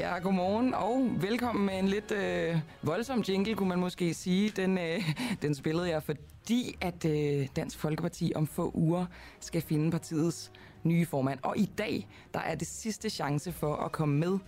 [0.00, 4.50] Ja, godmorgen og velkommen med en lidt øh, voldsom jingle, kunne man måske sige.
[4.50, 9.06] Den, øh, den spillede jeg, fordi at øh, Dansk Folkeparti om få uger
[9.40, 10.52] skal finde partiets
[10.82, 11.38] nye formand.
[11.42, 14.38] Og i dag, der er det sidste chance for at komme med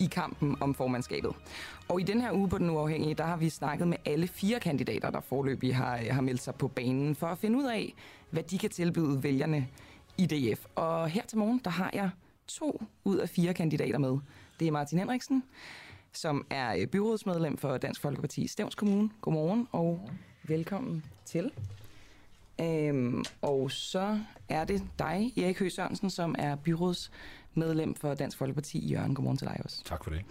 [0.00, 1.32] i kampen om formandskabet.
[1.88, 4.60] Og i den her uge på Den Uafhængige, der har vi snakket med alle fire
[4.60, 7.94] kandidater, der forløbig har, øh, har meldt sig på banen, for at finde ud af,
[8.30, 9.68] hvad de kan tilbyde vælgerne
[10.18, 10.64] i DF.
[10.74, 12.10] Og her til morgen, der har jeg
[12.48, 14.18] to ud af fire kandidater med.
[14.60, 15.44] Det er Martin Henriksen,
[16.12, 19.10] som er øh, byrådsmedlem for Dansk Folkeparti i Stævns Kommune.
[19.20, 20.10] Godmorgen og
[20.42, 21.50] velkommen til.
[22.60, 28.78] Øhm, og så er det dig, Erik Høgh Sørensen, som er byrådsmedlem for Dansk Folkeparti
[28.78, 29.14] i Jørgen.
[29.14, 29.84] Godmorgen til dig også.
[29.84, 30.24] Tak for det.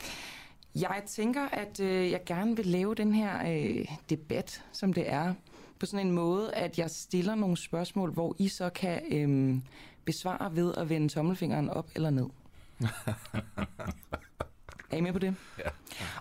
[0.75, 5.33] Jeg tænker, at øh, jeg gerne vil lave den her øh, debat, som det er,
[5.79, 9.59] på sådan en måde, at jeg stiller nogle spørgsmål, hvor I så kan øh,
[10.05, 12.25] besvare ved at vende tommelfingeren op eller ned.
[14.91, 15.35] er I med på det?
[15.59, 15.69] Ja.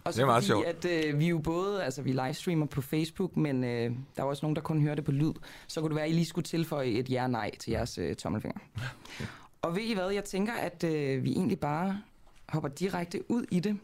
[0.05, 0.67] Og så Det er meget fordi, sjovt.
[0.67, 4.45] at øh, vi jo både, altså vi livestreamer på Facebook, men øh, der er også
[4.45, 5.33] nogen, der kun hører det på lyd.
[5.67, 8.59] Så kunne det være, at I lige skulle tilføje et ja-nej til jeres øh, tommelfinger.
[9.63, 12.03] Og ved I hvad, jeg tænker, at øh, vi egentlig bare
[12.49, 13.79] hopper direkte ud i det.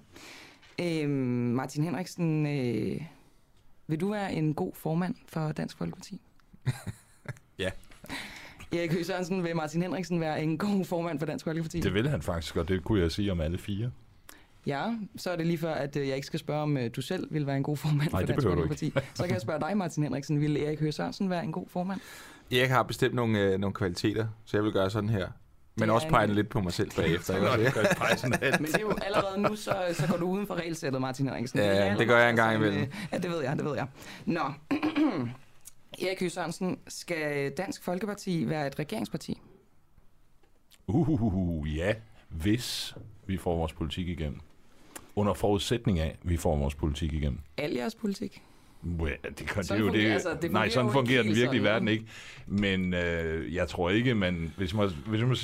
[0.81, 3.03] Øh, Martin Henriksen, øh,
[3.86, 6.20] vil du være en god formand for Dansk Folkeparti?
[7.59, 7.70] Ja.
[8.73, 11.81] Erik Høgh Sørensen, vil Martin Henriksen være en god formand for Dansk Folkeparti?
[11.81, 13.91] Det vil han faktisk, og det kunne jeg sige om alle fire.
[14.67, 14.83] Ja,
[15.17, 17.29] så er det lige før, at øh, jeg ikke skal spørge, om øh, du selv
[17.31, 18.92] vil være en god formand Nej, for det Dansk Folkeparti.
[19.14, 20.41] Så kan jeg spørge dig, Martin Henriksen.
[20.41, 22.01] Vil Erik Høgh Sørensen være en god formand?
[22.52, 25.27] Erik har bestemt nogle, øh, nogle kvaliteter, så jeg vil gøre sådan her.
[25.77, 27.36] Men også en- pege lidt på mig selv bagefter.
[27.36, 27.47] ikke
[28.47, 28.61] det.
[28.61, 31.58] Men det er jo allerede nu, så, så går du uden for regelsættet, Martin Henriksen.
[31.58, 32.80] Ja, det allerede gør jeg en gang imellem.
[32.80, 33.86] øh, Ja, det ved jeg, det ved jeg.
[34.27, 34.41] Nå,
[36.02, 39.40] Erik Høgh Sørensen, skal Dansk Folkeparti være et regeringsparti?
[40.86, 41.95] Uh, ja,
[42.29, 42.95] hvis
[43.27, 44.41] vi får vores politik igennem.
[45.17, 47.39] Under forudsætning af, at vi får vores politik igennem.
[47.57, 48.42] Al jeres politik?
[48.98, 50.12] Well, det, kan, det Sådan er jo fungerer- det.
[50.12, 52.07] altså, det fungerer nej, sådan jo fungerer den virkelige verden ikke.
[52.46, 55.36] Men øh, jeg tror ikke, man, hvis man, hvis man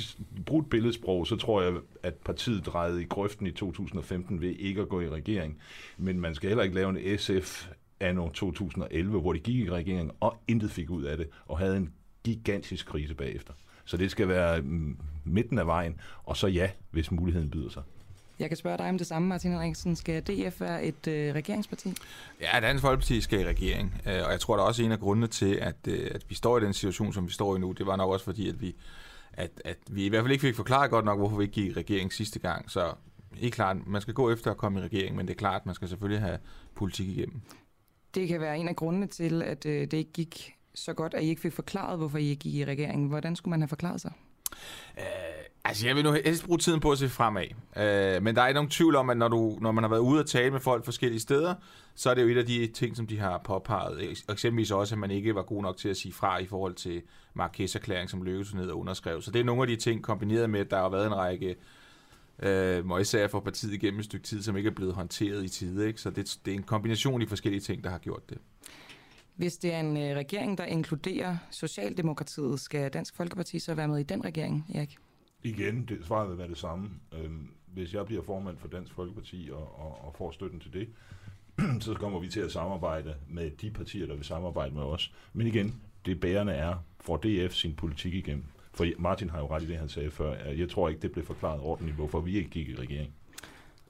[0.45, 4.81] bruger et billedsprog, så tror jeg, at partiet drejede i grøften i 2015 ved ikke
[4.81, 5.57] at gå i regering.
[5.97, 7.67] Men man skal heller ikke lave en SF
[7.99, 11.77] anno 2011, hvor de gik i regering og intet fik ud af det, og havde
[11.77, 11.93] en
[12.23, 13.53] gigantisk krise bagefter.
[13.85, 17.83] Så det skal være mm, midten af vejen, og så ja, hvis muligheden byder sig.
[18.39, 19.95] Jeg kan spørge dig om det samme, Martin Henriksen.
[19.95, 21.93] Skal DF være et øh, regeringsparti?
[22.41, 24.99] Ja, Dansk Folkeparti skal i regering, øh, og jeg tror, der er også en af
[24.99, 27.71] grundene til, at, øh, at vi står i den situation, som vi står i nu.
[27.71, 28.75] Det var nok også fordi, at vi,
[29.33, 31.71] at, at vi i hvert fald ikke fik forklaret godt nok, hvorfor vi ikke gik
[31.71, 32.71] i regering sidste gang.
[32.71, 32.93] Så
[33.33, 35.75] helt klart, man skal gå efter at komme i regering, men det er klart, man
[35.75, 36.37] skal selvfølgelig have
[36.75, 37.41] politik igennem.
[38.15, 41.23] Det kan være en af grundene til, at øh, det ikke gik så godt, at
[41.23, 43.07] I ikke fik forklaret, hvorfor I ikke gik i regeringen.
[43.07, 44.11] Hvordan skulle man have forklaret sig?
[44.97, 45.03] Øh,
[45.65, 47.45] altså, jeg vil nu helst bruge tiden på at se fremad.
[47.77, 50.01] Øh, men der er ikke nogen tvivl om, at når, du, når man har været
[50.01, 51.55] ude og tale med folk forskellige steder,
[51.95, 54.23] så er det jo et af de ting, som de har påpeget.
[54.29, 57.01] Eksempelvis også, at man ikke var god nok til at sige fra i forhold til
[57.33, 59.21] Marques erklæring, som lykkedes ned og underskrev.
[59.21, 61.49] Så det er nogle af de ting, kombineret med, at der har været en række
[61.49, 61.55] øh,
[62.85, 65.87] møgssager for partiet igennem et stykke tid, som ikke er blevet håndteret i tide.
[65.87, 66.01] Ikke?
[66.01, 68.37] Så det, det er en kombination af forskellige ting, der har gjort det.
[69.35, 73.99] Hvis det er en øh, regering, der inkluderer Socialdemokratiet, skal Dansk Folkeparti så være med
[73.99, 74.97] i den regering, Erik?
[75.43, 76.89] Igen, det, svaret vil være det samme.
[77.13, 80.89] Øhm, hvis jeg bliver formand for Dansk Folkeparti og, og, og får støtten til det,
[81.85, 85.13] så kommer vi til at samarbejde med de partier, der vil samarbejde med os.
[85.33, 88.45] Men igen, det bærende er, får DF sin politik igennem.
[88.79, 90.33] For Martin har jo ret i det, han sagde før.
[90.33, 93.13] Jeg tror ikke, det blev forklaret ordentligt, hvorfor vi ikke gik i regering.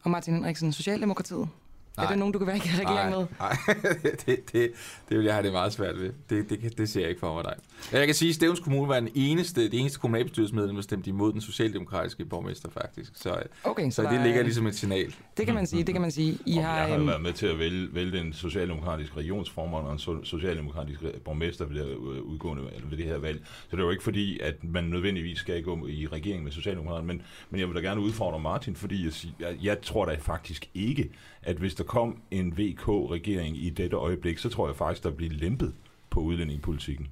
[0.03, 1.49] Og Martin Henriksen, Socialdemokratiet?
[1.99, 2.05] Nej.
[2.05, 3.25] Er det nogen, du kan være i regering med?
[3.39, 3.57] Nej,
[4.25, 4.71] det, det,
[5.09, 6.13] det vil jeg have det meget svært ved.
[6.29, 7.53] Det, det, det ser jeg ikke for mig dig.
[7.91, 11.33] Jeg kan sige, at Stævns Kommune var den eneste, det eneste kommunalbestyrelsesmedlem, der stemte imod
[11.33, 13.11] den socialdemokratiske borgmester faktisk.
[13.15, 15.15] Så, Okay, så der det er- ligger ligesom et signal.
[15.37, 16.37] Det kan man sige, det kan man sige.
[16.45, 19.91] I har, jeg har øhm, været med til at vælge, vælge en socialdemokratisk regionsformand og
[19.93, 23.41] en so- socialdemokratisk borgmester ved det, her, øh, udgående, eller ved det her valg.
[23.45, 27.07] Så det er jo ikke fordi, at man nødvendigvis skal gå i regering med socialdemokraterne,
[27.07, 30.69] men, men jeg vil da gerne udfordre Martin, fordi jeg, jeg, jeg tror da faktisk
[30.73, 31.09] ikke,
[31.43, 35.31] at hvis der kom en VK-regering i dette øjeblik, så tror jeg faktisk, der bliver
[35.33, 35.73] lempet
[36.09, 37.07] på udlændingepolitikken.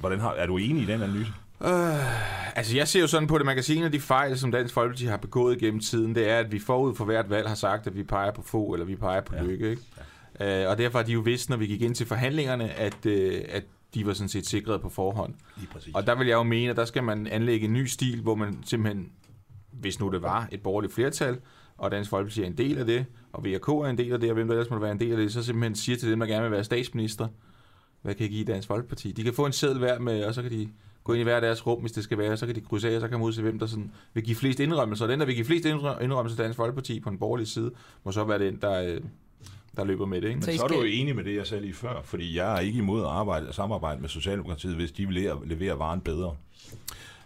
[0.00, 1.32] Hvordan har, er du enig i den analyse?
[1.64, 4.38] Øh, altså jeg ser jo sådan på det, man kan sige, en af de fejl,
[4.38, 7.48] som Dansk Folkeparti har begået gennem tiden, det er, at vi forud for hvert valg
[7.48, 9.42] har sagt, at vi peger på få, eller vi peger på Ja.
[9.42, 9.70] lykke.
[9.70, 9.82] Ikke?
[10.40, 10.62] Ja.
[10.64, 13.40] Øh, og derfor har de jo vidst, når vi gik ind til forhandlingerne, at, øh,
[13.48, 15.34] at de var sådan set sikret på forhånd.
[15.94, 18.34] Og der vil jeg jo mene, at der skal man anlægge en ny stil, hvor
[18.34, 19.08] man simpelthen,
[19.72, 21.38] hvis nu det var et borgerligt flertal,
[21.82, 24.30] og Dansk Folkeparti er en del af det, og VK er en del af det,
[24.30, 26.20] og hvem der ellers må være en del af det, så simpelthen siger til dem,
[26.20, 27.28] der gerne vil være statsminister,
[28.02, 29.12] hvad kan jeg give Dansk Folkeparti?
[29.12, 30.68] De kan få en seddel hver med, og så kan de
[31.04, 32.94] gå ind i hver deres rum, hvis det skal være, så kan de krydse af,
[32.94, 35.04] og så kan man udse, hvem der sådan vil give flest indrømmelser.
[35.04, 37.70] Og den, der vil give flest indrømmelser til Dansk Folkeparti på den borgerlige side,
[38.04, 39.00] må så være den, der, øh,
[39.76, 40.28] der løber med det.
[40.28, 40.36] Ikke?
[40.36, 42.56] Men så, så er du jo enig med det, jeg sagde lige før, fordi jeg
[42.56, 46.36] er ikke imod at arbejde og samarbejde med Socialdemokratiet, hvis de vil levere varen bedre.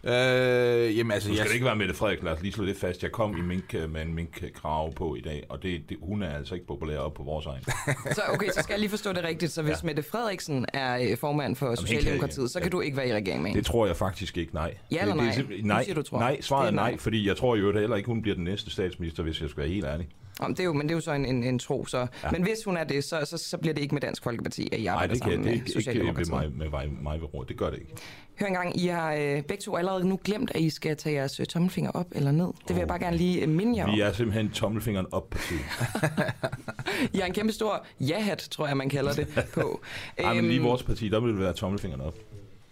[0.06, 1.49] Øh, jamen, altså, du skal jeg...
[1.49, 3.03] det ikke være Mette Frederik, lad os lige slå det fast.
[3.03, 6.37] Jeg kom i mink, med en mink-krav på i dag, og det, det, hun er
[6.37, 7.64] altså ikke populær op på vores egen.
[8.17, 9.53] så okay, så skal jeg lige forstå det rigtigt.
[9.53, 9.87] Så hvis ja.
[9.87, 12.70] Mette Frederiksen er øh, formand for Jamen, Socialdemokratiet, kan, så kan ja.
[12.70, 14.75] du ikke være i regering med Det tror jeg faktisk ikke, nej.
[14.91, 15.35] Ja eller nej?
[15.37, 16.19] Det, det, nej, siger, du tror.
[16.19, 18.70] nej, svaret er nej, nej, fordi jeg tror jo heller ikke, hun bliver den næste
[18.70, 20.08] statsminister, hvis jeg skal være helt ærlig.
[20.41, 21.87] Om det er jo, men det er jo så en, en, en tro.
[21.87, 21.99] Så.
[21.99, 22.31] Ja.
[22.31, 24.79] Men hvis hun er det, så, så, så bliver det ikke med Dansk Folkeparti, at
[24.79, 25.87] I arbejder Nej, det kan, sammen det.
[25.87, 26.31] Nej, det ikke
[26.61, 27.44] med mig, med mig ved råd.
[27.47, 27.93] Det gør det ikke.
[28.41, 31.41] Hør engang, I har øh, begge to allerede nu glemt, at I skal tage jeres
[31.41, 32.47] øh, tommelfinger op eller ned.
[32.47, 32.79] Det vil oh.
[32.79, 33.94] jeg bare gerne lige øh, minde jer om.
[33.94, 35.62] Vi er simpelthen tommelfingeren op på tiden.
[37.15, 39.81] I har en kæmpe stor ja-hat, tror jeg, man kalder det på.
[40.21, 42.15] Nej, men lige i øhm, vores parti, der vil det være tommelfingeren op.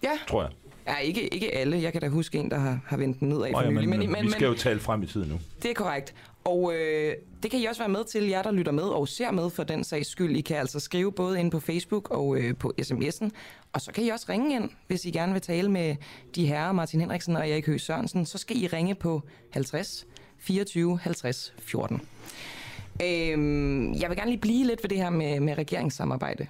[0.02, 0.10] Ja.
[0.28, 0.50] Tror jeg.
[0.87, 1.82] Ja, ikke, ikke alle.
[1.82, 3.88] Jeg kan da huske en, der har, har vendt den nedad for ja, nylig.
[3.88, 5.40] Men, men, men, vi skal jo tale frem i tiden nu.
[5.62, 6.14] Det er korrekt.
[6.44, 9.31] Og øh, det kan I også være med til, jer der lytter med og ser
[9.31, 10.37] med for den sags skyld.
[10.37, 13.31] I kan altså skrive både ind på Facebook og øh, på sms'en.
[13.73, 15.96] Og så kan I også ringe ind, hvis I gerne vil tale med
[16.35, 18.26] de herrer Martin Henriksen og Erik Høgh Sørensen.
[18.26, 20.06] Så skal I ringe på 50
[20.38, 22.00] 24 50 14.
[23.02, 26.46] Øhm, jeg vil gerne lige blive lidt ved det her med, med regeringssamarbejde.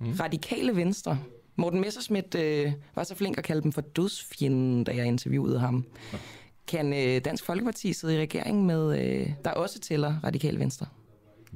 [0.00, 0.12] Mm.
[0.20, 1.18] Radikale Venstre.
[1.56, 5.84] Morten Messerschmidt øh, var så flink at kalde dem for dødsfjenden, da jeg interviewede ham.
[6.12, 6.18] Ja.
[6.68, 10.86] Kan øh, Dansk Folkeparti sidde i regering med, øh, der også tæller radikal venstre?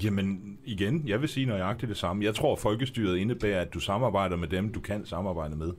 [0.02, 2.24] Jamen igen, jeg vil sige nøjagtigt det samme.
[2.24, 5.72] Jeg tror, at folkestyret indebærer, at du samarbejder med dem, du kan samarbejde med.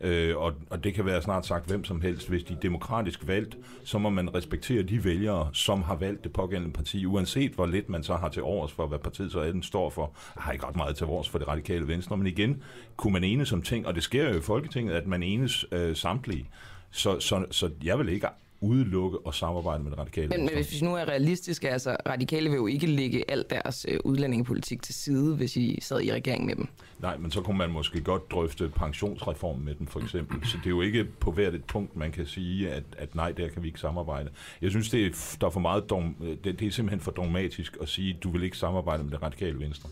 [0.00, 2.28] Øh, og, og det kan være snart sagt hvem som helst.
[2.28, 6.32] Hvis de er demokratisk valgt, så må man respektere de vælgere, som har valgt det
[6.32, 9.62] pågældende parti, uanset hvor lidt man så har til års for, hvad partiet så den
[9.62, 10.14] står for.
[10.36, 12.62] Jeg har ikke ret meget til overs for det radikale venstre, men igen
[12.96, 15.96] kunne man enes om ting, og det sker jo i Folketinget, at man enes øh,
[15.96, 16.48] samtlige.
[16.90, 18.26] Så, så, så jeg vil ikke
[18.64, 20.28] udelukke og samarbejde med det radikale.
[20.28, 23.86] Men, men hvis vi nu er realistiske, altså radikale vil jo ikke lægge alt deres
[23.88, 26.68] øh, udlændingepolitik til side, hvis I sad i regering med dem.
[26.98, 30.48] Nej, men så kunne man måske godt drøfte pensionsreform med dem, for eksempel.
[30.48, 33.32] Så det er jo ikke på hvert et punkt, man kan sige, at, at nej,
[33.32, 34.30] der kan vi ikke samarbejde.
[34.62, 37.76] Jeg synes, det er, der er for meget dom, det, det er simpelthen for dogmatisk
[37.80, 39.88] at sige, at du vil ikke samarbejde med det radikale venstre.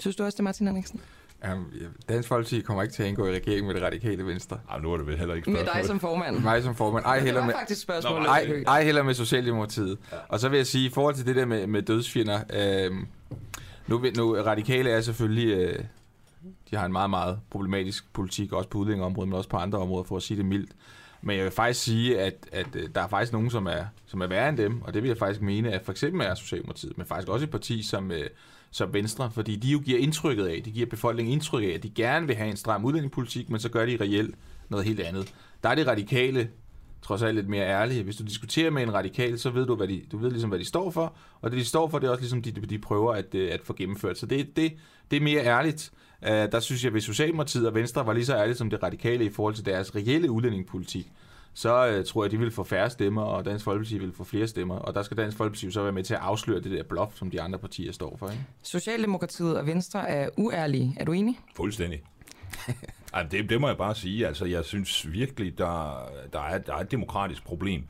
[0.00, 1.00] Synes du også det, Martin Henriksen?
[1.52, 1.72] Um,
[2.08, 4.58] Dansk Folkeparti kommer ikke til at indgå i regering med det radikale venstre.
[4.70, 5.64] Ej, nu er det vel heller ikke spørgsmål.
[5.74, 6.38] Med dig som formand.
[6.38, 7.04] Mig som formand.
[7.04, 8.26] Ej, heller med, faktisk spørgsmål.
[8.26, 9.98] Ej, ej, heller med Socialdemokratiet.
[10.12, 10.16] Ja.
[10.28, 12.92] Og så vil jeg sige, i forhold til det der med, med dødsfjender, øh,
[13.86, 15.84] nu, nu radikale er selvfølgelig, øh,
[16.70, 20.04] de har en meget, meget problematisk politik, også på udlændingeområdet, men også på andre områder,
[20.04, 20.70] for at sige det mildt.
[21.22, 24.20] Men jeg vil faktisk sige, at, at øh, der er faktisk nogen, som er, som
[24.20, 26.98] er værre end dem, og det vil jeg faktisk mene, at for eksempel er Socialdemokratiet,
[26.98, 28.26] men faktisk også et parti som, øh,
[28.70, 31.90] som Venstre, fordi de jo giver indtrykket af, de giver befolkningen indtryk af, at de
[31.90, 34.34] gerne vil have en stram udlændingepolitik, men så gør de reelt
[34.68, 35.34] noget helt andet.
[35.62, 36.48] Der er det radikale
[37.02, 38.02] trods alt lidt mere ærlige.
[38.02, 40.58] Hvis du diskuterer med en radikal, så ved du, hvad de, du ved ligesom, hvad
[40.58, 43.12] de står for, og det, de står for, det er også ligesom, de, de prøver
[43.12, 44.18] at, øh, at få gennemført.
[44.18, 44.72] Så det, det,
[45.10, 45.90] det er mere ærligt.
[46.22, 49.24] Uh, der synes jeg, at Socialdemokratiet og Venstre var lige så ærlige som det radikale
[49.24, 51.12] i forhold til deres reelle udlændingepolitik
[51.54, 54.24] så uh, tror jeg, at de vil få færre stemmer, og Dansk Folkeparti vil få
[54.24, 54.76] flere stemmer.
[54.76, 57.30] Og der skal Dansk Folkeparti så være med til at afsløre det der bluff, som
[57.30, 58.30] de andre partier står for.
[58.30, 58.44] Ikke?
[58.62, 60.96] Socialdemokratiet og Venstre er uærlige.
[61.00, 61.38] Er du enig?
[61.56, 62.02] Fuldstændig.
[63.14, 64.26] Ej, det, det må jeg bare sige.
[64.26, 67.82] Altså, jeg synes virkelig, der, der, er, der er et demokratisk problem.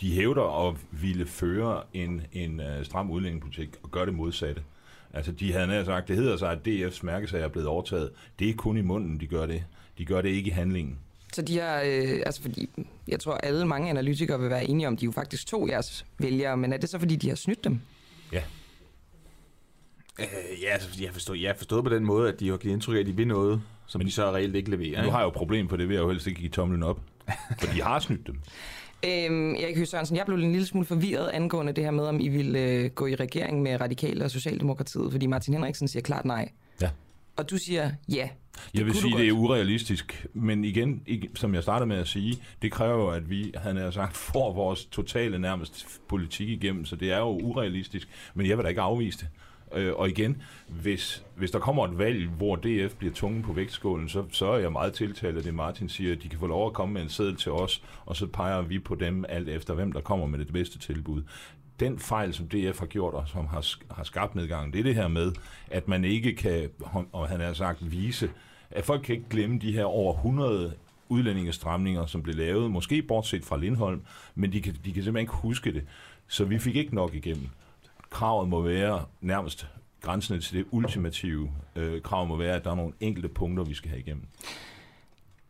[0.00, 4.62] De hævder at ville føre en, en uh, stram udlændingepolitik og gøre det modsatte.
[5.14, 8.10] Altså, de havde nær sagt, det hedder sig, at DF's mærkesag er blevet overtaget.
[8.38, 9.64] Det er kun i munden, de gør det.
[9.98, 10.98] De gør det ikke i handlingen.
[11.32, 12.70] Så de har, øh, altså fordi,
[13.08, 16.56] jeg tror alle mange analytikere vil være enige om, de jo faktisk tog jeres vælgere,
[16.56, 17.80] men er det så fordi, de har snydt dem?
[18.32, 18.42] Ja.
[20.18, 20.26] Øh,
[20.62, 23.00] ja, altså, jeg forstår, jeg forstod på den måde, at de har givet indtryk af,
[23.00, 24.98] at de vil noget, som men, de så reelt ikke leverer.
[24.98, 25.10] Nu ikke?
[25.10, 27.00] har jeg jo problem på det, ved jeg jo helst ikke give tomlen op.
[27.60, 28.38] for de har snydt dem.
[29.06, 32.20] Øhm, Erik Høgh Sørensen, jeg blev en lille smule forvirret angående det her med, om
[32.20, 36.24] I ville øh, gå i regering med Radikale og Socialdemokratiet, fordi Martin Henriksen siger klart
[36.24, 36.52] nej.
[36.80, 36.90] Ja.
[37.36, 38.28] Og du siger ja.
[38.74, 41.02] Jeg vil sige, det er urealistisk, men igen,
[41.34, 44.84] som jeg startede med at sige, det kræver at vi, han har sagt, får vores
[44.84, 49.18] totale nærmest politik igennem, så det er jo urealistisk, men jeg vil da ikke afvise
[49.18, 49.28] det.
[49.74, 54.08] Øh, og igen, hvis, hvis der kommer et valg, hvor DF bliver tunge på vægtskålen,
[54.08, 56.66] så, så er jeg meget tiltalt af det, Martin siger, at de kan få lov
[56.66, 59.74] at komme med en seddel til os, og så peger vi på dem alt efter,
[59.74, 61.22] hvem der kommer med det bedste tilbud
[61.84, 64.94] den fejl, som DF har gjort, og som har, har skabt nedgangen, det er det
[64.94, 65.32] her med,
[65.70, 66.70] at man ikke kan,
[67.12, 68.30] og han har sagt, vise,
[68.70, 70.74] at folk kan ikke glemme de her over 100
[71.08, 74.02] udlændingestramninger, som blev lavet, måske bortset fra Lindholm,
[74.34, 75.84] men de kan, de kan simpelthen ikke huske det.
[76.28, 77.48] Så vi fik ikke nok igennem.
[78.10, 79.66] Kravet må være nærmest
[80.00, 81.50] grænsen til det ultimative.
[81.76, 84.24] Øh, krav må være, at der er nogle enkelte punkter, vi skal have igennem.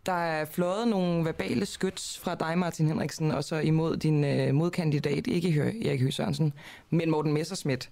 [0.06, 4.54] Der er fløjet nogle verbale skyts fra dig, Martin Henriksen, og så imod din øh,
[4.54, 6.52] modkandidat, ikke Erik Høgh Sørensen,
[6.90, 7.90] men Morten Messerschmidt.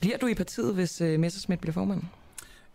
[0.00, 2.02] Bliver du i partiet, hvis øh, Messerschmidt bliver formand?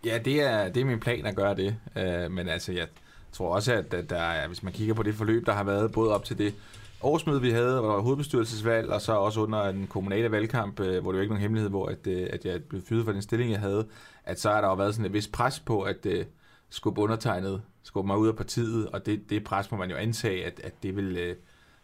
[0.05, 1.75] Ja, det er, det er min plan at gøre det.
[1.95, 2.87] Øh, men altså, jeg
[3.31, 6.15] tror også, at, at der hvis man kigger på det forløb, der har været både
[6.15, 6.53] op til det
[7.01, 11.01] årsmøde, vi havde, hvor der var hovedbestyrelsesvalg, og så også under en kommunale valgkamp, øh,
[11.01, 13.21] hvor det jo ikke nogen hemmelighed, hvor at, øh, at jeg blev fyret for den
[13.21, 13.87] stilling, jeg havde,
[14.25, 16.25] at så har der jo været sådan et vis pres på, at øh,
[16.69, 20.45] skubbe undertegnet, skubbe mig ud af partiet, og det, det pres må man jo antage,
[20.45, 21.35] at, at det, vil, uh,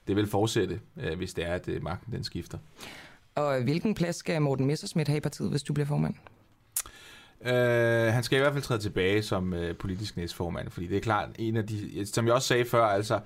[0.07, 2.57] det vil fortsætte, uh, hvis det er, at uh, magten den skifter.
[3.35, 6.15] Og hvilken plads skal Morten Messersmith have i partiet, hvis du bliver formand?
[7.41, 11.01] Uh, han skal i hvert fald træde tilbage som uh, politisk næstformand, fordi det er
[11.01, 13.19] klart en af de, som jeg også sagde før, altså,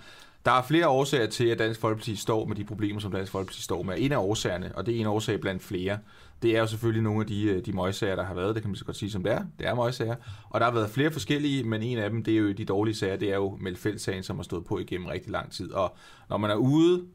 [0.46, 3.62] der er flere årsager til, at Dansk Folkeparti står med de problemer, som Dansk Folkeparti
[3.62, 3.96] står med.
[3.98, 6.00] En af årsagerne, og det er en årsag blandt flere,
[6.44, 8.56] det er jo selvfølgelig nogle af de, øh, de møgsager, der har været.
[8.56, 9.44] Det kan man så godt sige, som det er.
[9.60, 10.16] Det er møgsager.
[10.50, 12.96] Og der har været flere forskellige, men en af dem, det er jo de dårlige
[12.96, 15.72] sager, det er jo Melfeldt-sagen, som har stået på igennem rigtig lang tid.
[15.72, 15.96] Og
[16.30, 17.06] når man er ude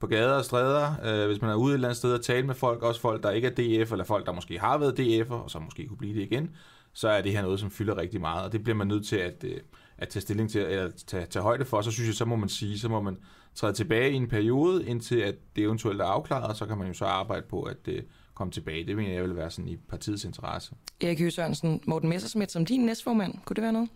[0.00, 2.46] på gader og stræder, øh, hvis man er ude et eller andet sted og tale
[2.46, 5.34] med folk, også folk, der ikke er DF, eller folk, der måske har været DF'er,
[5.34, 6.50] og så måske kunne blive det igen,
[6.92, 9.16] så er det her noget, som fylder rigtig meget, og det bliver man nødt til
[9.16, 9.56] at, øh,
[9.98, 11.82] at tage stilling til, eller tage, tage højde for.
[11.82, 13.18] Så synes jeg, så må man sige, så må man
[13.54, 16.86] træde tilbage i en periode, indtil at det eventuelt er afklaret, og så kan man
[16.86, 18.02] jo så arbejde på at øh,
[18.40, 18.86] komme tilbage.
[18.86, 20.72] Det mener jeg vil være sådan i partiets interesse.
[21.00, 23.88] Erik Høgh Sørensen, Morten Messersmith som din næstformand, kunne det være noget?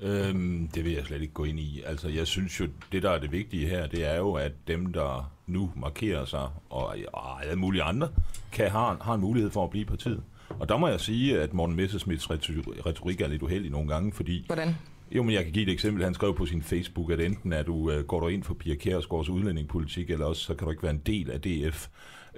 [0.00, 1.82] Øhm, det vil jeg slet ikke gå ind i.
[1.86, 4.92] Altså, jeg synes jo, det der er det vigtige her, det er jo, at dem,
[4.92, 8.08] der nu markerer sig, og, og alle mulige andre,
[8.52, 10.22] kan have, har en mulighed for at blive partiet.
[10.48, 14.44] Og der må jeg sige, at Morten Messersmiths retorik er lidt uheldig nogle gange, fordi...
[14.46, 14.74] Hvordan?
[15.10, 16.04] Jo, men jeg kan give et eksempel.
[16.04, 18.74] Han skrev på sin Facebook, at enten er du, uh, går du ind for Pia
[18.74, 21.88] Kjærsgaards udlændingepolitik, eller også så kan du ikke være en del af DF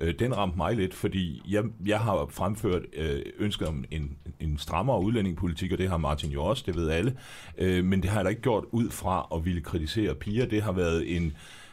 [0.01, 4.59] øh, den ramte mig lidt, fordi jeg, jeg har fremført øh, ønsket om en, en
[4.59, 7.17] strammere udlændingepolitik, og det har Martin jo også, det ved alle.
[7.59, 10.47] øh, men det har jeg da ikke gjort ud fra at ville kritisere piger.
[10.47, 11.33] Det har været en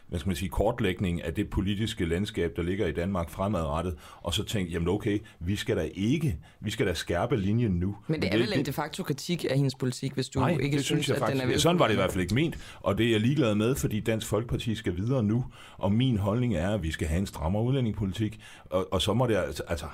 [0.09, 4.33] hvad skal man sige, kortlægning af det politiske landskab, der ligger i Danmark fremadrettet, og
[4.33, 7.95] så tænkte, jamen okay, vi skal da ikke, vi skal da skærpe linjen nu.
[8.07, 10.77] Men det er vel en de facto kritik af hendes politik, hvis du nej, ikke
[10.77, 11.61] det synes, jeg at faktisk, den er vel...
[11.61, 13.99] Sådan var det i hvert fald ikke ment, og det er jeg ligeglad med, fordi
[13.99, 15.45] Dansk Folkeparti skal videre nu,
[15.77, 19.27] og min holdning er, at vi skal have en strammere udlændingepolitik, og, og så må
[19.27, 19.85] det altså, altså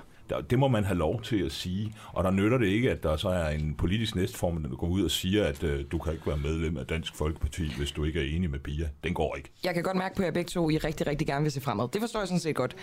[0.49, 1.93] det må man have lov til at sige.
[2.13, 5.03] Og der nytter det ikke, at der så er en politisk næstformand, der går ud
[5.03, 8.19] og siger, at øh, du kan ikke være medlem af Dansk Folkeparti, hvis du ikke
[8.19, 8.89] er enig med Pia.
[9.03, 9.49] Den går ikke.
[9.63, 11.87] Jeg kan godt mærke på jer begge to, I rigtig, rigtig gerne vil se fremad.
[11.93, 12.75] Det forstår jeg sådan set godt.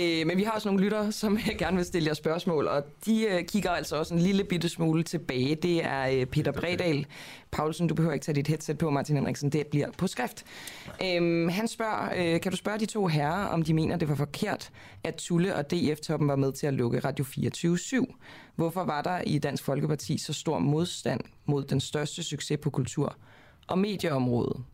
[0.00, 3.26] øh, men vi har også nogle lyttere, som gerne vil stille jer spørgsmål, og de
[3.26, 5.54] øh, kigger altså også en lille bitte smule tilbage.
[5.54, 7.06] Det er øh, Peter Bredal.
[7.52, 9.50] Paulsen, du behøver ikke tage dit headset på, Martin Henriksen.
[9.50, 10.44] Det bliver på skrift.
[11.04, 14.14] Øhm, han spørger, øh, kan du spørge de to herrer, om de mener, det var
[14.14, 14.70] forkert,
[15.04, 18.04] at Tulle og DF-toppen var med til at lukke Radio 24 /7.
[18.56, 23.16] Hvorfor var der i Dansk Folkeparti så stor modstand mod den største succes på kultur-
[23.68, 24.64] og medieområdet?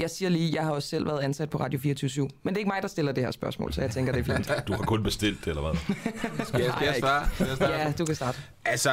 [0.00, 2.58] Jeg siger lige, jeg har også selv været ansat på Radio 24 men det er
[2.58, 4.52] ikke mig, der stiller det her spørgsmål, så jeg tænker, det er fint.
[4.66, 5.74] Du har kun bestilt det, eller hvad?
[6.46, 7.28] Skal jeg, skal jeg svare?
[7.34, 7.72] Skal jeg starte?
[7.74, 8.38] Ja, du kan starte.
[8.64, 8.90] Altså,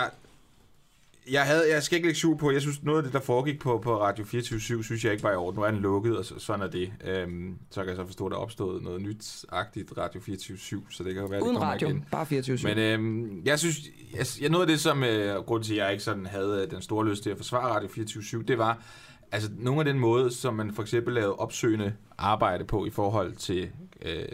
[1.32, 3.78] jeg, havde, jeg skal ikke lægge på, jeg synes, noget af det, der foregik på,
[3.78, 5.60] på Radio 24 synes jeg ikke var i orden.
[5.60, 6.94] Nu er den lukket, og så, sådan er det.
[7.06, 10.58] Øhm, så kan jeg så forstå, at der er opstået noget nyt-agtigt Radio 24
[10.90, 12.06] så det kan jo være, Uden det radio, igen.
[12.12, 13.78] bare 24 Men øhm, jeg synes,
[14.14, 16.82] jeg, jeg, noget af det, som øh, grund til, at jeg ikke sådan havde den
[16.82, 18.84] store lyst til at forsvare Radio 24 det var,
[19.32, 23.36] altså nogle af den måde, som man for eksempel lavede opsøgende arbejde på i forhold
[23.36, 23.70] til
[24.06, 24.26] øh,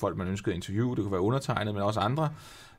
[0.00, 2.30] folk, man ønskede at interviewe, det kunne være undertegnet, men også andre,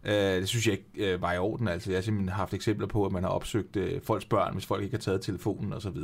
[0.03, 1.67] Øh, det synes jeg ikke øh, var i orden.
[1.67, 4.65] Altså, jeg har simpelthen haft eksempler på, at man har opsøgt øh, folks børn, hvis
[4.65, 5.95] folk ikke har taget telefonen osv.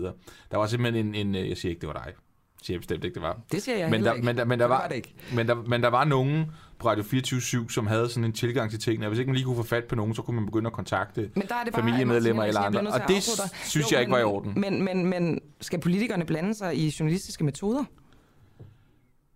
[0.51, 2.06] Der var simpelthen en, en øh, jeg siger ikke, det var dig.
[2.06, 3.39] Jeg siger bestemt ikke, det var.
[3.51, 4.25] Det siger jeg men der, ikke.
[4.25, 5.13] Men der, men der var, var det ikke.
[5.34, 6.46] Men der, men der var nogen
[6.80, 9.08] på Radio 24 som havde sådan en tilgang til tingene.
[9.08, 11.30] Hvis ikke man lige kunne få fat på nogen, så kunne man begynde at kontakte
[11.36, 12.92] men der er det bare, familiemedlemmer eller jeg andre.
[12.92, 13.24] Og det
[13.63, 14.54] synes Jo, jeg ikke var i orden.
[14.56, 17.84] Men, men, men skal politikerne blande sig i journalistiske metoder?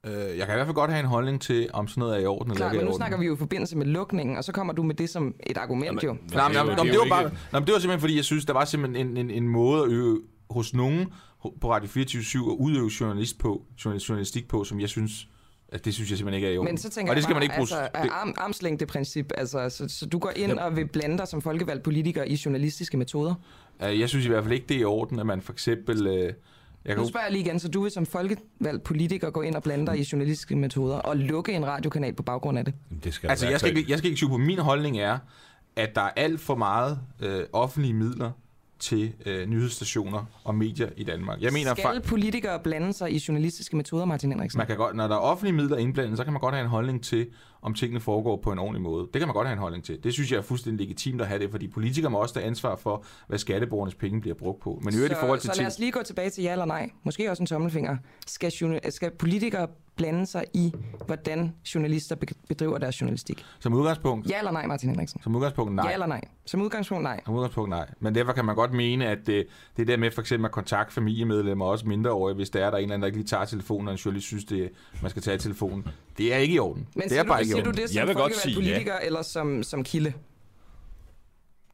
[0.08, 2.20] Øh, jeg kan i hvert fald godt have en holdning til, om sådan noget er
[2.22, 2.98] i orden eller Klar, ikke er men nu orden.
[3.00, 5.58] snakker vi jo i forbindelse med lukningen, og så kommer du med det som et
[5.58, 6.18] argument jo.
[6.34, 8.26] Nej, men, er nå, det var bare, ikke- nå, men det var simpelthen fordi, jeg
[8.26, 11.06] synes, der var simpelthen en, en, en måde at øve hos nogen
[11.62, 15.28] på Radio 24 at udøve journalist på, journalist, journalistik på, som jeg synes,
[15.70, 16.72] at det synes jeg simpelthen ikke er i orden.
[16.72, 17.62] Men så tænker og det skal bare, man ikke bruge...
[17.82, 21.42] altså, det, arm, armslængdeprincip, altså, så, så du går ind og vil blande dig som
[21.42, 23.34] folkevalgt politiker i journalistiske metoder.
[23.82, 26.08] jeg synes i hvert fald ikke, det er i orden, at man for eksempel...
[26.08, 26.34] Øh,
[26.86, 29.56] jeg Nu kan, spørger jeg lige igen, så du vil som folkevalgt politiker gå ind
[29.56, 32.74] og blande dig i journalistiske metoder og lukke en radiokanal på baggrund af det?
[33.04, 35.18] Det skal altså, jeg skal, ikke, jeg skal ikke sige på, min holdning er,
[35.76, 38.32] at der er alt for meget øh, offentlige midler
[38.80, 41.42] til øh, nyhedsstationer og medier i Danmark.
[41.42, 44.58] Jeg mener, Skal politikere blande sig i journalistiske metoder, Martin Henriksen?
[44.58, 46.70] man kan godt, når der er offentlige midler indblandet, så kan man godt have en
[46.70, 47.28] holdning til,
[47.62, 49.08] om tingene foregår på en ordentlig måde.
[49.14, 50.04] Det kan man godt have en holdning til.
[50.04, 52.76] Det synes jeg er fuldstændig legitimt at have det, fordi politikere må også tage ansvar
[52.76, 54.80] for, hvad skatteborgernes penge bliver brugt på.
[54.84, 56.66] Men i øvrigt i forhold til så lad os lige gå tilbage til ja eller
[56.66, 56.90] nej.
[57.04, 57.98] Måske også en tommelfinger.
[58.28, 58.52] Skal,
[58.90, 60.74] skal politikere blande sig i,
[61.06, 62.16] hvordan journalister
[62.48, 63.46] bedriver deres journalistik?
[63.60, 64.30] Som udgangspunkt?
[64.30, 65.22] Ja eller nej, Martin Henriksen?
[65.24, 65.86] Som udgangspunkt nej.
[65.88, 66.22] Ja eller nej?
[66.46, 67.22] Som udgangspunkt nej.
[67.26, 67.90] Som udgangspunkt nej.
[68.00, 70.94] Men derfor kan man godt mene, at det, det der med for eksempel at kontakte
[70.94, 73.88] familiemedlemmer, også mindreårige, hvis der er der en eller anden, der ikke lige tager telefonen,
[73.88, 74.70] og en journalist synes, det,
[75.02, 75.88] man skal tage telefonen.
[76.18, 76.88] Det er ikke i orden.
[76.96, 77.74] Men det er du, bare ikke orden.
[77.74, 79.06] du det som jeg vil godt sige politiker ja.
[79.06, 80.14] eller som, som kilde?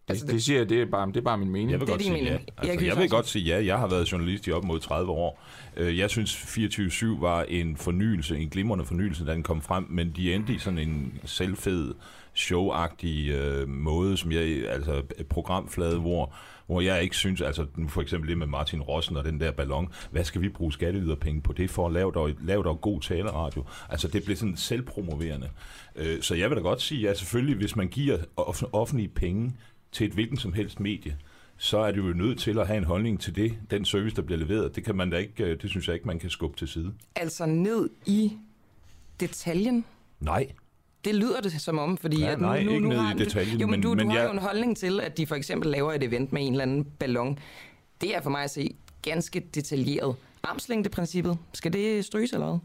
[0.10, 1.72] Altså, det, det, siger jeg, det er, bare, det er bare min mening.
[1.72, 2.38] Jeg vil det godt sige ja.
[2.58, 3.66] Altså, jeg vil godt sige ja.
[3.66, 5.44] Jeg har været journalist i op mod 30 år.
[5.78, 10.14] Øh, jeg synes 24-7 var en fornyelse, en glimrende fornyelse, da den kom frem, men
[10.16, 11.94] de endte i sådan en selvfed,
[12.38, 16.34] showagtig øh, måde, som jeg, altså programflade, hvor,
[16.68, 19.52] hvor jeg ikke synes, altså nu for eksempel det med Martin Rossen og den der
[19.52, 23.02] ballon, hvad skal vi bruge skatteyderpenge på det for at lave der, lave der god
[23.02, 23.66] taleradio?
[23.90, 25.50] Altså det blev sådan selvpromoverende.
[25.96, 28.18] Øh, så jeg vil da godt sige, at selvfølgelig, hvis man giver
[28.72, 29.54] offentlige penge
[29.92, 31.18] til et hvilken som helst medie,
[31.58, 34.22] så er du jo nødt til at have en holdning til det, den service, der
[34.22, 34.76] bliver leveret.
[34.76, 36.94] Det kan man da ikke, øh, det synes jeg ikke, man kan skubbe til side.
[37.16, 38.32] Altså ned i
[39.20, 39.86] detaljen?
[40.20, 40.48] Nej.
[41.08, 42.20] Det lyder det som om, fordi...
[42.20, 43.62] Ja, at nu, nej, nu, ikke nu ned i detaljen.
[43.62, 44.28] Jo, men, du, men, du har jeg...
[44.28, 46.84] jo en holdning til, at de for eksempel laver et event med en eller anden
[47.00, 47.40] ballon.
[48.02, 50.16] Det er for mig at se ganske detaljeret.
[50.44, 52.60] Armslængdeprincippet, skal det stryges eller hvad?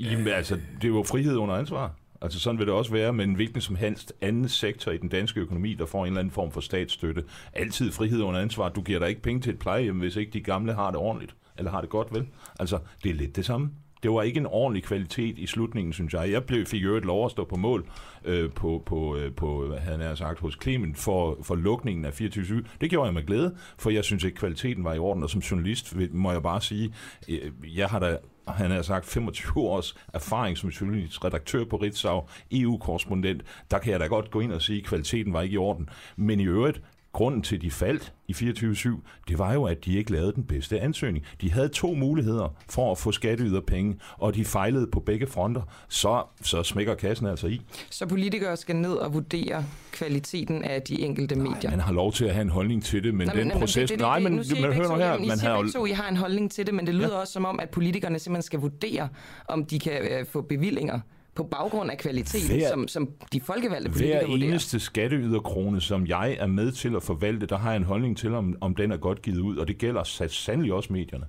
[0.00, 1.94] Jamen altså, det er jo frihed under ansvar.
[2.22, 5.08] Altså sådan vil det også være med en hvilken som helst anden sektor i den
[5.08, 7.24] danske økonomi, der får en eller anden form for statsstøtte.
[7.52, 8.68] Altid frihed under ansvar.
[8.68, 11.34] Du giver dig ikke penge til et plejehjem, hvis ikke de gamle har det ordentligt.
[11.58, 12.26] Eller har det godt, vel?
[12.60, 13.70] Altså, det er lidt det samme.
[14.04, 16.32] Det var ikke en ordentlig kvalitet i slutningen, synes jeg.
[16.32, 17.86] Jeg blev, fik jo et lov at stå på mål
[18.24, 22.64] øh, på, på, øh, på, havde jeg sagt, hos Clement for, for lukningen af 24
[22.80, 25.22] Det gjorde jeg med glæde, for jeg synes ikke, kvaliteten var i orden.
[25.22, 26.94] Og som journalist må jeg bare sige,
[27.28, 32.22] øh, jeg har da han har sagt 25 års erfaring som journalist, redaktør på Ritzau,
[32.52, 35.58] EU-korrespondent, der kan jeg da godt gå ind og sige, at kvaliteten var ikke i
[35.58, 35.88] orden.
[36.16, 36.82] Men i øvrigt,
[37.14, 38.88] grunden til, at de faldt i 24-7,
[39.28, 41.24] det var jo, at de ikke lavede den bedste ansøgning.
[41.40, 43.12] De havde to muligheder for at få
[43.66, 45.62] penge, og de fejlede på begge fronter.
[45.88, 47.60] Så, så smækker kassen altså i.
[47.90, 51.52] Så politikere skal ned og vurdere kvaliteten af de enkelte medier?
[51.62, 53.58] Nej, man har lov til at have en holdning til det, men nej, den men,
[53.58, 53.74] proces...
[53.74, 55.56] Det, det, nej, men, men man hører her, man har...
[55.56, 57.20] Begge to, I har en holdning til det, men det lyder ja.
[57.20, 59.08] også som om, at politikerne simpelthen skal vurdere,
[59.48, 61.00] om de kan øh, få bevillinger
[61.34, 64.48] på baggrund af kvalitet, hver, som, som de folkevalgte politikere Hver vurderer.
[64.48, 68.34] eneste skatteyderkrone, som jeg er med til at forvalte, der har jeg en holdning til,
[68.34, 71.24] om, om den er godt givet ud, og det gælder sandelig også medierne.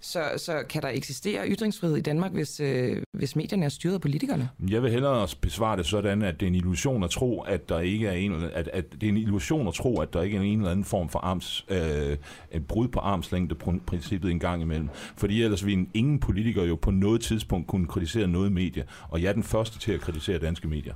[0.00, 4.00] Så, så kan der eksistere ytringsfrihed i Danmark, hvis, øh, hvis medierne er styret af
[4.00, 4.48] politikerne?
[4.70, 7.80] Jeg vil hellere besvare det sådan, at det er en illusion at tro, at der
[7.80, 10.40] ikke er en, at, at det er en illusion at tro, at der ikke er
[10.40, 12.16] en eller anden form for arms, øh,
[12.52, 14.88] et brud på armslængde-princippet en gang imellem.
[15.16, 19.28] Fordi ellers vil ingen politiker jo på noget tidspunkt kunne kritisere noget medie, og jeg
[19.28, 20.94] er den første til at kritisere danske medier.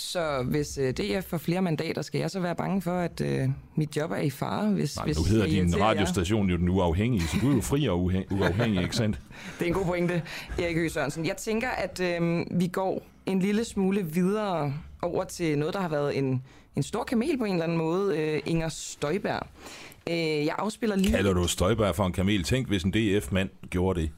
[0.00, 3.48] Så hvis øh, DF får flere mandater, skal jeg så være bange for, at øh,
[3.74, 4.70] mit job er i fare?
[4.70, 7.86] Hvis, Nej, hvis nu hedder din radiostation jo den uafhængige, så du er jo fri
[7.88, 9.20] og uafhængig, ikke sandt?
[9.58, 10.22] Det er en god pointe,
[10.58, 11.26] Erik Høgh Sørensen.
[11.26, 15.88] Jeg tænker, at øh, vi går en lille smule videre over til noget, der har
[15.88, 16.42] været en,
[16.76, 19.46] en stor kamel på en eller anden måde, øh, Inger Støjberg.
[20.10, 20.16] Øh,
[20.46, 21.10] jeg afspiller lige...
[21.10, 22.42] Kalder du Støjberg for en kamel?
[22.44, 24.10] Tænk, hvis en DF-mand gjorde det.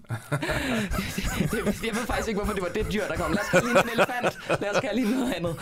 [1.87, 3.33] jeg ved faktisk ikke, hvorfor det var det dyr, der kom.
[3.33, 4.61] Lad os kalde en elefant.
[4.61, 5.57] Lad os kalde lige noget andet.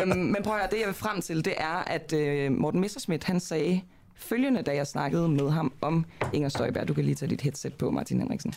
[0.00, 2.80] Øh, men prøv at høre, det jeg vil frem til, det er, at øh, Morten
[2.80, 3.80] Messerschmidt, han sagde
[4.16, 6.88] følgende, da jeg snakkede med ham om Inger Støjberg.
[6.88, 8.54] Du kan lige tage dit headset på, Martin Henriksen.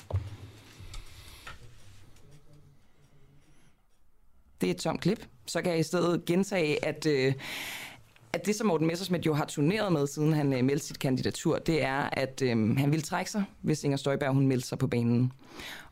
[4.61, 5.25] Det er et tomt klip.
[5.45, 7.05] Så kan jeg i stedet gentage, at...
[7.05, 7.33] Øh,
[8.33, 11.57] at det, som Morten Messersmith jo har turneret med, siden han øh, meldte sit kandidatur,
[11.57, 14.87] det er, at øh, han ville trække sig, hvis Inger Støjberg hun meldte sig på
[14.87, 15.31] banen.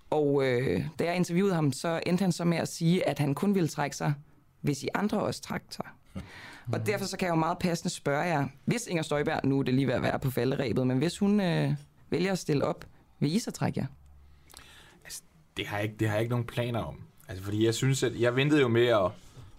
[0.09, 3.35] Og øh, da jeg interviewede ham, så endte han så med at sige, at han
[3.35, 4.13] kun ville trække sig,
[4.61, 5.85] hvis I andre også trak sig.
[6.73, 9.63] Og derfor så kan jeg jo meget passende spørge jer, hvis Inger Støjberg, nu er
[9.63, 11.73] det lige ved at være på falderæbet, men hvis hun øh,
[12.09, 12.85] vælger at stille op,
[13.19, 13.85] vil I så trække jer?
[15.03, 15.21] Altså,
[15.57, 16.95] det har, jeg ikke, det har jeg ikke nogen planer om.
[17.27, 19.11] Altså, fordi jeg synes, at jeg ventede jo med at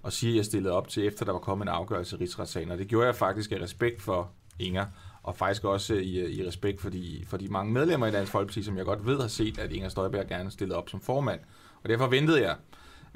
[0.03, 2.71] og sige, at jeg stillede op til, efter der var kommet en afgørelse i rigsretssagen.
[2.71, 4.87] Og det gjorde jeg faktisk af respekt for Inger,
[5.23, 8.62] og faktisk også i, i respekt for de, for de mange medlemmer i Dansk Folkeparti,
[8.62, 11.41] som jeg godt ved har set, at Inger Støjberg gerne stillede op som formand.
[11.83, 12.57] Og derfor ventede jeg.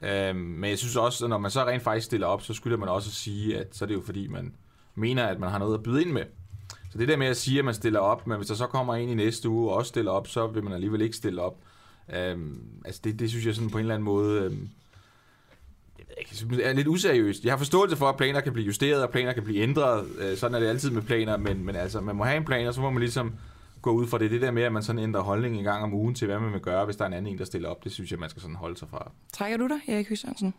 [0.02, 2.76] Øhm, men jeg synes også, at når man så rent faktisk stiller op, så skylder
[2.76, 4.54] man også at sige, at så er det jo fordi, man
[4.94, 6.24] mener, at man har noget at byde ind med.
[6.92, 8.94] Så det der med at sige, at man stiller op, men hvis der så kommer
[8.94, 11.58] en i næste uge og også stiller op, så vil man alligevel ikke stille op.
[12.14, 14.42] Øhm, altså det, det synes jeg sådan på en eller anden måde...
[14.42, 14.68] Øhm,
[16.62, 17.44] er lidt useriøst.
[17.44, 20.06] Jeg har forståelse for, at planer kan blive justeret, og planer kan blive ændret.
[20.20, 22.66] Øh, sådan er det altid med planer, men, men altså, man må have en plan,
[22.66, 23.34] og så må man ligesom
[23.82, 24.30] gå ud for det.
[24.30, 26.52] Det der med, at man sådan ændrer holdning en gang om ugen til, hvad man
[26.52, 28.30] vil gøre, hvis der er en anden en, der stiller op, det synes jeg, man
[28.30, 29.10] skal sådan holde sig fra.
[29.32, 30.54] Trækker du dig, Erik Høgh Sørensen?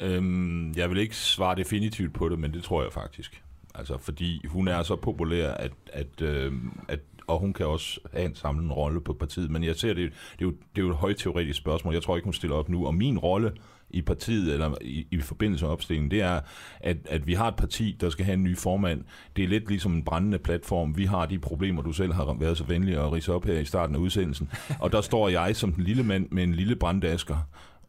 [0.00, 3.42] Øhm, jeg vil ikke svare definitivt på det, men det tror jeg faktisk.
[3.74, 6.52] Altså, fordi hun er så populær, at, at, øh,
[6.88, 9.50] at og hun kan også have en samlende rolle på partiet.
[9.50, 11.94] Men jeg ser, det, det, er jo, det er jo et højt teoretisk spørgsmål.
[11.94, 12.86] Jeg tror ikke, hun stiller op nu.
[12.86, 13.52] Og min rolle
[13.90, 16.40] i partiet, eller i, i forbindelse med opstillingen, det er,
[16.80, 19.04] at, at vi har et parti, der skal have en ny formand.
[19.36, 20.96] Det er lidt ligesom en brændende platform.
[20.96, 23.64] Vi har de problemer, du selv har været så venlig at rise op her i
[23.64, 24.50] starten af udsendelsen.
[24.80, 27.36] Og der står jeg som den lille mand med en lille branddasker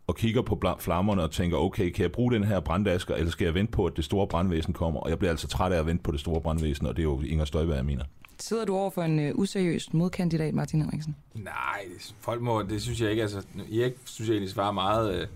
[0.08, 3.46] og kigger på flammerne og tænker, okay, kan jeg bruge den her branddasker, eller skal
[3.46, 5.00] jeg vente på, at det store brandvæsen kommer?
[5.00, 7.04] Og jeg bliver altså træt af at vente på det store brandvæsen, og det er
[7.04, 8.04] jo Inger Støjberg, jeg mener.
[8.40, 11.16] Sidder du over for en uh, useriøs modkandidat, Martin Henriksen?
[11.34, 11.84] Nej,
[12.20, 13.22] folk må, det synes jeg ikke.
[13.22, 15.28] Altså, Erik synes jeg egentlig svarer meget, øh,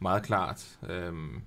[0.00, 0.78] meget klart.
[0.88, 1.42] Øhm,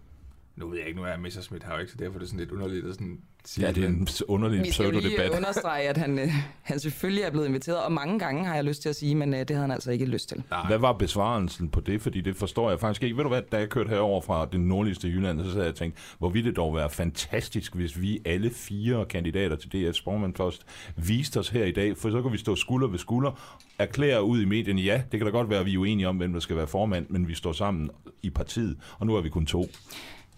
[0.56, 2.40] nu ved jeg ikke, nu er Messerschmidt her jo ikke, så derfor er det sådan
[2.40, 3.22] lidt underligt at sådan
[3.60, 6.28] Ja, det er en underlig Vi skal lige understrege, at han, øh,
[6.62, 9.34] han selvfølgelig er blevet inviteret, og mange gange har jeg lyst til at sige, men
[9.34, 10.44] øh, det havde han altså ikke lyst til.
[10.50, 10.68] Nej.
[10.68, 12.02] Hvad var besvarelsen på det?
[12.02, 13.16] Fordi det forstår jeg faktisk ikke.
[13.16, 15.98] Ved du hvad, da jeg kørte herover fra det nordligste Jylland, så havde jeg tænkt,
[16.20, 20.66] hvor ville det dog være fantastisk, hvis vi alle fire kandidater til DF's formand først
[20.96, 24.42] viste os her i dag, for så kan vi stå skulder ved skulder, erklære ud
[24.42, 26.40] i medierne, ja, det kan da godt være, at vi er uenige om, hvem der
[26.40, 27.90] skal være formand, men vi står sammen
[28.22, 29.68] i partiet, og nu er vi kun to.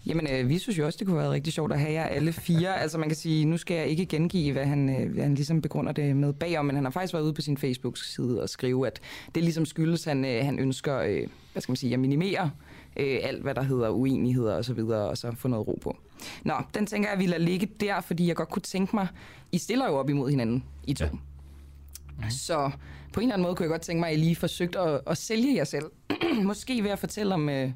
[0.06, 2.32] Jamen, øh, vi synes jo også, det kunne være rigtig sjovt at have jer alle
[2.32, 2.80] fire.
[2.80, 5.92] altså man kan sige, nu skal jeg ikke gengive, hvad han, øh, han ligesom begrunder
[5.92, 9.00] det med bagom, men han har faktisk været ude på sin Facebook-side og skrive, at
[9.34, 12.50] det ligesom skyldes, han, øh, han ønsker, øh, hvad skal man sige, at minimere
[12.96, 15.96] øh, alt, hvad der hedder uenigheder og så videre, og så få noget ro på.
[16.44, 19.08] Nå, den tænker jeg, at vi lader ligge der, fordi jeg godt kunne tænke mig,
[19.52, 21.04] I stiller jo op imod hinanden, I to.
[21.04, 21.10] Ja.
[21.10, 22.30] Mm.
[22.30, 22.70] Så
[23.12, 25.00] på en eller anden måde kunne jeg godt tænke mig, at I lige forsøgte at,
[25.06, 25.84] at sælge jer selv.
[26.44, 27.48] Måske ved at fortælle om...
[27.48, 27.70] Øh,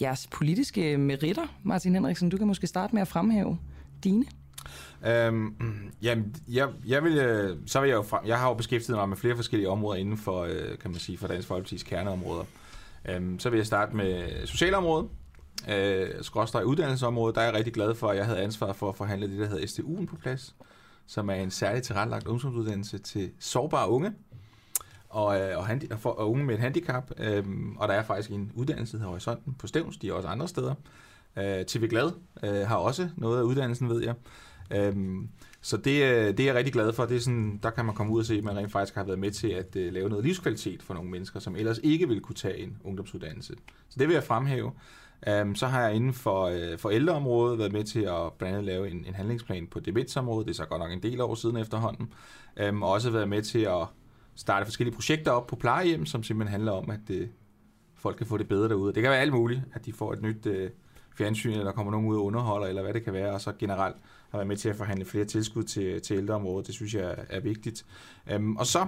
[0.00, 2.28] jeres politiske meritter, Martin Henriksen.
[2.28, 3.58] Du kan måske starte med at fremhæve
[4.04, 4.24] dine.
[5.06, 5.54] Øhm,
[6.02, 9.08] jamen, jeg, jeg, vil, øh, så vil jeg, jo frem, jeg har jo beskæftiget mig
[9.08, 12.44] med flere forskellige områder inden for, øh, kan man sige, for Dansk Folkeparti's kerneområder.
[13.08, 15.08] Øhm, så vil jeg starte med socialområdet,
[15.68, 17.34] øh, skråstrej uddannelsesområdet.
[17.34, 19.46] Der er jeg rigtig glad for, at jeg havde ansvar for at forhandle det, der
[19.46, 20.54] hedder STU'en på plads,
[21.06, 24.12] som er en særligt tilrettelagt ungdomsuddannelse til sårbare unge
[25.08, 27.10] og, øh, og, handi- og, for, og unge med et handicap.
[27.18, 30.48] Øhm, og der er faktisk en uddannelse, i Horisonten på Stævns, de er også andre
[30.48, 30.74] steder.
[31.36, 32.10] Øh, TV Glad
[32.42, 34.14] øh, har også noget af uddannelsen, ved jeg.
[34.70, 35.28] Øhm,
[35.60, 37.04] så det, øh, det er jeg rigtig glad for.
[37.04, 39.04] Det er sådan, der kan man komme ud og se, at man rent faktisk har
[39.04, 42.22] været med til at øh, lave noget livskvalitet for nogle mennesker, som ellers ikke ville
[42.22, 43.54] kunne tage en ungdomsuddannelse.
[43.88, 44.72] Så det vil jeg fremhæve.
[45.28, 48.64] Øhm, så har jeg inden for, øh, for ældreområdet været med til at blandt andet
[48.64, 50.46] lave en, en handlingsplan på demensområdet.
[50.46, 52.12] Det er så godt nok en del år siden efterhånden.
[52.68, 53.86] Um, og også været med til at
[54.38, 57.28] starte forskellige projekter op på plejehjem, som simpelthen handler om, at øh,
[57.94, 58.94] folk kan få det bedre derude.
[58.94, 60.70] Det kan være alt muligt, at de får et nyt øh,
[61.16, 63.52] fjernsyn, eller der kommer nogen ud og underholder, eller hvad det kan være, og så
[63.58, 63.96] generelt
[64.30, 66.66] har været med til at forhandle flere tilskud til, til ældreområdet.
[66.66, 67.86] Det synes jeg er, vigtigt.
[68.30, 68.86] Øhm, og så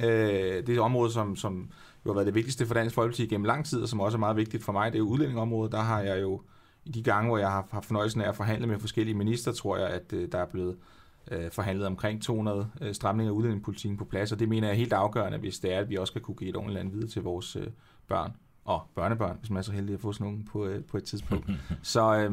[0.00, 1.70] øh, det er et område, som, som
[2.06, 4.20] jo har været det vigtigste for Dansk Folkeparti gennem lang tid, og som også er
[4.20, 5.72] meget vigtigt for mig, det er udlændingområdet.
[5.72, 6.42] Der har jeg jo
[6.84, 9.76] i de gange, hvor jeg har haft fornøjelsen af at forhandle med forskellige minister, tror
[9.76, 10.76] jeg, at øh, der er blevet
[11.30, 14.78] øh, forhandlet omkring 200 øh, stramninger af udlændingepolitikken på plads, og det mener jeg er
[14.78, 17.08] helt afgørende, hvis det er, at vi også skal kunne give et ordentligt land videre
[17.08, 17.66] til vores øh,
[18.08, 18.32] børn
[18.64, 21.04] og børnebørn, hvis man er så heldig at få sådan nogen på, øh, på et
[21.04, 21.50] tidspunkt.
[21.82, 22.32] så øh,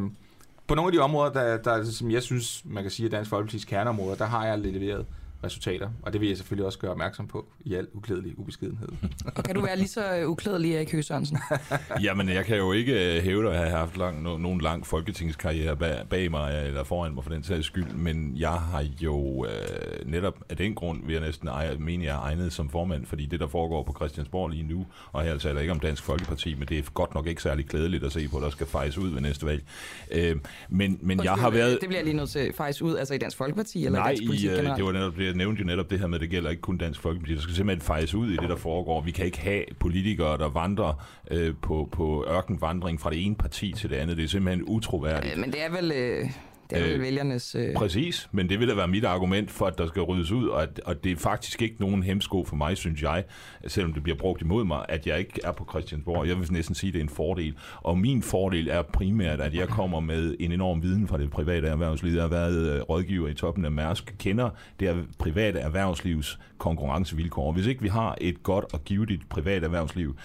[0.68, 3.34] på nogle af de områder, der, der, som jeg synes, man kan sige, at Dansk
[3.34, 5.06] Folkeparti's kerneområder, der har jeg leveret
[5.43, 8.88] resultater, og det vil jeg selvfølgelig også gøre opmærksom på i al uklædelig ubeskedenhed.
[9.36, 11.38] og kan du være lige så uklædelig, Erik Høgh Sørensen?
[12.04, 15.78] Jamen, jeg kan jo ikke øh, hæve at have haft lang, no, nogen lang folketingskarriere
[15.78, 20.12] bag, bag mig, eller foran mig for den sags skyld, men jeg har jo øh,
[20.12, 23.26] netop af den grund, vil jeg næsten eje, mene, jeg er egnet som formand, fordi
[23.26, 26.67] det, der foregår på Christiansborg lige nu, og her taler ikke om Dansk Folkeparti, men
[26.67, 29.21] det er godt nok ikke særlig glædeligt at se på, der skal fejres ud ved
[29.21, 29.63] næste valg.
[30.12, 30.36] Øh,
[30.69, 31.78] men men jeg har været...
[31.82, 34.26] Det bliver lige nødt til at fejres ud, altså i Dansk Folkeparti, eller Nej, Dansk
[34.26, 36.30] Politik Nej, det var netop det, jeg nævnte jo netop det her med, at det
[36.30, 37.36] gælder ikke kun Dansk Folkeparti.
[37.36, 39.02] Der skal simpelthen fejres ud i det, der foregår.
[39.02, 43.72] Vi kan ikke have politikere, der vandrer øh, på, på ørkenvandring fra det ene parti
[43.72, 44.18] til det andet.
[44.18, 45.34] Det er simpelthen utroværdigt.
[45.34, 45.92] Øh, men det er vel...
[45.92, 46.30] Øh
[46.69, 47.56] det er jo øh, vælgernes...
[47.56, 47.73] Øh...
[47.73, 50.63] Præcis, men det vil da være mit argument for, at der skal ryddes ud, og,
[50.63, 53.23] at, og det er faktisk ikke nogen hemsko for mig, synes jeg,
[53.67, 56.27] selvom det bliver brugt imod mig, at jeg ikke er på Christiansborg.
[56.27, 57.56] Jeg vil næsten sige, at det er en fordel.
[57.82, 61.67] Og min fordel er primært, at jeg kommer med en enorm viden fra det private
[61.67, 62.13] erhvervsliv.
[62.13, 64.49] Jeg har været øh, rådgiver i toppen af Mærsk, kender
[64.80, 67.51] det private erhvervslivs konkurrencevilkår.
[67.51, 70.15] Hvis ikke vi har et godt og givet privat erhvervsliv,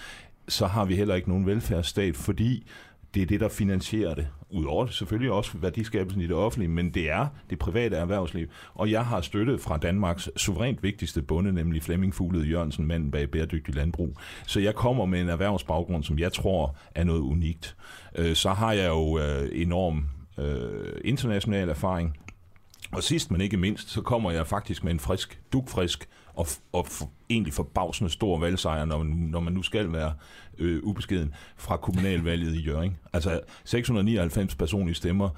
[0.47, 2.63] så har vi heller ikke nogen velfærdsstat, fordi
[3.13, 4.27] det er det, der finansierer det.
[4.49, 8.47] Udover selvfølgelig også værdiskabelsen i det offentlige, men det er det private erhvervsliv.
[8.73, 13.31] Og jeg har støttet fra Danmarks suverænt vigtigste bonde, nemlig Flemming Fuglede Jørgensen, manden bag
[13.31, 14.17] bæredygtig landbrug.
[14.47, 17.75] Så jeg kommer med en erhvervsbaggrund, som jeg tror er noget unikt.
[18.15, 20.05] Øh, så har jeg jo øh, enorm
[20.37, 22.17] øh, international erfaring
[22.91, 26.87] Og sidst men ikke mindst, så kommer jeg faktisk med en frisk, dukfrisk og, og
[26.87, 30.13] for, egentlig forbavsende stor valgsejr, når man, når man nu skal være
[30.57, 32.97] øh, ubeskeden, fra kommunalvalget i Jørgen.
[33.13, 35.29] Altså 699 personlige stemmer,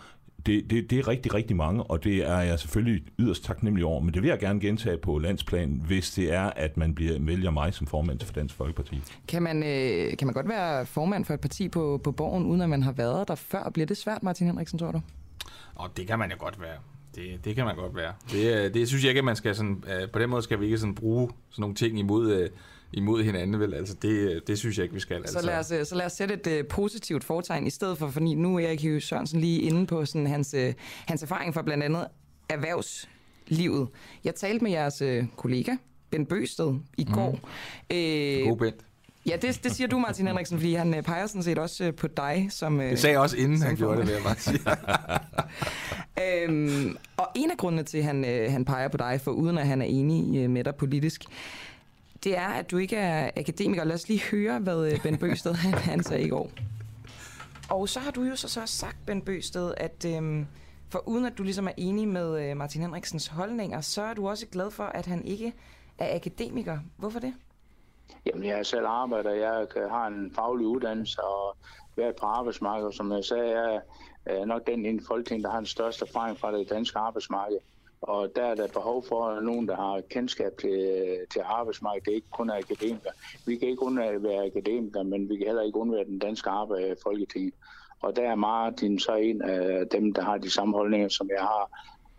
[0.45, 4.01] det, det, det er rigtig, rigtig mange, og det er jeg selvfølgelig yderst taknemmelig over.
[4.01, 7.51] Men det vil jeg gerne gentage på landsplan, hvis det er, at man bliver, vælger
[7.51, 9.01] mig som formand for Dansk Folkeparti.
[9.27, 12.62] Kan man, øh, kan man godt være formand for et parti på, på borgen, uden
[12.62, 13.69] at man har været der før?
[13.69, 15.01] Bliver det svært, Martin Henriksen, tror du?
[15.75, 16.77] Og det kan man jo godt være.
[17.15, 18.13] Det, det kan man godt være.
[18.32, 20.65] Det, det synes jeg ikke, at man skal sådan, uh, på den måde skal vi
[20.65, 22.47] ikke sådan bruge sådan nogle ting imod, uh,
[22.93, 23.73] imod hinanden, vel?
[23.73, 25.15] Altså, det, det synes jeg ikke, vi skal.
[25.15, 25.39] Altså.
[25.39, 28.10] Så, lad os, øh, så lad os sætte et uh, positivt fortegn i stedet for,
[28.10, 30.73] fordi nu er Erik Høgh Sørensen lige inde på sådan, hans, uh,
[31.06, 32.08] hans erfaring fra blandt andet
[32.49, 33.88] erhvervslivet.
[34.23, 35.71] Jeg talte med jeres uh, kollega,
[36.10, 37.13] Ben Bøsted, i mm.
[37.13, 37.39] går.
[37.91, 38.86] Øh, God Bent.
[39.25, 42.47] Ja, det, det siger du, Martin Henriksen, fordi han peger sådan set også på dig
[42.49, 42.79] som...
[42.79, 44.59] Det sagde jeg også, inden han gjorde det, vil jeg bare sige.
[46.43, 49.57] øhm, og en af grundene til, at han, øh, han peger på dig, for uden
[49.57, 51.23] at han er enig øh, med dig politisk,
[52.23, 53.83] det er, at du ikke er akademiker.
[53.83, 56.51] Lad os lige høre, hvad øh, Ben Bøsted han, han sagde i går.
[57.69, 60.45] Og så har du jo så, så sagt, Ben Bøsted, at øhm,
[60.89, 64.29] for uden at du ligesom er enig med øh, Martin Henriksens holdninger, så er du
[64.29, 65.53] også glad for, at han ikke
[65.97, 66.79] er akademiker.
[66.97, 67.33] Hvorfor det?
[68.25, 69.31] Jamen, jeg er selv arbejder.
[69.31, 71.57] Jeg har en faglig uddannelse og
[71.95, 72.95] været på arbejdsmarkedet.
[72.95, 73.81] Som jeg sagde, jeg
[74.25, 77.57] er nok den i Folketing, der har den største erfaring fra det danske arbejdsmarked.
[78.01, 82.05] Og der er der behov for nogen, der har kendskab til, til arbejdsmarkedet.
[82.05, 83.13] Det er ikke kun akademikere.
[83.45, 86.95] Vi kan ikke undvære akademikere, men vi kan heller ikke undvære den danske arbejde øh,
[87.03, 87.53] Folketing.
[88.01, 91.41] Og der er Martin så en af dem, der har de samme holdninger, som jeg
[91.41, 91.69] har.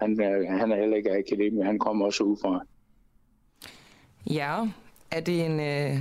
[0.00, 0.18] Han
[0.58, 1.64] han er heller ikke akademiker.
[1.64, 2.60] Han kommer også ud fra.
[4.30, 4.68] Ja,
[5.10, 5.98] er det en, øh,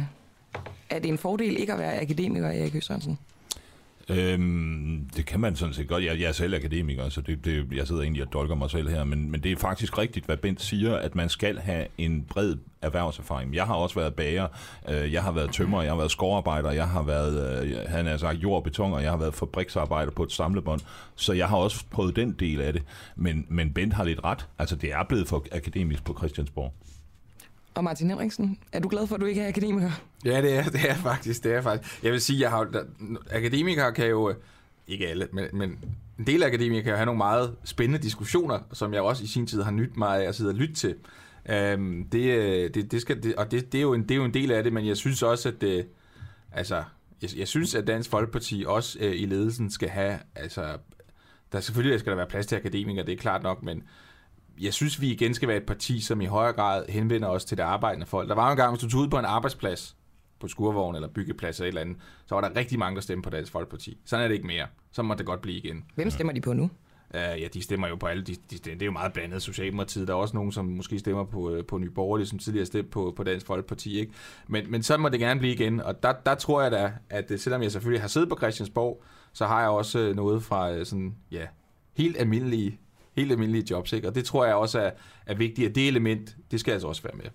[0.89, 3.17] er det en fordel ikke at være akademiker, Erik Sørensen?
[4.09, 6.03] Øhm, det kan man sådan set godt.
[6.03, 8.89] Jeg, jeg er selv akademiker, så det, det, jeg sidder egentlig og dolker mig selv
[8.89, 12.25] her, men, men det er faktisk rigtigt, hvad Bent siger, at man skal have en
[12.29, 13.55] bred erhvervserfaring.
[13.55, 14.47] Jeg har også været bager,
[14.89, 18.17] øh, jeg har været tømmer, jeg har været skovarbejder, jeg har været, øh, han er
[18.17, 20.81] sagt jord og beton, og jeg har været fabriksarbejder på et samlebånd,
[21.15, 22.83] så jeg har også prøvet den del af det.
[23.15, 24.47] Men, men Bent har lidt ret.
[24.59, 26.73] Altså, det er blevet for akademisk på Christiansborg.
[27.75, 29.91] Og Martin Henriksen, er du glad for, at du ikke er akademiker?
[30.25, 31.43] Ja, det er, det er faktisk.
[31.43, 32.03] Det er faktisk.
[32.03, 32.83] Jeg vil sige, jeg har, der,
[33.31, 34.35] akademikere kan jo, øh,
[34.87, 35.79] ikke alle, men, men
[36.19, 39.27] en del af akademikere kan jo have nogle meget spændende diskussioner, som jeg også i
[39.27, 40.95] sin tid har nyt mig at sidde og lytte til.
[41.73, 44.15] Um, det, øh, det, det skal, det, og det, det, er jo en, det er
[44.15, 45.87] jo en del af det, men jeg synes også, at det,
[46.51, 46.83] altså,
[47.21, 50.77] jeg, jeg synes, at Dansk Folkeparti også øh, i ledelsen skal have, altså,
[51.51, 53.83] der selvfølgelig skal der være plads til akademikere, det er klart nok, men
[54.61, 57.57] jeg synes, vi igen skal være et parti, som i højere grad henvender os til
[57.57, 58.29] det arbejdende folk.
[58.29, 59.95] Der var en gang, hvis du tog ud på en arbejdsplads,
[60.39, 63.23] på skurvogn eller byggeplads eller et eller andet, så var der rigtig mange, der stemte
[63.23, 63.97] på Dansk Folkeparti.
[64.05, 64.67] Sådan er det ikke mere.
[64.91, 65.85] Så må det godt blive igen.
[65.95, 66.63] Hvem stemmer de på nu?
[66.63, 68.23] Uh, ja, de stemmer jo på alle.
[68.23, 70.07] De, de, det er jo meget blandet Socialdemokratiet.
[70.07, 72.89] Der er også nogen, som måske stemmer på, uh, på Nye Borgerlige, som tidligere stemte
[72.89, 73.99] på, på Dansk Folkeparti.
[73.99, 74.13] Ikke?
[74.47, 75.81] Men, men så må det gerne blive igen.
[75.81, 79.03] Og der, der tror jeg da, at uh, selvom jeg selvfølgelig har siddet på Christiansborg,
[79.33, 81.47] så har jeg også uh, noget fra sådan, ja,
[81.97, 82.79] helt almindelige
[83.15, 84.07] helt almindelige jobs, ikke?
[84.07, 84.91] Og det tror jeg også er,
[85.25, 87.25] er vigtigt, at det element, det skal altså også være med.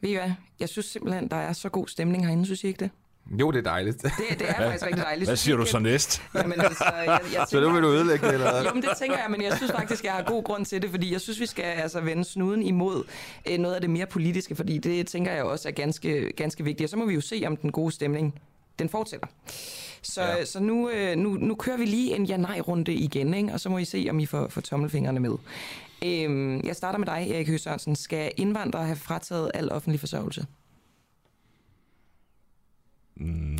[0.00, 0.32] Ved I hvad?
[0.60, 2.90] Jeg synes simpelthen, der er så god stemning herinde, synes I ikke det?
[3.40, 4.02] Jo, det er dejligt.
[4.02, 5.28] Det, det er faktisk rigtig dejligt.
[5.30, 6.22] Hvad siger du så næst?
[6.34, 8.90] Jamen, altså, jeg, jeg tænker, så nu vil du ødelægge det, eller Jo, men det
[8.98, 11.40] tænker jeg, men jeg synes faktisk, jeg har god grund til det, fordi jeg synes,
[11.40, 13.04] vi skal altså vende snuden imod
[13.48, 16.86] øh, noget af det mere politiske, fordi det tænker jeg også er ganske, ganske vigtigt.
[16.86, 18.40] Og så må vi jo se, om den gode stemning,
[18.78, 19.26] den fortsætter.
[20.02, 20.44] Så, ja.
[20.44, 23.52] så nu, øh, nu, nu kører vi lige en ja-nej-runde igen, ikke?
[23.52, 25.36] og så må I se, om I får, får tommelfingrene med.
[26.04, 27.96] Øhm, jeg starter med dig, Erik Høgh Sørensen.
[27.96, 30.46] Skal indvandrere have frataget al offentlig forsørgelse?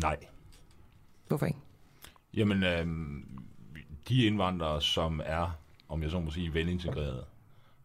[0.01, 0.17] Nej.
[1.27, 1.59] Hvorfor ikke?
[2.33, 2.87] Jamen, øh,
[4.09, 7.25] de indvandrere, som er, om jeg så må sige, velintegrerede,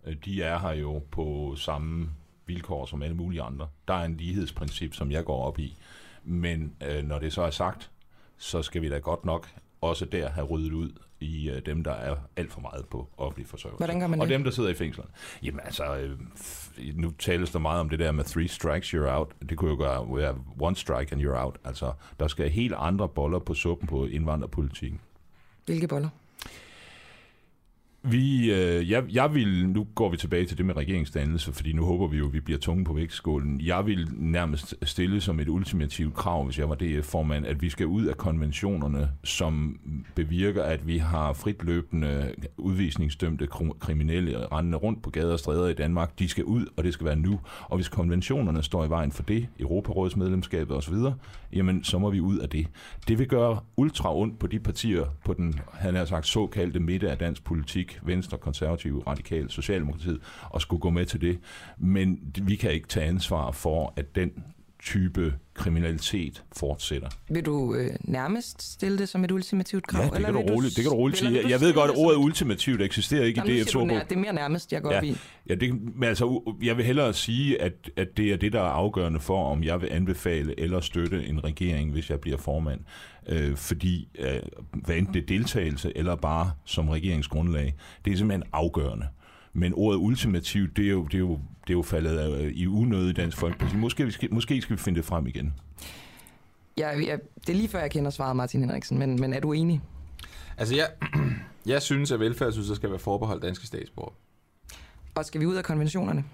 [0.04, 2.10] øh, de er her jo på samme
[2.46, 3.68] vilkår som alle mulige andre.
[3.88, 5.76] Der er en lighedsprincip, som jeg går op i.
[6.24, 7.90] Men øh, når det så er sagt,
[8.38, 9.48] så skal vi da godt nok
[9.80, 13.46] også der have ryddet ud i øh, dem, der er alt for meget på offentlig
[13.46, 13.78] forsørgelse.
[13.78, 14.24] Hvordan gør man det?
[14.24, 15.10] Og dem, der sidder i fængslerne.
[15.42, 16.18] Jamen altså, øh,
[16.94, 19.28] nu tales der meget om det der med three strikes, you're out.
[19.48, 21.56] Det kunne jo gøre, være one strike and you're out.
[21.64, 25.00] Altså, der skal helt andre boller på suppen på indvandrerpolitikken.
[25.66, 26.08] Hvilke boller?
[28.02, 31.84] Vi, øh, jeg, jeg vil, nu går vi tilbage til det med regeringsdannelse, fordi nu
[31.84, 33.60] håber vi jo, at vi bliver tunge på vægtskålen.
[33.60, 37.86] Jeg vil nærmest stille som et ultimativt krav, hvis jeg var DF-formand, at vi skal
[37.86, 39.80] ud af konventionerne, som
[40.14, 43.48] bevirker, at vi har fritløbende udvisningsdømte
[43.80, 46.18] kriminelle rendende rundt på gader og stræder i Danmark.
[46.18, 47.40] De skal ud, og det skal være nu.
[47.62, 50.94] Og hvis konventionerne står i vejen for det, Europarådsmedlemskabet osv.,
[51.52, 52.66] jamen så må vi ud af det.
[53.08, 57.10] Det vil gøre ultra ondt på de partier på den, han har sagt, såkaldte midte
[57.10, 61.38] af dansk politik, fik Venstre, Konservative, Radikal, Socialdemokratiet og skulle gå med til det.
[61.78, 64.32] Men vi kan ikke tage ansvar for, at den
[64.82, 67.08] type kriminalitet fortsætter.
[67.30, 70.02] Vil du øh, nærmest stille det som et ultimativt krav?
[70.02, 71.26] Ja, det eller kan, du roligt, det kan du roligt sige.
[71.28, 73.80] eller Jeg, jeg ved godt, at ordet ultimativt eksisterer ikke Jamen, i nu DF's siger
[73.80, 74.08] du nær, ordbog.
[74.10, 75.16] det er mere nærmest, jeg går Ja, op i.
[75.48, 78.64] ja det, men altså, jeg vil hellere sige, at, at det er det, der er
[78.70, 82.80] afgørende for, om jeg vil anbefale eller støtte en regering, hvis jeg bliver formand.
[83.28, 84.28] Øh, fordi, øh,
[84.84, 89.06] hvad enten det er deltagelse eller bare som regeringsgrundlag, det er simpelthen afgørende.
[89.52, 91.32] Men ordet ultimativt, det er jo, det er jo,
[91.66, 93.76] det er jo faldet øh, i unød i Dansk Folkeparti.
[93.76, 95.54] Måske, vi skal, måske skal vi finde det frem igen.
[96.76, 99.52] Jeg, jeg, det er lige før, jeg kender svaret, Martin Henriksen, men, men er du
[99.52, 99.80] enig?
[100.58, 100.88] Altså, jeg,
[101.66, 104.14] jeg synes, at velfærdsydelser skal være forbeholdt danske statsborgere.
[105.14, 106.24] Og skal vi ud af konventionerne?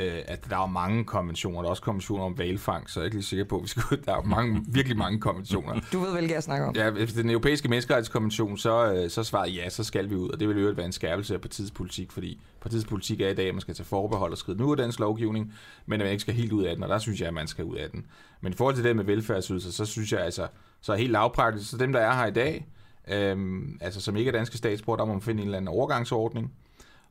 [0.00, 1.58] Øh, at der er mange konventioner.
[1.58, 3.68] Der er også konventioner om valfang, så jeg er ikke lige sikker på, at vi
[3.68, 3.96] skal ud.
[3.96, 5.80] Der er mange, virkelig mange konventioner.
[5.92, 6.74] Du ved, hvilket jeg snakker om.
[6.76, 10.28] Ja, efter den europæiske menneskerettighedskonvention, så, øh, så svaret ja, så skal vi ud.
[10.28, 13.34] Og det vil jo være en skærpelse af partiets politik, fordi partiets politik er i
[13.34, 15.52] dag, at man skal tage forbehold og skride nu af dansk lovgivning,
[15.86, 17.46] men at man ikke skal helt ud af den, og der synes jeg, at man
[17.46, 18.06] skal ud af den.
[18.40, 20.46] Men i forhold til det med velfærdsydelser, så synes jeg altså,
[20.80, 22.66] så er helt lavpraktisk, så dem, der er her i dag,
[23.08, 26.52] øhm, altså som ikke er danske statsborger, der må man finde en eller anden overgangsordning.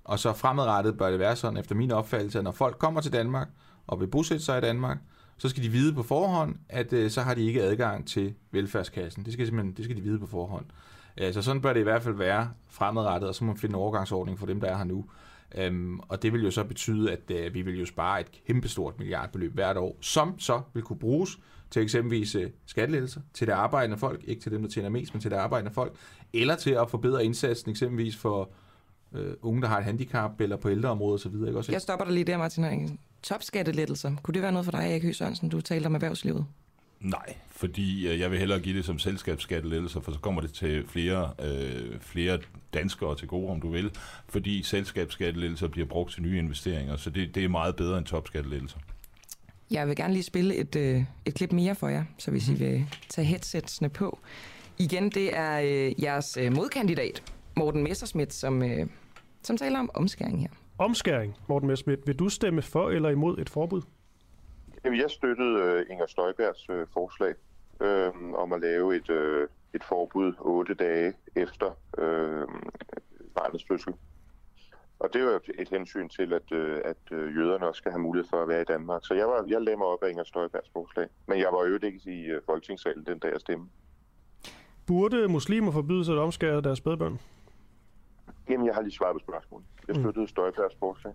[0.10, 3.14] Og så fremadrettet bør det være sådan, efter min opfattelse, at når folk kommer til
[3.14, 3.48] Danmark
[3.88, 4.98] og vil bosætte sig i Danmark,
[5.38, 9.26] så skal de vide på forhånd, at øh, så har de ikke adgang til velfærdskassen.
[9.26, 10.66] Det skal, simpelthen, det skal de vide på forhånd.
[11.18, 13.72] Øh, så sådan bør det i hvert fald være fremadrettet, og så må man finde
[13.72, 15.06] en overgangsordning for dem, der er her nu.
[15.56, 19.00] Øhm, og det vil jo så betyde, at øh, vi vil jo spare et kæmpestort
[19.00, 21.40] milliardbeløb hvert år, som så vil kunne bruges
[21.72, 25.22] til eksempelvis øh, skattelettelser til det arbejdende folk, ikke til dem, der tjener mest, men
[25.22, 25.96] til det arbejdende folk,
[26.34, 28.50] eller til at forbedre indsatsen eksempelvis for
[29.16, 31.34] øh, unge, der har et handicap, eller på ældreområdet osv.
[31.34, 31.72] Ikke også?
[31.72, 33.00] Jeg stopper dig lige der, Martin Henriksen.
[33.24, 34.16] Topskattelettelser.
[34.24, 35.50] Kunne det være noget for dig, Erik Høgh Sørensen?
[35.50, 36.46] Du talte om erhvervslivet.
[37.00, 40.88] Nej, fordi øh, jeg vil hellere give det som selskabsskattelettelser, for så kommer det til
[40.88, 42.40] flere, øh, flere
[42.74, 43.92] danskere til gode, om du vil,
[44.30, 48.78] fordi selskabsskattelettelser bliver brugt til nye investeringer, så det, det er meget bedre end topskattelettelser.
[49.72, 52.54] Jeg vil gerne lige spille et, øh, et klip mere for jer, så hvis I
[52.54, 54.20] vil tage headsetsene på.
[54.78, 57.24] Igen, det er øh, jeres øh, modkandidat,
[57.60, 58.88] Morten Messerschmidt, som, øh,
[59.42, 60.50] som taler om omskæring her.
[60.78, 62.08] Omskæring, Morten Messerschmidt.
[62.08, 63.82] Vil du stemme for eller imod et forbud?
[64.84, 67.34] Jamen, jeg støttede øh, Inger Støjbergs øh, forslag
[67.82, 71.68] øh, om at lave et, øh, et forbud otte dage efter
[71.98, 72.48] øh,
[73.36, 73.94] barnets fødsel.
[75.00, 78.02] Og det er jo et hensyn til, at, øh, at øh, jøderne også skal have
[78.02, 79.02] mulighed for at være i Danmark.
[79.06, 81.08] Så jeg, var, jeg lagde mig op af Inger Støjbergs forslag.
[81.28, 83.70] Men jeg var jo ikke i øh, folketingssalen den dag jeg stemte.
[84.88, 87.20] Burde muslimer forbydes at omskære deres spædbørn?
[88.50, 89.66] Jamen, jeg har lige svaret på spørgsmålet.
[89.88, 91.14] Jeg støttede Støjbergs forslag.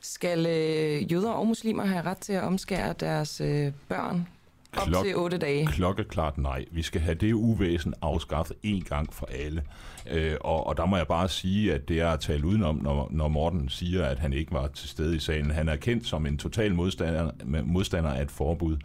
[0.00, 4.28] Skal øh, jøder og muslimer have ret til at omskære deres øh, børn
[4.76, 5.66] op Klok- til otte dage?
[5.66, 6.64] Klokkeklart nej.
[6.70, 9.64] Vi skal have det uvæsen afskaffet en gang for alle.
[10.10, 13.08] Øh, og, og der må jeg bare sige, at det er at tale udenom, når,
[13.10, 15.50] når Morten siger, at han ikke var til stede i salen.
[15.50, 17.30] Han er kendt som en total modstander,
[17.62, 18.76] modstander af et forbud.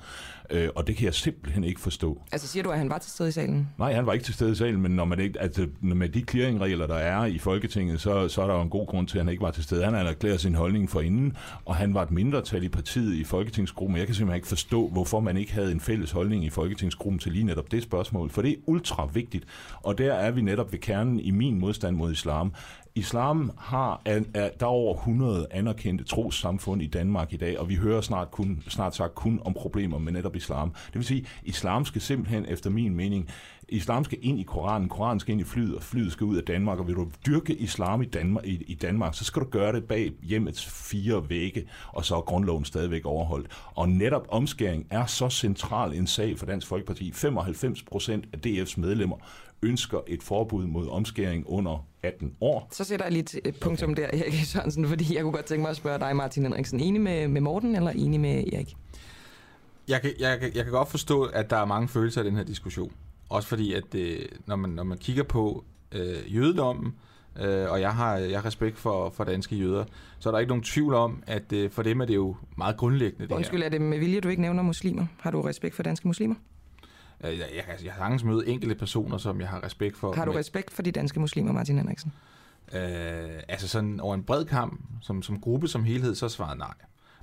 [0.49, 2.21] Øh, og det kan jeg simpelthen ikke forstå.
[2.31, 3.69] Altså siger du, at han var til stede i salen?
[3.77, 6.23] Nej, han var ikke til stede i salen, men når man ikke, altså, med de
[6.29, 9.23] clearingregler, der er i Folketinget, så, så er der jo en god grund til, at
[9.23, 9.83] han ikke var til stede.
[9.83, 13.23] Han har erklæret sin holdning for inden, og han var et mindretal i partiet i
[13.23, 13.97] Folketingsgruppen.
[13.97, 17.31] Jeg kan simpelthen ikke forstå, hvorfor man ikke havde en fælles holdning i Folketingsgruppen til
[17.31, 19.45] lige netop det spørgsmål, for det er ultra vigtigt,
[19.83, 22.53] og der er vi netop ved kernen i min modstand mod islam.
[22.95, 27.69] Islam har, er, er, der er over 100 anerkendte trossamfund i Danmark i dag, og
[27.69, 30.69] vi hører snart, kun, snart sagt kun om problemer med netop islam.
[30.69, 33.29] Det vil sige, at islam skal simpelthen, efter min mening,
[33.69, 36.43] islam skal ind i Koranen, Koranen skal ind i flyet, og flyet skal ud af
[36.43, 39.73] Danmark, og vil du dyrke islam i Danmark, i, i Danmark så skal du gøre
[39.73, 43.47] det bag hjemmets fire vægge, og så er grundloven stadigvæk overholdt.
[43.75, 47.11] Og netop omskæring er så central en sag for Dansk Folkeparti.
[47.11, 49.17] 95 procent af DF's medlemmer
[49.61, 52.67] ønsker et forbud mod omskæring under 18 år.
[52.71, 54.01] Så sætter jeg lige et- et punktum okay.
[54.01, 56.79] der, Erik Sørensen, fordi jeg kunne godt tænke mig at spørge dig, Martin Henriksen.
[56.79, 58.73] Enig med, med Morten, eller enig med Erik?
[59.87, 62.35] Jeg kan, jeg, kan, jeg kan godt forstå, at der er mange følelser i den
[62.35, 62.91] her diskussion.
[63.29, 66.93] Også fordi, at øh, når, man, når man kigger på øh, jødedommen,
[67.41, 69.85] øh, og jeg har, jeg har respekt for, for danske jøder,
[70.19, 72.77] så er der ikke nogen tvivl om, at øh, for dem er det jo meget
[72.77, 75.05] grundlæggende, det Undskyld, er det med vilje, du ikke nævner muslimer?
[75.19, 76.35] Har du respekt for danske muslimer?
[77.21, 77.31] her.
[77.31, 80.13] Øh, Jeg, jeg, jeg, har sagtens møde enkelte personer, som jeg har respekt for.
[80.13, 82.13] Har du men- respekt for de danske muslimer, Martin Henriksen?
[82.73, 82.79] Øh,
[83.47, 86.73] altså sådan over en bred kamp, som, som gruppe, som helhed, så er svaret nej.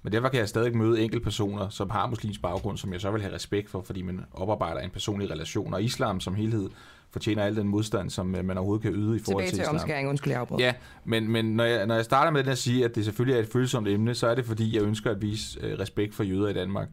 [0.03, 3.11] Men derfor kan jeg stadig møde enkelte personer, som har muslimsk baggrund, som jeg så
[3.11, 5.75] vil have respekt for, fordi man oparbejder en personlig relation.
[5.75, 6.71] Og islam som helhed
[7.11, 9.63] fortjener al den modstand, som øh, man overhovedet kan yde i forhold Tilbage til til
[9.63, 9.75] islam.
[9.75, 10.59] omskæring, undskyld, jeg afbrød.
[10.59, 10.75] Ja,
[11.05, 13.43] men, men når, jeg, når jeg starter med den at sige, at det selvfølgelig er
[13.43, 16.49] et følsomt emne, så er det fordi, jeg ønsker at vise øh, respekt for jøder
[16.49, 16.89] i Danmark.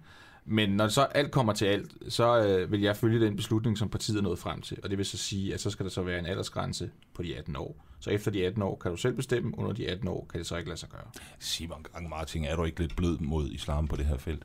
[0.46, 3.90] Men når så alt kommer til alt, så øh, vil jeg følge den beslutning, som
[3.90, 4.78] partiet er nået frem til.
[4.84, 7.38] Og det vil så sige, at så skal der så være en aldersgrænse på de
[7.38, 7.87] 18 år.
[8.00, 10.48] Så efter de 18 år kan du selv bestemme, under de 18 år kan det
[10.48, 11.02] så ikke lade sig gøre.
[11.40, 14.44] Simon Gang Martin, er du ikke lidt blød mod islam på det her felt?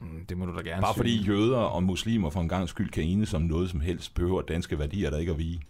[0.00, 0.96] Mm, Det må du da gerne Bare sige.
[0.98, 4.42] fordi jøder og muslimer for en gang skyld kan enes om noget som helst, behøver
[4.42, 5.62] danske værdier der ikke at vige.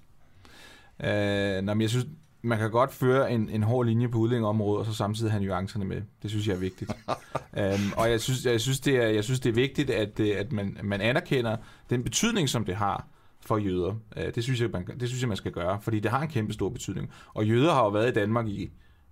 [1.04, 2.06] Øh, nå, men jeg synes,
[2.42, 5.84] man kan godt føre en, en hård linje på udlændingområdet, og så samtidig have nuancerne
[5.84, 6.02] med.
[6.22, 6.90] Det synes jeg er vigtigt.
[7.58, 10.36] øhm, og jeg synes, jeg, synes, det er, jeg synes, det er vigtigt, at, øh,
[10.36, 11.56] at man, man anerkender
[11.90, 13.06] den betydning, som det har
[13.46, 13.94] for jøder.
[14.16, 16.28] Øh, det, synes jeg, man, det synes jeg, man skal gøre, fordi det har en
[16.28, 17.10] kæmpe stor betydning.
[17.34, 18.62] Og jøder har jo været i Danmark i,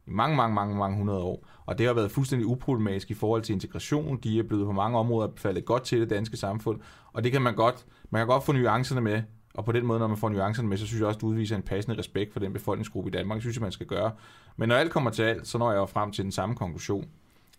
[0.07, 3.43] i mange, mange, mange, mange hundrede år, og det har været fuldstændig uproblematisk i forhold
[3.43, 4.17] til integration.
[4.17, 6.81] De er blevet på mange områder faldet godt til det danske samfund,
[7.13, 9.23] og det kan man godt, man kan godt få nuancerne med,
[9.55, 11.57] og på den måde, når man får nuancerne med, så synes jeg også, du udviser
[11.57, 13.37] en passende respekt for den befolkningsgruppe i Danmark.
[13.37, 14.13] Det synes jeg, man skal gøre.
[14.57, 17.09] Men når alt kommer til alt, så når jeg jo frem til den samme konklusion.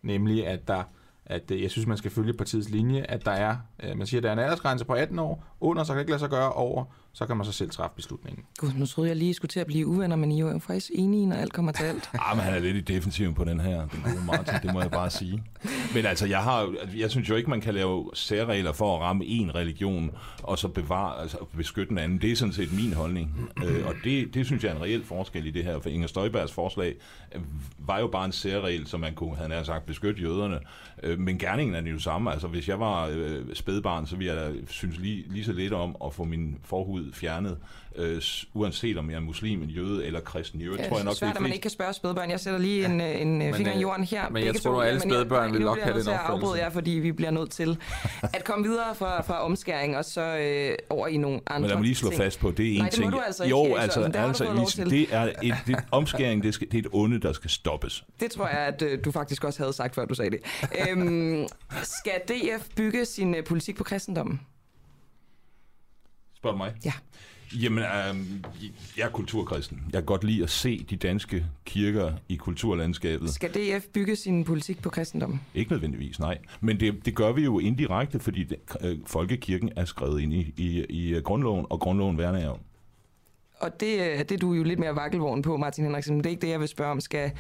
[0.02, 0.84] Nemlig, at der
[1.26, 4.20] at øh, jeg synes, man skal følge partiets linje, at der er, øh, man siger,
[4.20, 6.30] at der er en aldersgrænse på 18 år, under, så kan det ikke lade sig
[6.30, 6.86] gøre over,
[7.16, 8.46] så kan man så selv træffe beslutningen.
[8.58, 10.60] Gud, nu troede jeg lige, I skulle til at blive uvenner, men I er jo
[10.60, 12.10] faktisk enige, når alt kommer til alt.
[12.20, 14.82] Ah, men han er lidt i defensiven på den her, den gode Martin, det må
[14.82, 15.44] jeg bare sige.
[15.94, 19.26] Men altså, jeg, har, jeg synes jo ikke, man kan lave særregler for at ramme
[19.26, 20.12] en religion,
[20.44, 22.22] og så bevare, altså beskytte den anden.
[22.22, 23.50] Det er sådan set min holdning.
[23.66, 26.08] Øh, og det, det synes jeg er en reel forskel i det her, for Inger
[26.08, 26.96] Støjbergs forslag
[27.78, 30.60] var jo bare en særregel, som man kunne, havde nær sagt, beskytte jøderne.
[31.04, 32.32] Øh, men gerningen er den jo samme.
[32.32, 35.74] Altså, hvis jeg var øh, spædbarn, så ville jeg da synes lige, lige så lidt
[35.74, 37.58] om at få min forhud fjernet,
[37.96, 38.22] øh,
[38.54, 40.62] uanset om jeg er muslim, en jøde eller kristen.
[40.62, 42.30] Øvrigt Det tror jeg nok, er svært, det at man ikke kan spørge spædbørn.
[42.30, 44.30] Jeg sætter lige en, øh, en men, finger i øh, jorden her.
[44.30, 46.10] men jeg tror, to, at alle jeg- spædbørn vil nu nok have jeg den til
[46.12, 46.64] at afbryde opfattelse.
[46.64, 47.78] jer, fordi vi bliver nødt til
[48.24, 51.76] at komme videre fra, fra omskæring, og så øh, over i nogle andre Men lad
[51.78, 52.22] mig lige slå ting.
[52.22, 53.14] fast på, det er en Nej, det må ting.
[53.14, 54.90] du altså ikke, jo, altså, altså til.
[54.90, 58.04] det er et, det, omskæring, det, skal, det er et onde, der skal stoppes.
[58.20, 60.40] Det tror jeg, at øh, du faktisk også havde sagt, før du sagde det.
[60.90, 61.48] øhm,
[61.84, 64.42] skal DF bygge sin øh, politik på kristendommen?
[66.44, 66.74] Spørg mig?
[66.86, 66.94] Ja.
[67.64, 68.44] Jamen, øhm,
[68.98, 69.82] jeg er kulturkristen.
[69.86, 73.30] Jeg kan godt lide at se de danske kirker i kulturlandskabet.
[73.30, 75.42] Skal DF bygge sin politik på kristendommen?
[75.54, 76.38] Ikke nødvendigvis, nej.
[76.62, 80.54] Men det, det gør vi jo indirekte, fordi det, øh, folkekirken er skrevet ind i,
[80.58, 82.60] i, i øh, grundloven, og grundloven værner jeg om.
[83.60, 86.16] Og det, øh, det er du jo lidt mere vakkelvogn på, Martin Henriksen.
[86.16, 87.00] Men det er ikke det, jeg vil spørge om.
[87.00, 87.32] Skal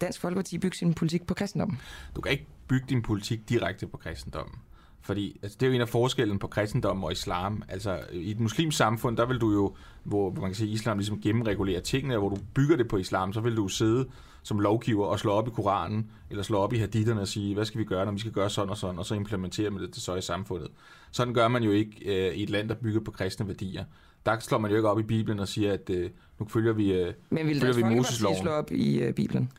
[0.00, 1.80] Dansk Folkeparti bygge sin politik på kristendommen?
[2.16, 4.54] Du kan ikke bygge din politik direkte på kristendommen.
[5.02, 7.62] Fordi altså, det er jo en af forskellen på kristendom og islam.
[7.68, 11.20] Altså i et muslimsk samfund, der vil du jo, hvor man kan sige, islam ligesom
[11.20, 14.08] gennemregulerer tingene, og hvor du bygger det på islam, så vil du sidde
[14.42, 17.64] som lovgiver og slå op i Koranen, eller slå op i haditterne og sige, hvad
[17.64, 19.96] skal vi gøre, når vi skal gøre sådan og sådan, og så implementere med det
[19.96, 20.68] så i samfundet.
[21.10, 23.84] Sådan gør man jo ikke øh, i et land, der bygger på kristne værdier.
[24.26, 26.92] Der slår man jo ikke op i Bibelen og siger, at øh, nu følger vi...
[26.92, 28.42] Øh, Men vil Følger vi Moses-loven?
[28.42, 29.52] slå op i øh, Bibelen?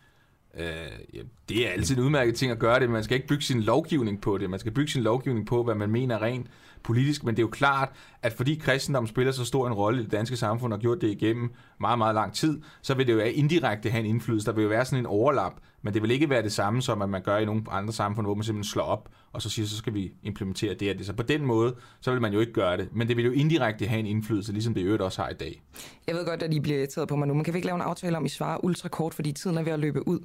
[0.59, 0.65] Øh,
[1.13, 3.43] ja, det er altid en udmærket ting at gøre det, men man skal ikke bygge
[3.43, 4.49] sin lovgivning på det.
[4.49, 6.47] Man skal bygge sin lovgivning på, hvad man mener rent
[6.83, 7.23] politisk.
[7.23, 7.89] Men det er jo klart,
[8.21, 11.01] at fordi kristendommen spiller så stor en rolle i det danske samfund og har gjort
[11.01, 14.45] det igennem meget, meget lang tid, så vil det jo indirekte have en indflydelse.
[14.45, 17.01] Der vil jo være sådan en overlap, men det vil ikke være det samme som,
[17.01, 19.65] at man gør i nogle andre samfund, hvor man simpelthen slår op, og så siger,
[19.65, 21.05] så skal vi implementere det og det.
[21.05, 22.89] Så på den måde, så vil man jo ikke gøre det.
[22.91, 25.33] Men det vil jo indirekte have en indflydelse, ligesom det i øvrigt også har i
[25.33, 25.61] dag.
[26.07, 27.75] Jeg ved godt, at I bliver irriteret på mig nu, men kan vi ikke lave
[27.75, 30.19] en aftale om, at I svarer ultra kort, fordi tiden er ved at løbe ud?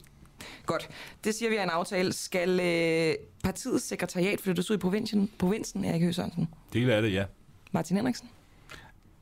[0.66, 0.88] Godt.
[1.24, 2.12] Det siger vi er en aftale.
[2.12, 3.14] Skal øh,
[3.44, 6.48] partiets sekretariat flyttes ud i provinsen, provinsen Erik Høgh Sørensen?
[6.72, 7.24] Del af det, ja.
[7.72, 8.28] Martin Henriksen?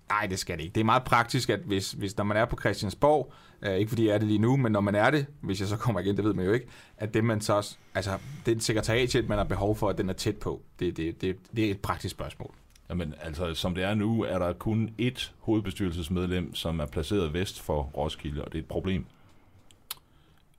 [0.09, 0.75] Nej, det skal det ikke.
[0.75, 3.33] Det er meget praktisk, at hvis, hvis når man er på Christiansborg,
[3.63, 5.69] øh, ikke fordi jeg er det lige nu, men når man er det, hvis jeg
[5.69, 8.61] så kommer igen, det ved man jo ikke, at det man så, også- altså den
[8.61, 11.71] sekretariatshjælp, man har behov for, at den er tæt på, det, det, det, det er
[11.71, 12.55] et praktisk spørgsmål.
[12.91, 17.61] Jamen, altså, som det er nu, er der kun ét hovedbestyrelsesmedlem, som er placeret vest
[17.61, 19.05] for Roskilde, og det er et problem.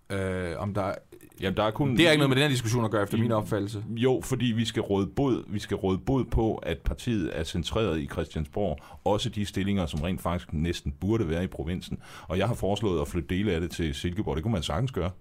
[0.09, 0.93] Øh, om der,
[1.41, 1.97] Jamen, der er kun...
[1.97, 3.83] det er ikke noget med den her diskussion at gøre, efter min opfattelse.
[3.89, 7.99] Jo, fordi vi skal råde bod, vi skal råde bod på, at partiet er centreret
[7.99, 8.77] i Christiansborg.
[9.03, 11.97] Også de stillinger, som rent faktisk næsten burde være i provinsen.
[12.27, 14.35] Og jeg har foreslået at flytte dele af det til Silkeborg.
[14.35, 15.11] Det kunne man sagtens gøre.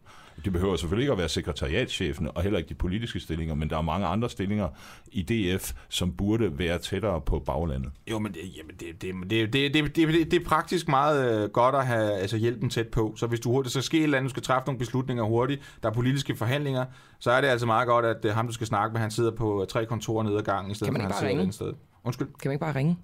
[0.45, 3.79] Det behøver selvfølgelig ikke at være sekretariatschefen, og heller ikke de politiske stillinger, men der
[3.79, 4.69] er mange andre stillinger
[5.13, 7.91] i DF, som burde være tættere på baglandet.
[8.11, 11.51] Jo, men det, jamen det, det, det, det, det, det, det, er praktisk meget øh,
[11.51, 13.15] godt at have altså, hjælpen tæt på.
[13.17, 15.63] Så hvis du hurtigt, så sker et eller andet, du skal træffe nogle beslutninger hurtigt,
[15.83, 16.85] der er politiske forhandlinger,
[17.19, 19.31] så er det altså meget godt, at det ham, du skal snakke med, han sidder
[19.31, 21.73] på øh, tre kontorer nede ad gangen, i stedet for, at han sidder et sted.
[22.05, 22.27] Undskyld.
[22.27, 22.97] Kan man ikke bare ringe?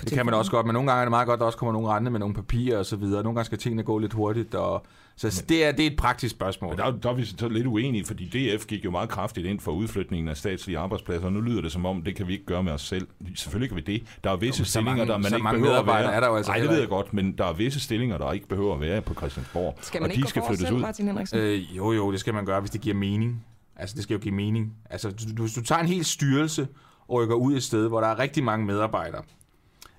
[0.00, 1.58] Det kan man også godt, men nogle gange er det meget godt, at der også
[1.58, 3.22] kommer nogle rende med nogle papirer og så videre.
[3.22, 4.86] Nogle gange skal tingene gå lidt hurtigt, og
[5.16, 6.70] så det er, det er et praktisk spørgsmål.
[6.70, 8.24] Men der, der er vi så lidt uenige, fordi
[8.56, 11.72] DF gik jo meget kraftigt ind for udflytningen af statslige arbejdspladser, og nu lyder det
[11.72, 13.06] som om, det kan vi ikke gøre med os selv.
[13.34, 14.02] Selvfølgelig kan vi det.
[14.24, 16.16] Der er visse Jo, stillinger, mange- der man så ikke mange behøver at medarbejdere være.
[16.16, 18.32] er der jo altså Nej, det ved jeg godt, men der er visse stillinger, der
[18.32, 19.78] ikke behøver at være på Christiansborg.
[19.80, 20.80] Skal man og ikke de skal flyttes selv, ud.
[20.80, 21.38] Martin Henriksen?
[21.38, 23.44] Øh, jo, jo, det skal man gøre, hvis det giver mening.
[23.76, 24.72] Altså, det skal jo give mening.
[24.90, 26.68] Altså, du, hvis du tager en hel styrelse
[27.08, 29.22] og rykker ud et sted, hvor der er rigtig mange medarbejdere,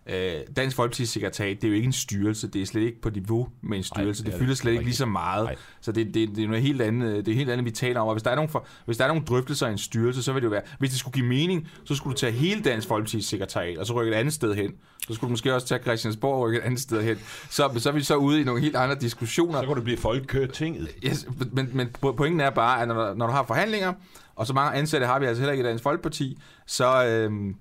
[0.09, 3.09] Øh, Dansk Folkeparti's sekretariat, det er jo ikke en styrelse, det er slet ikke på
[3.09, 5.45] niveau med en styrelse, Ej, det det er fylder slet ikke lige så meget.
[5.45, 5.55] Nej.
[5.81, 8.07] Så det, det, det er noget helt andet, det er helt andet, vi taler om.
[8.07, 10.33] Og hvis der, er nogle for, hvis der er nogle drøftelser i en styrelse, så
[10.33, 12.87] vil det jo være, hvis det skulle give mening, så skulle du tage hele Dansk
[12.89, 14.71] Folkeparti's sekretariat, og så rykke et andet sted hen.
[15.07, 17.17] Så skulle du måske også tage Christiansborg og rykke et andet sted hen.
[17.49, 19.59] Så, så er vi så ude i nogle helt andre diskussioner.
[19.59, 20.89] Så kunne det blive folketinget.
[21.05, 23.93] Yes, men, men pointen er bare, at når, når du har forhandlinger,
[24.35, 27.55] og så mange ansatte har vi altså heller ikke i Dansk Folkeparti, så øhm,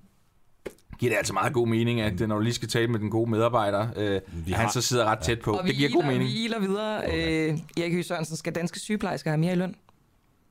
[0.99, 3.09] giver det altså meget god mening, at øh, når du lige skal tale med den
[3.09, 5.51] gode medarbejder, øh, Vi at han har- så sidder ret tæt på.
[5.51, 6.23] Og Det giver iler, god mening.
[6.29, 6.97] Vi iler videre.
[7.05, 7.49] Okay.
[7.51, 9.75] Øh, Erik Høgh Sørensen, skal danske sygeplejersker have mere i løn?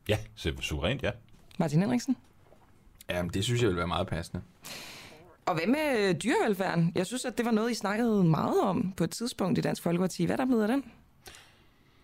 [0.08, 0.18] Ja,
[0.60, 1.10] suverænt, ja.
[1.58, 2.16] Martin Henriksen?
[3.10, 4.42] Jamen, det synes jeg vil være meget passende.
[5.46, 6.92] Og hvad med dyrevelfærden?
[6.94, 9.82] Jeg synes, at det var noget, I snakkede meget om på et tidspunkt i Dansk
[9.82, 10.24] Folkeparti.
[10.24, 10.84] Hvad er der blevet af den?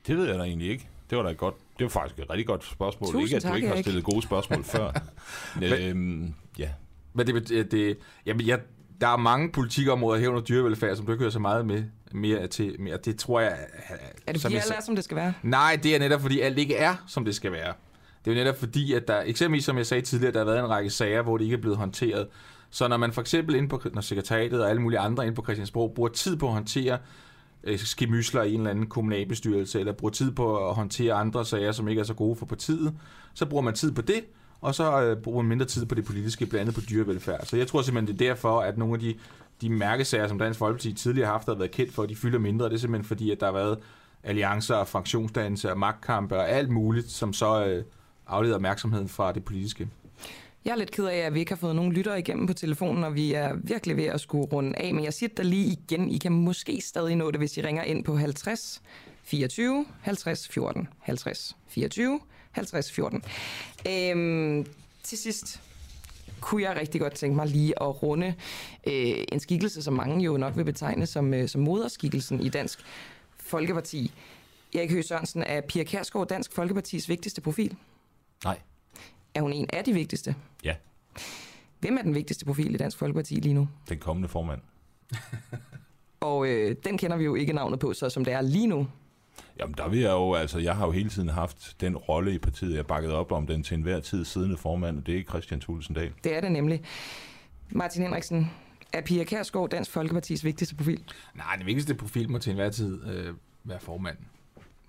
[0.07, 0.88] Det ved jeg da egentlig ikke.
[1.11, 3.07] Det var da et godt, det var faktisk et rigtig godt spørgsmål.
[3.12, 4.93] Tusind ikke, at tak, du ikke har stillet gode spørgsmål før.
[5.62, 6.68] øhm, ja.
[7.15, 8.61] Men det, det, jamen, jeg,
[9.01, 12.47] der er mange politikområder her under dyrevelfærd, som du ikke hører så meget med, mere
[12.47, 12.77] til.
[12.81, 12.99] Mere.
[13.05, 13.59] Det tror jeg...
[14.27, 15.33] Er det som fordi, jeg sa- er, som det skal være?
[15.43, 17.73] Nej, det er netop fordi, alt ikke er, som det skal være.
[18.25, 20.59] Det er jo netop fordi, at der, eksempelvis som jeg sagde tidligere, der har været
[20.59, 22.29] en række sager, hvor det ikke er blevet håndteret.
[22.71, 25.43] Så når man for eksempel inde på når sekretariatet og alle mulige andre inde på
[25.43, 26.99] Christiansborg bruger tid på at håndtere
[27.65, 31.73] øh, skimysler i en eller anden kommunalbestyrelse, eller bruger tid på at håndtere andre sager,
[31.73, 32.95] som ikke er så gode for partiet,
[33.35, 34.21] så bruger man tid på det,
[34.63, 37.47] og så øh, bruger man mindre tid på det politiske, blandt andet på dyrevelfærd.
[37.47, 39.15] Så jeg tror simpelthen, det er derfor, at nogle af de,
[39.61, 42.69] de mærkesager, som Dansk Folkeparti tidligere har haft, har været kendt for, de fylder mindre.
[42.69, 43.79] Det er simpelthen fordi, at der har været
[44.23, 47.85] alliancer og fraktionsdannelse og magtkampe og alt muligt, som så øh,
[48.27, 49.89] afleder opmærksomheden fra det politiske.
[50.65, 53.05] Jeg er lidt ked af, at vi ikke har fået nogen lyttere igennem på telefonen,
[53.05, 54.95] og vi er virkelig ved at skulle runde af.
[54.95, 56.11] Men jeg siger der lige igen.
[56.11, 58.83] I kan måske stadig nå det, hvis I ringer ind på 50
[59.23, 62.21] 24 50 14 50 24
[62.53, 63.23] 50 14.
[63.89, 64.67] Øhm,
[65.03, 65.61] til sidst
[66.41, 68.35] kunne jeg rigtig godt tænke mig lige at runde
[68.87, 72.81] øh, en skikkelse, som mange jo nok vil betegne som, øh, som moderskikkelsen i Dansk
[73.37, 74.13] Folkeparti.
[74.75, 77.77] Erik Høgh Sørensen, er Pia Kærsgaard Dansk Folkepartis vigtigste profil?
[78.45, 78.59] Nej.
[79.35, 80.35] Er hun en af de vigtigste?
[80.65, 80.75] Ja.
[81.81, 83.69] Hvem er den vigtigste profil i Dansk Folkeparti lige nu?
[83.89, 84.61] Den kommende formand.
[86.21, 88.87] Og øh, den kender vi jo ikke navnet på, så som det er lige nu.
[89.59, 92.38] Jamen, der vil jeg jo, altså, jeg har jo hele tiden haft den rolle i
[92.38, 95.61] partiet, jeg bakket op om den til enhver tid siddende formand, og det er Christian
[95.61, 96.12] Thulesen Dahl.
[96.24, 96.82] Det er det nemlig.
[97.70, 98.51] Martin Henriksen,
[98.93, 101.05] er Pia Kærsgaard Dansk Folkepartis vigtigste profil?
[101.34, 103.34] Nej, den vigtigste profil må til enhver tid øh,
[103.64, 104.16] være formand.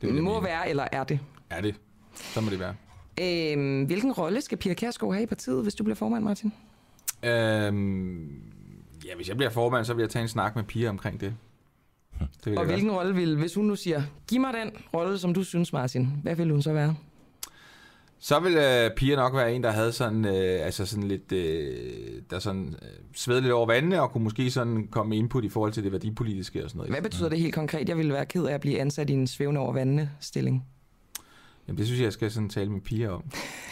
[0.02, 0.44] Det jeg må mene.
[0.44, 1.20] være, eller er det?
[1.50, 1.76] Er det?
[2.16, 2.76] Så må det være.
[3.22, 6.54] Øhm, hvilken rolle skal Pia Kærsgaard have i partiet, hvis du bliver formand, Martin?
[7.24, 8.42] Øhm,
[9.06, 11.36] ja, hvis jeg bliver formand, så vil jeg tage en snak med Pia omkring det.
[12.44, 15.34] Det vil Og hvilken rolle vil, hvis hun nu siger, giv mig den rolle, som
[15.34, 16.96] du synes, Martin, hvad vil hun så være?
[18.20, 22.22] Så vil øh, Pia nok være en, der havde sådan, øh, altså sådan lidt, øh,
[22.30, 25.50] der sådan øh, sved lidt over vandene, og kunne måske sådan komme med input i
[25.50, 26.94] forhold til det værdipolitiske og sådan noget.
[26.94, 27.90] Hvad betyder det helt konkret?
[27.90, 30.66] Jeg ville være ked af at blive ansat i en svævende over vandene stilling.
[31.68, 33.24] Jamen, det synes jeg, jeg skal sådan tale med Pia om.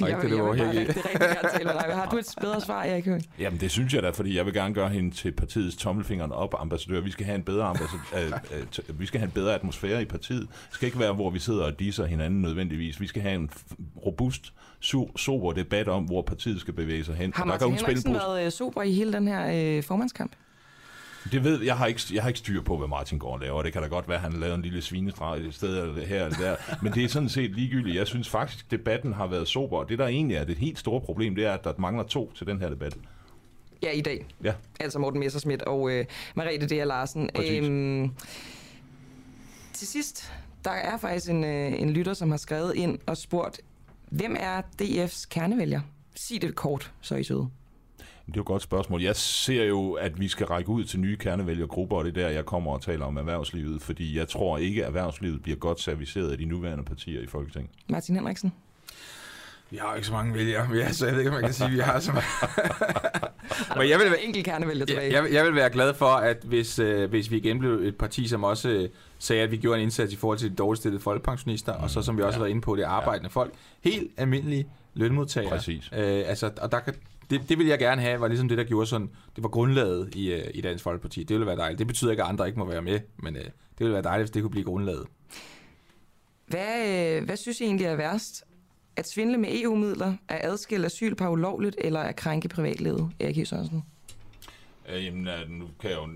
[0.02, 1.74] Og jeg ikke vil, det, jeg vil var bare helt rigtig, rigtig gerne tale med
[1.74, 1.96] dig.
[1.96, 3.22] Har du et bedre svar, Erik Høgh?
[3.39, 6.54] Jamen, det synes jeg da, fordi jeg vil gerne gøre hende til partiets tommelfingeren op
[6.60, 7.02] ambassadør.
[7.02, 10.06] Vi skal have en bedre, ambassadør, øh, øh, vi skal have en bedre atmosfære i
[10.06, 10.42] partiet.
[10.42, 13.02] Det skal ikke være, hvor vi sidder og disser hinanden nødvendigvis.
[13.02, 13.50] Vi skal have en
[14.06, 14.54] robust,
[15.16, 17.34] sober debat om, hvor partiet skal bevæge sig hen.
[17.36, 19.78] Har Og der Martin hun spille Henriksen på- været øh, sober i hele den her
[19.78, 20.32] øh, formandskamp?
[21.32, 23.61] Det ved jeg har ikke, jeg har ikke styr på, hvad Martin Gård laver.
[23.61, 26.26] Det kan da godt være, at han laver en lille svinestreg et sted eller her
[26.26, 26.55] eller der.
[26.82, 27.95] Men det er sådan set ligegyldigt.
[27.95, 29.78] Jeg synes faktisk, debatten har været sober.
[29.78, 32.32] Og det, der egentlig er det helt store problem, det er, at der mangler to
[32.36, 32.97] til den her debat.
[33.84, 34.26] Ja, i dag.
[34.43, 34.53] Ja.
[34.80, 36.05] Altså Morten Messerschmidt og øh,
[36.36, 36.86] Mariette D.
[36.86, 37.30] Larsen.
[37.36, 37.63] Præcis.
[37.63, 38.11] Øhm,
[39.74, 40.32] til sidst,
[40.65, 43.61] der er faktisk en, øh, en lytter, som har skrevet ind og spurgt,
[44.09, 45.82] hvem er DF's kernevælger?
[46.15, 47.49] Sig det kort, så er I søde.
[48.32, 49.01] Det er jo et godt spørgsmål.
[49.01, 52.29] Jeg ser jo, at vi skal række ud til nye kernevælgergrupper, og det er der,
[52.29, 56.32] jeg kommer og taler om erhvervslivet, fordi jeg tror ikke, at erhvervslivet bliver godt serviceret
[56.32, 57.71] af de nuværende partier i Folketinget.
[57.88, 58.53] Martin Henriksen.
[59.69, 61.53] Vi har jo ikke så mange vælgere, ja, så jeg ved ikke, om man kan
[61.53, 62.27] sige, at vi har så mange.
[63.77, 65.13] Men jeg vil, er enkelt kernevælger tilbage.
[65.13, 67.97] jeg, jeg, jeg vil være glad for, at hvis, øh, hvis vi igen blev et
[67.97, 70.79] parti, som også øh, sagde, at vi gjorde en indsats i forhold til de dårligt
[70.79, 72.38] stillede folkepensionister, mm, og så som vi også ja.
[72.38, 73.39] har været inde på, det arbejdende ja.
[73.39, 73.53] folk.
[73.82, 75.49] Helt almindelige lønmodtagere.
[75.49, 75.89] Præcis.
[75.93, 76.93] Øh, altså, og der kan,
[77.32, 80.15] det, det vil jeg gerne have, var ligesom det, der gjorde sådan, det var grundlaget
[80.15, 81.19] i, øh, i Dansk Folkeparti.
[81.19, 81.79] Det ville være dejligt.
[81.79, 84.23] Det betyder ikke, at andre ikke må være med, men øh, det ville være dejligt,
[84.23, 85.07] hvis det kunne blive grundlaget.
[86.47, 88.43] Hvad, øh, hvad synes I egentlig er værst?
[88.95, 93.84] At svindle med EU-midler, at adskille asylpar ulovligt, eller at krænke privatlivet, Erik Høgh Sørensen?
[94.89, 96.09] Øh, jamen, øh, nu kan jeg jo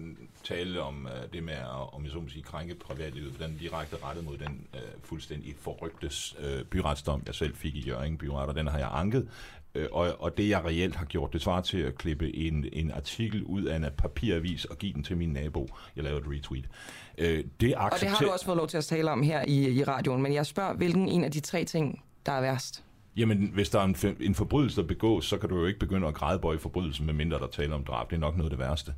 [0.43, 3.57] tale om øh, det med at, om jeg så må sige, krænke privatlivet, for den
[3.57, 8.49] direkte rettet mod den øh, fuldstændig forrygtes øh, byretsdom, jeg selv fik i Jørgen Byret,
[8.49, 9.29] og den har jeg anket.
[9.75, 12.91] Øh, og, og det jeg reelt har gjort, det svarer til at klippe en, en
[12.91, 15.67] artikel ud af en papiravis og give den til min nabo.
[15.95, 16.65] Jeg lavede et retweet.
[17.17, 19.69] Øh, det Og det har du også fået lov til at tale om her i,
[19.69, 22.83] i radioen, men jeg spørger, hvilken en af de tre ting, der er værst?
[23.17, 26.07] Jamen, hvis der er en, en forbrydelse, der begås, så kan du jo ikke begynde
[26.07, 28.09] at grædebøje forbrydelsen, medmindre der taler om drab.
[28.09, 28.93] Det er nok noget af det værste.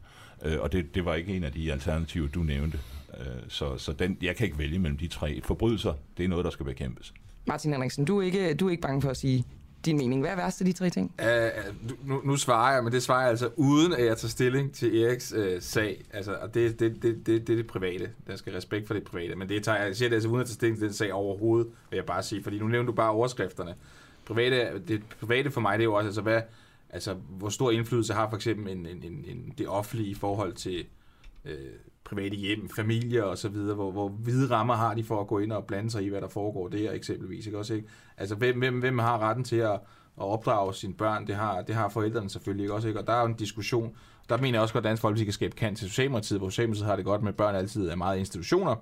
[0.45, 2.79] Øh, og det, det var ikke en af de alternativer, du nævnte.
[3.19, 5.41] Øh, så så den, jeg kan ikke vælge mellem de tre.
[5.43, 7.13] Forbrydelser, det er noget, der skal bekæmpes.
[7.45, 9.45] Martin Henriksen, du er ikke, du er ikke bange for at sige
[9.85, 10.21] din mening.
[10.21, 11.13] Hvad er værst af de tre ting?
[11.21, 14.73] Uh, nu, nu svarer jeg, men det svarer jeg altså uden at jeg tager stilling
[14.73, 16.03] til Eriks uh, sag.
[16.13, 18.09] Altså, og det, det, det, det, det er det private.
[18.27, 19.35] Der skal respekt for det private.
[19.35, 21.67] Men det tager, jeg siger det altså uden at tage stilling til den sag overhovedet,
[21.89, 22.43] vil jeg bare sige.
[22.43, 23.75] Fordi nu nævner du bare overskrifterne.
[24.25, 26.41] Private, det private for mig, det er jo også, altså, hvad,
[26.89, 30.53] altså, hvor stor indflydelse har for eksempel en, en, en, en, det offentlige i forhold
[30.53, 30.85] til
[31.45, 31.55] øh,
[32.09, 35.39] private hjem, familier og så videre, hvor, hvor hvide rammer har de for at gå
[35.39, 37.45] ind og blande sig i, hvad der foregår der eksempelvis.
[37.45, 37.57] Ikke?
[37.57, 37.87] Også, ikke?
[38.17, 39.79] Altså, hvem, hvem, hvem har retten til at, at
[40.23, 41.27] opdrage sine børn?
[41.27, 42.87] Det har, det har forældrene selvfølgelig ikke også.
[42.87, 42.99] Ikke?
[42.99, 43.95] Og der er jo en diskussion.
[44.29, 46.87] Der mener jeg også godt, at Dansk Folkeparti kan skabe kant til Socialdemokratiet, hvor Socialdemokratiet
[46.87, 48.75] har det godt med, at børn altid er meget institutioner.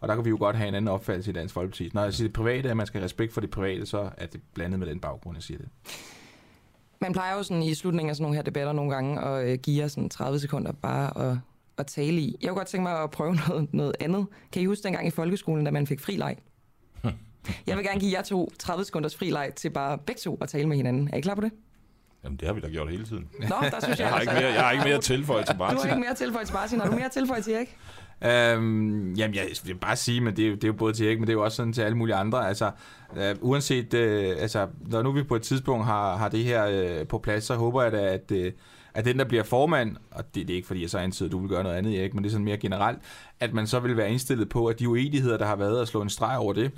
[0.00, 1.90] Og der kan vi jo godt have en anden opfattelse i Dansk Folkeparti.
[1.94, 4.26] Når jeg siger det private, at man skal have respekt for det private, så er
[4.26, 5.68] det blandet med den baggrund, jeg siger det.
[7.00, 9.58] Man plejer jo sådan i slutningen af sådan nogle her debatter nogle gange at øh,
[9.58, 11.38] give jer sådan 30 sekunder bare at,
[11.78, 12.36] at tale i.
[12.42, 14.26] Jeg kunne godt tænke mig at prøve noget, noget andet.
[14.52, 16.36] Kan I huske dengang i folkeskolen, da man fik fri leg?
[17.66, 20.48] Jeg vil gerne give jer to 30 sekunders fri leg til bare begge to at
[20.48, 21.10] tale med hinanden.
[21.12, 21.50] Er I klar på det?
[22.24, 23.28] Jamen, det har vi da gjort hele tiden.
[23.40, 24.04] Nå, der synes jeg...
[24.04, 25.90] Jeg har ikke mere, jeg har ikke mere tilføje til Du har Martin.
[25.90, 26.80] ikke mere tilføjet til Martin.
[26.80, 27.76] Har du mere tilføjet til Erik?
[28.24, 31.06] Øhm, jamen, jeg vil bare sige, men det er, jo, det er jo både til
[31.06, 32.48] Erik, men det er jo også sådan til alle mulige andre.
[32.48, 32.70] Altså,
[33.16, 37.06] øh, uanset, øh, altså, når nu vi på et tidspunkt har, har det her øh,
[37.06, 38.52] på plads, så håber jeg da, at, øh,
[38.94, 41.32] at den, der bliver formand, og det, det er ikke fordi, jeg så antyder, at
[41.32, 42.98] du vil gøre noget andet, Erik, men det er sådan mere generelt,
[43.40, 46.02] at man så vil være indstillet på, at de uenigheder, der har været, at slå
[46.02, 46.70] en streg over det.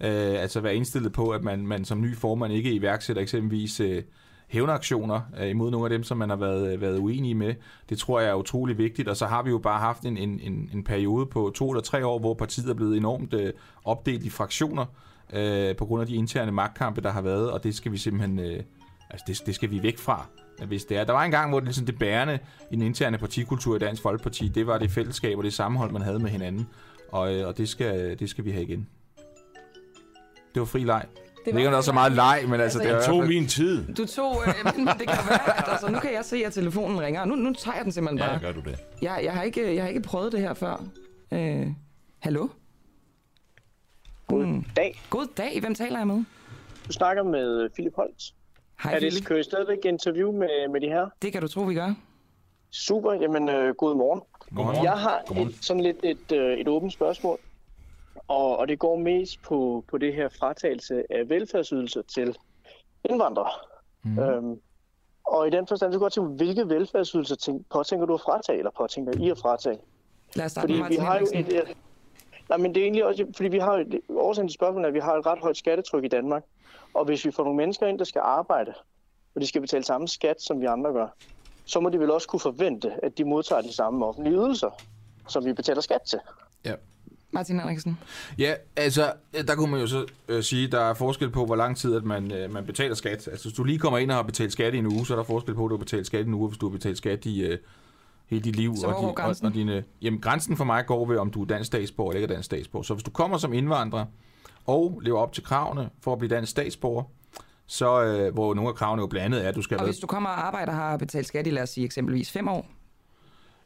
[0.00, 0.34] Ja.
[0.34, 3.80] Øh, altså være indstillet på, at man, man som ny formand ikke iværksætter eksempelvis...
[3.80, 4.02] Øh,
[4.50, 7.54] hævnaktioner øh, imod nogle af dem, som man har været, været uenige med.
[7.88, 10.40] Det tror jeg er utrolig vigtigt, og så har vi jo bare haft en, en,
[10.42, 13.52] en, en periode på to eller tre år, hvor partiet er blevet enormt øh,
[13.84, 14.86] opdelt i fraktioner
[15.32, 18.38] øh, på grund af de interne magtkampe, der har været, og det skal vi simpelthen
[18.38, 18.62] øh,
[19.10, 20.26] altså det, det skal vi væk fra,
[20.66, 21.04] hvis det er.
[21.04, 22.38] Der var en gang, hvor det, ligesom det bærende
[22.70, 26.02] i den interne partikultur i Dansk Folkeparti, det var det fællesskab og det sammenhold, man
[26.02, 26.68] havde med hinanden,
[27.08, 28.88] og, øh, og det, skal, det skal vi have igen.
[30.54, 31.04] Det var fri leg.
[31.44, 33.94] Det ligger der så meget leg, men altså, Altså, det er tog min tid.
[33.94, 34.36] Du tog...
[34.46, 37.24] Øh, men det kan være, at altså, nu kan jeg se, at telefonen ringer.
[37.24, 38.40] Nu, nu tager jeg den simpelthen Ja, bare.
[38.40, 38.78] gør du det.
[39.02, 40.84] Jeg, jeg, har ikke, jeg har ikke prøvet det her før.
[41.32, 41.66] Øh,
[42.18, 42.48] hallo?
[44.26, 45.02] God dag.
[45.10, 45.60] God dag.
[45.60, 46.24] Hvem taler jeg med?
[46.86, 48.30] Du snakker med øh, Philip Holtz.
[48.82, 51.08] Hej, Er det kører I stadigvæk interview med, med de her?
[51.22, 51.94] Det kan du tro, vi gør.
[52.70, 54.20] Super, jamen øh, god morgen.
[54.56, 54.84] Godmorgen.
[54.84, 55.48] Jeg har Godmorgen.
[55.50, 57.38] et, sådan lidt et, øh, et åbent spørgsmål,
[58.28, 62.36] og, og det går mest på, på det her fratagelse af velfærdsydelser til
[63.04, 63.50] indvandrere.
[64.02, 64.18] Mm.
[64.18, 64.60] Øhm,
[65.26, 68.58] og i den forstand, så går jeg til, hvilke velfærdsydelser tænk, påtænker du at fratage,
[68.58, 69.78] eller påtænker I at fratage?
[70.34, 71.76] Lad os starte Fordi med vi Martin har jo et, et,
[72.48, 74.88] nej, men det er egentlig også, fordi vi har jo, det- årsagen til spørgsmålet er,
[74.88, 76.44] at vi har et ret højt skattetryk i Danmark.
[76.94, 78.74] Og hvis vi får nogle mennesker ind, der skal arbejde,
[79.34, 81.08] og de skal betale samme skat, som vi andre gør,
[81.64, 84.70] så må de vel også kunne forvente, at de modtager de samme offentlige ydelser,
[85.28, 86.18] som vi betaler skat til.
[86.64, 86.74] Ja.
[87.32, 87.98] Martin Henriksen.
[88.38, 89.12] Ja, altså,
[89.48, 92.04] der kunne man jo så øh, sige, der er forskel på, hvor lang tid at
[92.04, 93.28] man, øh, man betaler skat.
[93.28, 95.16] Altså, hvis du lige kommer ind og har betalt skat i en uge, så er
[95.16, 96.98] der forskel på, at du har betalt skat i en uge, hvis du har betalt
[96.98, 97.58] skat i øh,
[98.26, 98.76] hele dit liv.
[98.76, 99.46] Så og, og, grænsen?
[99.46, 102.32] og dine, jamen, grænsen for mig går ved, om du er dansk statsborger eller ikke
[102.32, 102.82] er dansk statsborger.
[102.82, 104.04] Så hvis du kommer som indvandrer
[104.66, 107.02] og lever op til kravene for at blive dansk statsborger,
[107.66, 109.98] så øh, hvor nogle af kravene jo blandt andet er, at du skal Og hvis
[109.98, 112.66] du kommer og arbejder og har betalt skat i, lad os sige, eksempelvis fem år,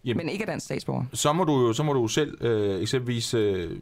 [0.05, 1.05] Jamen- men ikke er dansk statsborger.
[1.13, 3.81] så må du jo så må du selv øh, eksempelvis øh,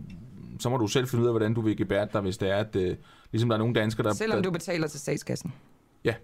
[0.61, 2.57] så må du selv finde ud af, hvordan du vil gebære dig, hvis det er,
[2.57, 2.97] at øh,
[3.33, 4.15] ligesom der er nogle danskere, der...
[4.15, 5.53] Selvom der, du betaler til statskassen.
[6.05, 6.15] Ja,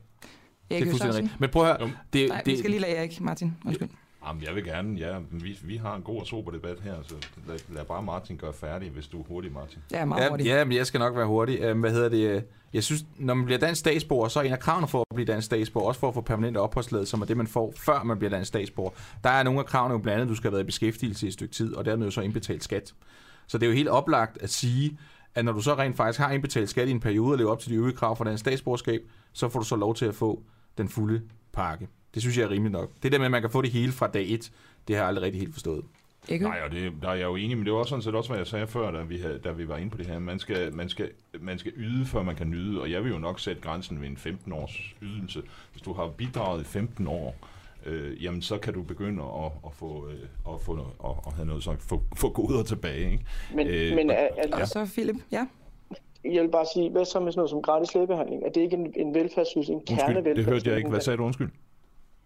[0.70, 1.40] Erik det er fuldstændig rigtigt.
[1.40, 3.56] Men prøv at høre, det, Nej, det, vi skal lige lade Erik, Martin.
[3.66, 3.88] Undskyld.
[4.28, 6.94] Jamen, jeg vil gerne, ja, men vi, vi har en god og sober debat her,
[7.02, 7.14] så
[7.48, 9.78] lad, lad bare Martin gøre færdig, hvis du er hurtig, Martin.
[9.92, 10.48] Ja, meget Ja, hurtigt.
[10.48, 11.60] ja, men jeg skal nok være hurtig.
[11.60, 12.44] Øhm, Hvad hedder det?
[12.72, 15.26] Jeg synes, når man bliver dansk statsborger, så er en af kravene for at blive
[15.26, 18.18] dansk statsborger, også for at få permanent opholdstilladelse, som er det, man får, før man
[18.18, 18.90] bliver dansk statsborger.
[19.24, 21.26] Der er nogle af kravene jo blandt andet, at du skal have været i beskæftigelse
[21.26, 22.94] i et stykke tid, og dermed jo så indbetalt skat.
[23.46, 24.98] Så det er jo helt oplagt at sige,
[25.34, 27.60] at når du så rent faktisk har indbetalt skat i en periode og lever op
[27.60, 29.00] til de øvrige krav for dansk statsborgerskab,
[29.32, 30.42] så får du så lov til at få
[30.78, 31.22] den fulde
[31.52, 31.88] pakke.
[32.14, 32.90] Det synes jeg er rimeligt nok.
[33.02, 34.50] Det der med, at man kan få det hele fra dag 1,
[34.88, 35.84] det har jeg aldrig rigtig helt forstået.
[36.28, 36.44] Ikke?
[36.44, 38.30] Nej, og det, der er jeg jo enig, men det var også sådan set også,
[38.30, 40.18] hvad jeg sagde før, da vi, havde, da vi var inde på det her.
[40.18, 43.18] Man skal, man, skal, man skal yde, før man kan nyde, og jeg vil jo
[43.18, 45.42] nok sætte grænsen ved en 15-års ydelse.
[45.72, 47.36] Hvis du har bidraget i 15 år,
[47.86, 50.72] øh, jamen så kan du begynde at, at få, øh, at få
[51.04, 53.10] at, at have noget så få, få goder tilbage.
[53.12, 53.24] Ikke?
[53.54, 55.46] Men, Øh, men er, er, Og så Philip, ja.
[56.24, 58.42] jeg vil bare sige, hvad så med sådan noget som gratis lægebehandling?
[58.44, 60.42] Er det ikke en, en velfærdsydelse, en kernevelfærdsydelse?
[60.42, 60.90] det hørte jeg ikke.
[60.90, 61.24] Hvad sagde du?
[61.24, 61.50] Undskyld.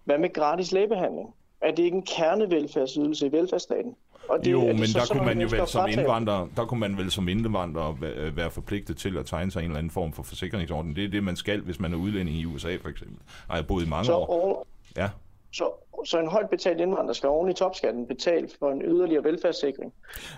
[0.05, 1.28] Hvad med gratis lægebehandling?
[1.61, 3.94] Er det ikke en kernevelfærdsydelse i velfærdsstaten?
[4.28, 6.48] Og Det, jo, er det men så der sådan kunne man jo vel som indvandrer,
[6.57, 9.78] der kunne man vel som indvandrer væ- være forpligtet til at tegne sig en eller
[9.78, 10.96] anden form for forsikringsordning.
[10.96, 13.16] Det er det, man skal, hvis man er udlænding i USA for eksempel.
[13.48, 14.26] Har jeg boet i mange Så, år.
[14.26, 14.57] oven,
[14.96, 15.09] Ja.
[15.53, 15.64] så,
[16.05, 19.92] så en højt betalt indvandrer skal oven i topskatten betale for en yderligere velfærdssikring.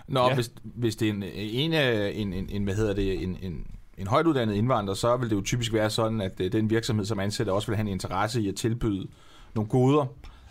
[0.07, 0.35] Nå, Ja.
[0.35, 4.07] hvis, hvis det er en, en, en, en, en, hvad hedder det, en, en, en
[4.07, 7.19] højt uddannet indvandrer, så vil det jo typisk være sådan, at øh, den virksomhed, som
[7.19, 9.07] ansætter, også vil have en interesse i at tilbyde
[9.55, 10.05] nogle goder.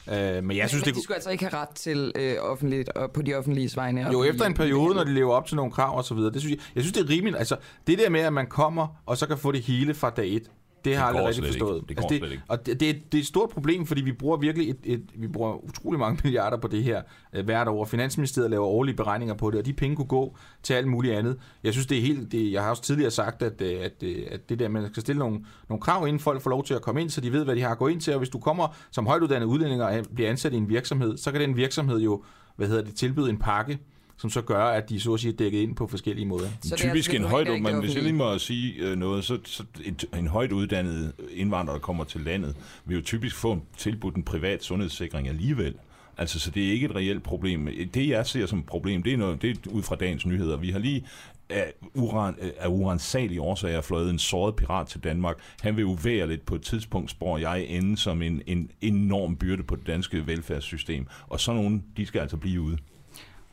[0.08, 2.88] Øh, men jeg synes, men det de skulle altså ikke have ret til øh, offentligt
[2.88, 4.08] og på de offentlige vegne.
[4.12, 6.32] jo efter en periode, når de lever op til nogle krav og så videre.
[6.32, 7.36] Det synes jeg, jeg synes, det er rimeligt.
[7.36, 10.36] Altså, det der med, at man kommer, og så kan få det hele fra dag
[10.36, 10.50] et,
[10.84, 11.58] det har jeg aldrig rigtig slet ikke.
[11.64, 11.88] forstået.
[11.88, 12.42] Det går altså, ikke.
[12.48, 15.02] Og det, det, er- det er et stort problem, fordi vi bruger virkelig et, et,
[15.14, 17.84] vi bruger utrolig mange milliarder på det her øh, hvert år.
[17.84, 21.36] Finansministeriet laver årlige beregninger på det, og de penge kunne gå til alt muligt andet.
[21.64, 22.32] Jeg synes, det er helt...
[22.32, 25.00] Det, jeg har også tidligere sagt, at, øh, at, øh, at det der, man skal
[25.00, 27.44] stille nogle, nogle krav, inden folk får lov til at komme ind, så de ved,
[27.44, 28.12] hvad de har at gå ind til.
[28.12, 31.40] Og hvis du kommer som højtuddannet udlænding og bliver ansat i en virksomhed, så kan
[31.40, 32.22] den virksomhed jo,
[32.56, 33.78] hvad hedder det, tilbyde en pakke,
[34.16, 36.48] som så gør, at de så at sige er dækket ind på forskellige måder.
[36.48, 39.24] Så det er Typisk altså en højt, men hvis jeg lige må sige øh, noget,
[39.24, 43.52] så, så et, en højt uddannet indvandrer, der kommer til landet, vil jo typisk få
[43.52, 45.74] en tilbudt en privat sundhedssikring alligevel.
[46.16, 47.68] Altså, så det er ikke et reelt problem.
[47.94, 50.56] Det, jeg ser som et problem, det er, noget, det er ud fra dagens nyheder.
[50.56, 51.06] Vi har lige
[51.48, 55.36] af, uran, af uransagelige årsager fløjet en såret pirat til Danmark.
[55.60, 59.76] Han vil uværligt på et tidspunkt, spår jeg, ende som en, en enorm byrde på
[59.76, 61.06] det danske velfærdssystem.
[61.28, 62.78] Og sådan nogen, de skal altså blive ude.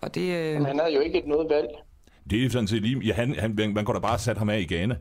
[0.01, 1.67] Og det, øh, Men han havde jo ikke et noget valg.
[2.29, 2.99] Det er sådan set lige...
[2.99, 4.95] Ja, han, han, man kunne da bare sætte ham af i Ghana.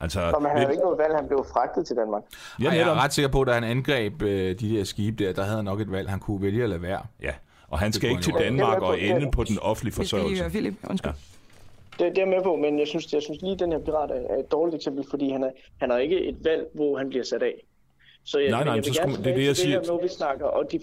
[0.00, 2.22] Altså, Og man havde jo ikke noget valg, han blev fragtet til Danmark.
[2.62, 5.32] ja, jeg er ret sikker på, at da han angreb øh, de der skibe der,
[5.32, 7.02] der havde han nok et valg, han kunne vælge at lade være.
[7.22, 7.32] Ja,
[7.68, 8.34] og han skal ikke til.
[8.38, 10.42] Danmark Det og ende på den offentlige skal lige forsørgelse.
[10.42, 10.74] høre Philip.
[10.90, 11.12] Undskyld.
[11.12, 12.04] Ja.
[12.04, 13.78] Det, det er jeg med på, men jeg synes, jeg synes lige, at den her
[13.78, 16.98] pirat er er et dårligt eksempel, fordi han, er, han har ikke et valg, hvor
[16.98, 17.54] han bliver sat af.
[18.24, 19.78] Så jeg, Nej, nej, jeg så vil skulle gerne man- det er det, jeg siger.
[19.78, 20.80] Det her, når vi snakker, og de,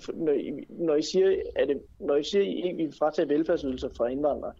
[0.69, 4.07] når, I, siger, at det, når I siger, at I ikke vil fratage velfærdsydelser fra
[4.07, 4.53] indvandrere,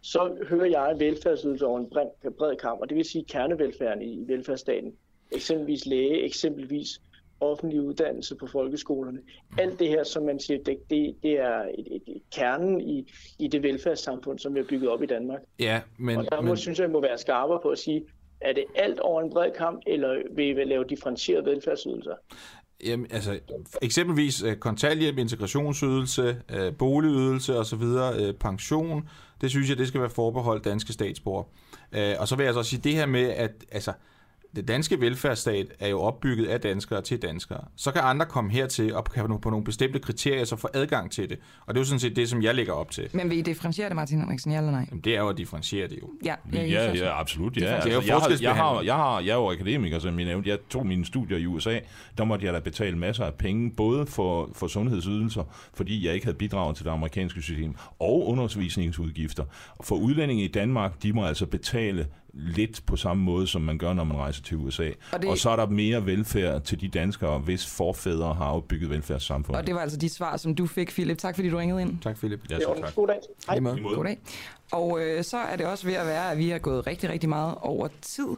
[0.00, 4.24] så hører jeg velfærdsydelser over en bred, bred kamp, og det vil sige kernevelfærden i
[4.28, 4.92] velfærdsstaten.
[5.32, 7.00] Eksempelvis læge, eksempelvis
[7.40, 9.18] offentlig uddannelse på folkeskolerne.
[9.58, 13.12] Alt det her, som man siger, det, det, det er et, et, et kernen i,
[13.38, 15.40] i det velfærdssamfund, som vi har bygget op i Danmark.
[15.60, 18.04] Ja, men, Og der må, men synes jeg, I må være skarpere på at sige,
[18.44, 22.14] er det alt over en bred kamp, eller vil I lave differentierede velfærdsydelser?
[22.84, 23.38] jamen, altså,
[23.82, 27.82] eksempelvis øh, kontanthjælp, integrationsydelse, øh, boligydelse osv.,
[28.20, 29.08] øh, pension,
[29.40, 31.46] det synes jeg, det skal være forbeholdt danske statsborgere.
[31.92, 33.92] Øh, og så vil jeg altså så sige det her med, at altså,
[34.56, 37.64] det danske velfærdsstat er jo opbygget af danskere til danskere.
[37.76, 41.30] Så kan andre komme hertil og kan på nogle bestemte kriterier så få adgang til
[41.30, 41.38] det.
[41.66, 43.08] Og det er jo sådan set det, som jeg lægger op til.
[43.12, 44.86] Men vil I differentiere det, Martin Henriksen, ja eller nej?
[44.90, 46.10] Jamen, det er jo at differentiere det jo.
[46.24, 47.56] Ja, Ja, ja, absolut.
[47.56, 47.60] Ja.
[47.60, 50.18] Det er jo Altså, jeg, har, jeg, har, jeg, har, jeg er jo akademiker, som
[50.18, 50.50] jeg nævnte.
[50.50, 51.78] Jeg tog mine studier i USA.
[52.18, 55.42] Der måtte jeg da betale masser af penge, både for, for sundhedsydelser,
[55.74, 59.44] fordi jeg ikke havde bidraget til det amerikanske system, og undervisningsudgifter.
[59.82, 63.92] For udlændinge i Danmark, de må altså betale lidt på samme måde, som man gør,
[63.92, 64.90] når man rejser til USA.
[65.12, 65.30] Og, det...
[65.30, 69.60] og så er der mere velfærd til de danskere, hvis forfædre har opbygget velfærdssamfundet.
[69.60, 71.18] Og det var altså de svar, som du fik, Philip.
[71.18, 71.98] Tak fordi du ringede ind.
[71.98, 72.40] Tak, Philip.
[72.50, 72.94] Ja, Det så er en tak.
[72.94, 73.18] god dag.
[73.48, 73.60] Hej.
[73.60, 73.94] Måde.
[73.94, 74.18] Goddag.
[74.72, 77.28] Og øh, så er det også ved at være, at vi har gået rigtig, rigtig
[77.28, 78.28] meget over tid.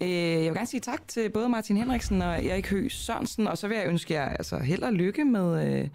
[0.00, 3.58] Øh, jeg vil gerne sige tak til både Martin Henriksen og Erik Høgh Sørensen, og
[3.58, 5.88] så vil jeg ønske jer altså held og lykke med, øh,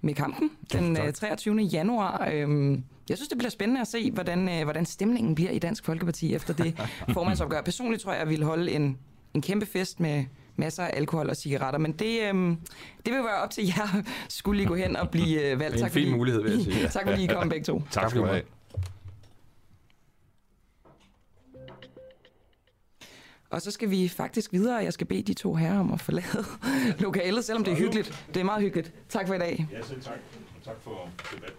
[0.00, 1.56] med kampen den øh, 23.
[1.56, 2.28] januar.
[2.32, 5.84] Øh, jeg synes, det bliver spændende at se, hvordan, øh, hvordan stemningen bliver i Dansk
[5.84, 6.78] Folkeparti efter det
[7.14, 7.60] formandsopgør.
[7.62, 8.98] Personligt tror jeg, jeg vil holde en,
[9.34, 10.24] en kæmpe fest med
[10.56, 12.34] masser af alkohol og cigaretter, men det, øh,
[13.06, 15.72] det vil være op til jer, skulle I gå hen og blive øh, valgt.
[15.74, 16.88] Det er en Tak fin fordi- mulighed, vil jeg sige.
[16.98, 17.82] tak fordi I kom begge to.
[17.90, 18.42] Tak skal du have.
[23.50, 26.00] Og så skal vi faktisk videre, og jeg skal bede de to herrer om at
[26.00, 26.44] forlade
[27.04, 28.26] lokalet, selvom det er hyggeligt.
[28.34, 28.92] Det er meget hyggeligt.
[29.08, 29.66] Tak for i dag.
[29.72, 30.14] Ja, selv tak.
[30.58, 31.58] Og tak for debatten.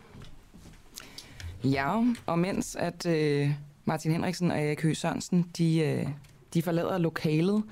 [1.64, 3.52] Ja, og mens at øh,
[3.86, 6.08] Martin Henriksen og Erik Høgh Sørensen, de, øh,
[6.54, 7.64] de forlader lokalet,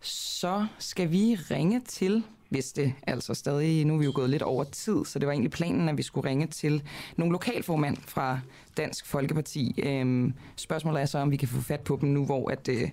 [0.00, 4.42] så skal vi ringe til, hvis det altså stadig, nu er vi jo gået lidt
[4.42, 6.82] over tid, så det var egentlig planen, at vi skulle ringe til
[7.16, 8.40] nogle lokalformand fra
[8.76, 9.74] Dansk Folkeparti.
[9.82, 12.90] Øhm, spørgsmålet er så, om vi kan få fat på dem nu, hvor at, øh,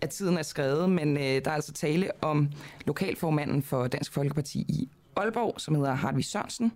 [0.00, 2.48] at tiden er skrevet, men øh, der er altså tale om
[2.86, 6.72] lokalformanden for Dansk Folkeparti i Aalborg, som hedder Hartvig Sørensen,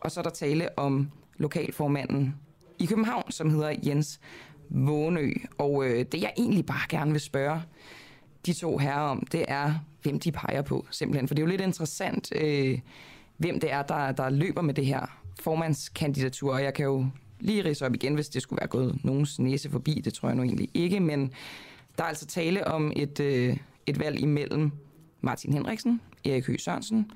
[0.00, 2.34] og så er der tale om lokalformanden
[2.78, 4.20] i København, som hedder Jens
[4.68, 5.32] Vånø.
[5.58, 7.62] Og øh, det jeg egentlig bare gerne vil spørge
[8.46, 11.28] de to herrer om, det er, hvem de peger på, simpelthen.
[11.28, 12.32] For det er jo lidt interessant.
[12.36, 12.78] Øh,
[13.36, 16.52] hvem det er, der, der løber med det her formandskandidatur.
[16.52, 17.06] Og jeg kan jo
[17.40, 20.02] lige rise op igen, hvis det skulle være gået nogens næse forbi.
[20.04, 21.32] Det tror jeg nu egentlig ikke, men
[21.98, 23.56] der er altså tale om et, øh,
[23.86, 24.70] et valg imellem
[25.20, 27.10] Martin Henriksen, Erik Høgh Sørensen,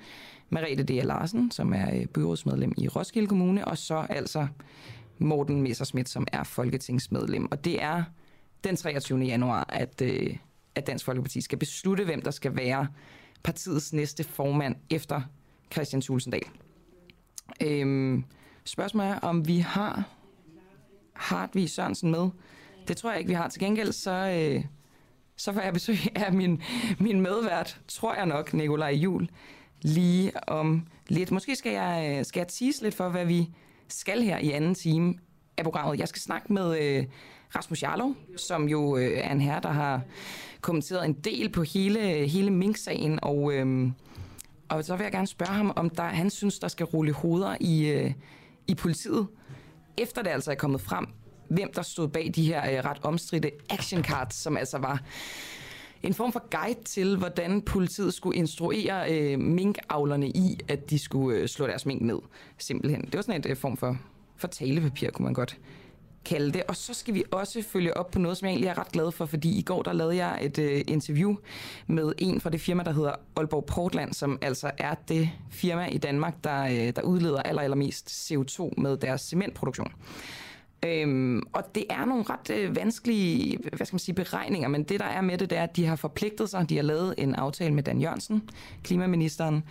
[0.51, 0.91] Merete D.
[1.05, 4.47] Larsen, som er øh, byrådsmedlem i Roskilde Kommune, og så altså
[5.21, 7.49] Morten Messerschmidt, som er folketingsmedlem.
[7.51, 8.05] Og det er
[8.65, 9.19] den 23.
[9.19, 10.37] januar, at, øh,
[10.75, 12.89] at Dansk Folkeparti skal beslutte, hvem der skal være
[13.43, 15.21] partiets næste formand efter
[15.73, 16.43] Christian Tulsendal.
[17.63, 18.25] Øhm,
[18.65, 20.05] spørgsmålet er, om vi har
[21.13, 22.29] Hartvig Sørensen med.
[22.89, 23.49] Det tror jeg ikke, vi har.
[23.49, 24.65] Til gengæld så, øh,
[25.37, 26.63] så får jeg besøg af min,
[26.99, 29.29] min medvært, tror jeg nok, Nikolaj Jul,
[29.83, 31.31] lige om lidt.
[31.31, 33.51] Måske skal jeg, øh, skal jeg tease lidt for, hvad vi
[33.89, 35.15] skal her i anden time
[35.57, 36.01] af programmet.
[36.01, 37.05] Jeg skal snakke med øh,
[37.57, 40.01] Rasmus Jarlov, som jo øh, er en herre, der har
[40.61, 43.91] kommenteret en del på hele, hele Mink-sagen, og, øh,
[44.69, 47.57] og så vil jeg gerne spørge ham, om der, han synes, der skal rulle hoveder
[47.61, 48.13] i, øh,
[48.67, 49.27] i politiet,
[49.97, 51.07] efter det altså er kommet frem,
[51.49, 55.03] hvem der stod bag de her øh, ret omstridte action cards, som altså var
[56.03, 61.39] en form for guide til, hvordan politiet skulle instruere øh, minkavlerne i, at de skulle
[61.39, 62.19] øh, slå deres mink ned,
[62.59, 63.03] simpelthen.
[63.03, 63.97] Det var sådan en øh, form for,
[64.37, 65.59] for talepapir, kunne man godt
[66.25, 66.63] kalde det.
[66.69, 69.13] Og så skal vi også følge op på noget, som jeg egentlig er ret glad
[69.13, 71.37] for, fordi i går der lavede jeg et øh, interview
[71.87, 75.99] med en fra det firma, der hedder Aalborg Portland, som altså er det firma i
[75.99, 79.93] Danmark, der, øh, der udleder aller, allermest CO2 med deres cementproduktion.
[80.85, 85.01] Øhm, og det er nogle ret øh, vanskelige hvad skal man sige, beregninger, men det
[85.01, 87.35] der er med det, det er, at de har forpligtet sig, de har lavet en
[87.35, 88.51] aftale med Dan Jørgensen,
[88.83, 89.65] klimaministeren,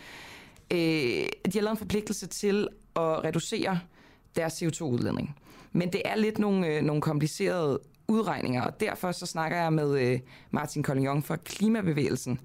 [0.72, 3.80] øh, de har lavet en forpligtelse til at reducere
[4.36, 5.36] deres CO2-udledning.
[5.72, 10.02] Men det er lidt nogle, øh, nogle komplicerede udregninger, og derfor så snakker jeg med
[10.02, 10.20] øh,
[10.52, 12.40] Martin Collignon fra Klimabevægelsen,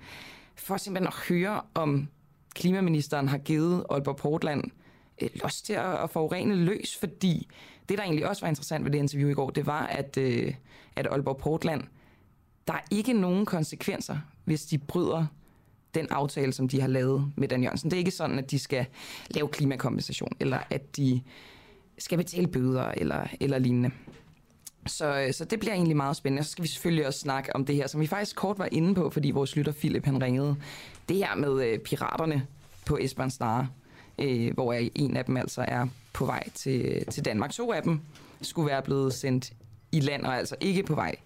[0.56, 2.08] for simpelthen at høre, om
[2.54, 4.64] klimaministeren har givet Aalborg Portland
[5.22, 7.48] øh, lyst til at, at forurene løs, fordi
[7.88, 10.54] det, der egentlig også var interessant ved det interview i går, det var, at, øh,
[10.96, 11.82] at Aalborg Portland,
[12.66, 15.26] der er ikke nogen konsekvenser, hvis de bryder
[15.94, 17.90] den aftale, som de har lavet med Dan Jørgensen.
[17.90, 18.86] Det er ikke sådan, at de skal
[19.30, 21.22] lave klimakompensation, eller at de
[21.98, 23.90] skal betale bøder, eller, eller lignende.
[24.86, 26.44] Så, øh, så det bliver egentlig meget spændende.
[26.44, 28.94] Så skal vi selvfølgelig også snakke om det her, som vi faktisk kort var inde
[28.94, 30.56] på, fordi vores lytter Philip han ringede.
[31.08, 32.46] Det her med øh, piraterne
[32.86, 33.68] på Esbern Snare,
[34.18, 37.50] øh, hvor en af dem altså er på vej til, til Danmark.
[37.50, 38.00] To af dem
[38.42, 39.52] skulle være blevet sendt
[39.92, 41.16] i land, og altså ikke på vej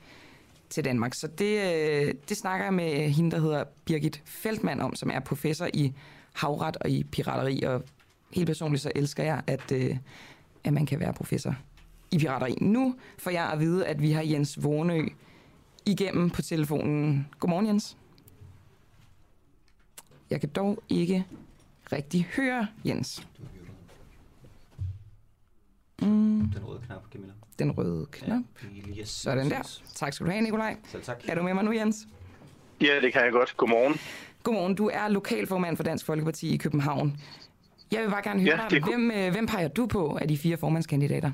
[0.70, 1.14] til Danmark.
[1.14, 5.20] Så det, øh, det snakker jeg med hende, der hedder Birgit Feltmann om, som er
[5.20, 5.93] professor i
[6.32, 7.62] havret og i pirateri.
[7.62, 7.82] Og
[8.32, 9.97] helt personligt så elsker jeg, at, øh,
[10.64, 11.55] at man kan være professor
[12.11, 12.55] i pirateri.
[12.61, 15.09] Nu får jeg at vide, at vi har Jens Vornø
[15.87, 17.28] igennem på telefonen.
[17.41, 17.97] Godmorgen, Jens.
[20.30, 21.24] Jeg kan dog ikke
[21.93, 23.28] rigtig høre Jens.
[26.03, 26.51] Mm.
[26.55, 27.32] Den røde knap, Camilla.
[27.59, 28.43] Den røde knap.
[28.62, 29.80] Ja, yes, Sådan der.
[29.95, 30.76] Tak skal du have, Nikolaj.
[30.89, 31.22] Selv tak.
[31.28, 32.07] Er du med mig nu, Jens?
[32.80, 33.57] Ja, det kan jeg godt.
[33.57, 33.95] Godmorgen.
[34.43, 34.74] Godmorgen.
[34.74, 37.20] Du er lokalformand for Dansk Folkeparti i København.
[37.93, 40.39] Jeg vil bare gerne høre ja, dig, hvem, øh, hvem peger du på af de
[40.39, 41.30] fire formandskandidater?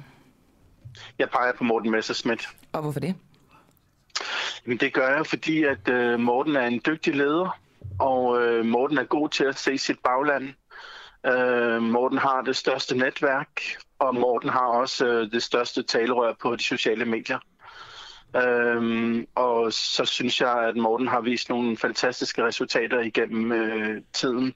[1.18, 2.48] Jeg peger på Morten Messerschmidt.
[2.72, 3.14] Og hvorfor det?
[4.66, 7.58] Jamen, det gør jeg, fordi at uh, Morten er en dygtig leder,
[7.98, 10.48] og øh, Morten er god til at se sit bagland.
[11.26, 13.60] Øh, Morten har det største netværk,
[13.98, 17.38] og Morten har også øh, det største talerør på de sociale medier.
[18.36, 24.54] Øhm, og så synes jeg, at Morten har vist nogle fantastiske resultater igennem øh, tiden.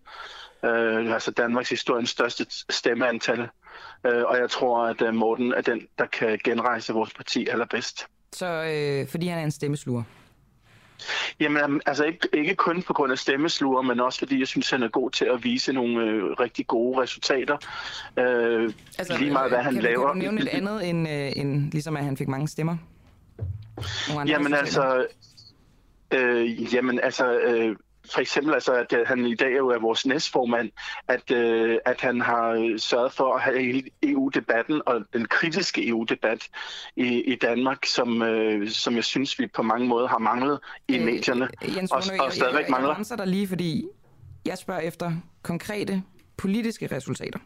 [0.65, 3.49] Øh, altså Danmarks historiens største stemmeantal.
[4.07, 8.07] Øh, og jeg tror, at øh, Morten er den, der kan genrejse vores parti allerbedst.
[8.33, 10.03] Så øh, fordi han er en stemmesluger?
[11.41, 14.83] Jamen, altså ikke, ikke kun på grund af stemmesluger, men også fordi jeg synes, han
[14.83, 17.57] er god til at vise nogle øh, rigtig gode resultater.
[18.19, 20.07] Øh, altså, lige meget, hvad han kan laver.
[20.07, 22.77] Kan du nævne et andet, end, øh, end ligesom at han fik mange stemmer?
[24.27, 25.07] Jamen altså,
[26.11, 27.77] øh, jamen altså, øh,
[28.13, 30.71] for eksempel altså, at øh, han i dag jo er vores næstformand,
[31.09, 36.49] at, øh, at han har sørget for at have hele EU-debatten og den kritiske EU-debat
[36.97, 40.97] i, i Danmark, som, øh, som jeg synes, vi på mange måder har manglet i
[40.97, 42.95] øh, medierne, Jens, og, og stadigvæk jeg, mangler.
[42.99, 43.85] Jeg, jeg dig lige, fordi
[44.47, 46.03] jeg spørger efter konkrete
[46.37, 47.39] politiske resultater.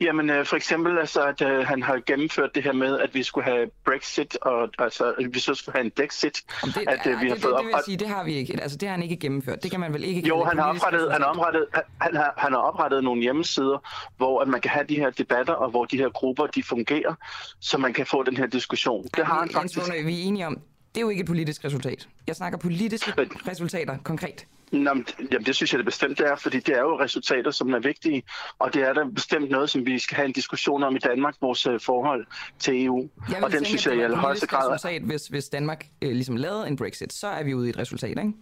[0.00, 3.22] Jamen øh, for eksempel altså, at øh, han har gennemført det her med, at vi
[3.22, 6.42] skulle have Brexit, og altså, at vi så skulle have en Dexit.
[6.64, 8.62] Det, at, øh, vi har det, fået det, det vil sige, det har vi ikke.
[8.62, 9.62] Altså, det har han ikke gennemført.
[9.62, 11.66] Det kan man vel ikke Jo, han har, oprettet, han, har oprettet,
[12.00, 13.78] han, har, han har oprettet nogle hjemmesider,
[14.16, 17.14] hvor at man kan have de her debatter, og hvor de her grupper de fungerer,
[17.60, 19.06] så man kan få den her diskussion.
[19.16, 19.92] Det har han faktisk.
[20.04, 20.60] Vi er enige om,
[20.94, 22.08] det er jo ikke et politisk resultat.
[22.26, 23.12] Jeg snakker politiske
[23.48, 24.46] resultater konkret.
[24.72, 27.50] Nå, men, jamen, det synes jeg det bestemt det er, fordi det er jo resultater,
[27.50, 28.22] som er vigtige,
[28.58, 31.34] og det er da bestemt noget, som vi skal have en diskussion om i Danmark,
[31.40, 32.26] vores uh, forhold
[32.58, 33.08] til EU.
[33.28, 34.72] Jeg vil og den synes jeg i allerhøjeste grad...
[34.72, 37.78] resultat, hvis, hvis Danmark øh, ligesom lavede en Brexit, så er vi ude i et
[37.78, 38.32] resultat, ikke?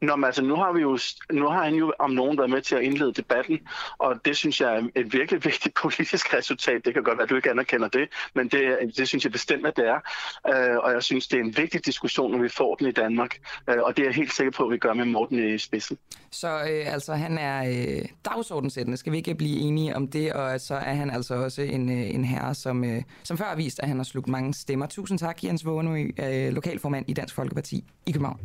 [0.00, 0.98] Nå, men altså, nu har, vi jo,
[1.32, 3.58] nu har han jo om nogen været med til at indlede debatten,
[3.98, 6.84] og det synes jeg er et virkelig vigtigt politisk resultat.
[6.84, 9.66] Det kan godt være, at du ikke anerkender det, men det, det synes jeg bestemt,
[9.66, 10.00] at det er.
[10.48, 13.38] Øh, og jeg synes, det er en vigtig diskussion, når vi får den i Danmark,
[13.70, 15.98] øh, og det er jeg helt sikker på, at vi gør med Morten i spidsen.
[16.30, 18.96] Så øh, altså, han er øh, dagsordensættende.
[18.96, 20.32] Skal vi ikke blive enige om det?
[20.32, 23.56] Og så er han altså også en, øh, en herre, som, øh, som før har
[23.56, 24.86] vist, at han har slugt mange stemmer.
[24.86, 28.40] Tusind tak, Jens Vågenø, øh, lokalformand i Dansk Folkeparti i København.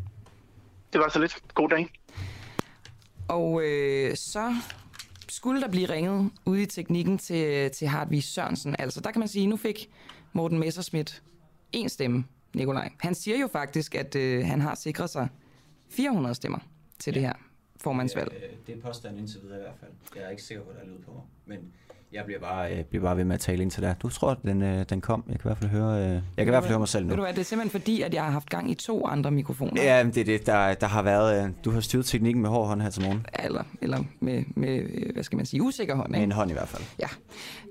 [0.93, 1.35] Det var så lidt.
[1.53, 1.87] God dag.
[3.27, 4.55] Og øh, så
[5.29, 8.75] skulle der blive ringet ude i teknikken til, til Hartvig Sørensen.
[8.79, 9.89] Altså, der kan man sige, nu fik
[10.33, 11.23] Morten Messerschmidt
[11.71, 12.91] en stemme, Nikolaj.
[12.97, 15.27] Han siger jo faktisk, at øh, han har sikret sig
[15.89, 16.59] 400 stemmer
[16.99, 17.33] til det her
[17.77, 18.31] formandsvalg.
[18.31, 19.91] Det, det er påstanden indtil videre i hvert fald.
[20.15, 21.23] Jeg er ikke sikker på, at der er lyd på.
[21.45, 21.73] Men
[22.13, 23.95] jeg bliver bare, jeg bliver bare ved med at tale ind til dig.
[24.01, 25.23] Du tror, den, øh, den kom.
[25.27, 27.05] Jeg kan i hvert fald høre, øh, jeg kan i hvert fald høre mig selv
[27.05, 27.09] nu.
[27.09, 29.31] Ved du hvad, det er simpelthen fordi, at jeg har haft gang i to andre
[29.31, 29.83] mikrofoner.
[29.83, 30.45] Ja, men det er det.
[30.45, 31.43] Der, der har været...
[31.45, 33.25] Øh, du har styret teknikken med hård hånd her til morgen.
[33.43, 36.11] Eller, eller med, med, øh, hvad skal man sige, usikker hånd.
[36.11, 36.23] Med Ikke?
[36.23, 36.83] en hånd i hvert fald.
[36.99, 37.07] Ja.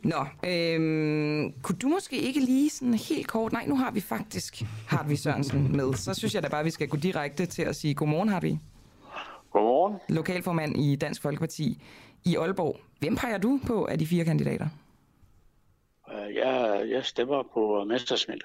[0.05, 3.53] Nå, øhm, kunne du måske ikke lige sådan helt kort...
[3.53, 5.95] Nej, nu har vi faktisk Hartvig Sørensen med.
[5.95, 8.61] Så synes jeg da bare, at vi skal gå direkte til at sige godmorgen, Hartvig.
[9.53, 9.97] Godmorgen.
[10.09, 11.82] Lokalformand i Dansk Folkeparti
[12.25, 12.81] i Aalborg.
[13.01, 14.68] Hvem peger du på af de fire kandidater?
[16.12, 18.43] Øh, Jeg, jeg stemmer på Messerschmidt.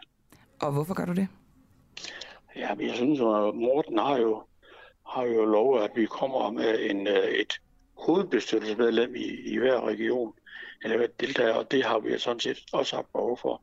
[0.61, 1.27] Og hvorfor gør du det?
[2.55, 4.43] Ja, men jeg synes, at Morten har jo,
[5.07, 7.53] har jo lovet, at vi kommer med en, øh, et
[7.97, 10.33] hovedbestyrelsesmedlem i, i hver region,
[10.83, 13.61] eller hver deltager, og det har vi sådan set også haft behov for.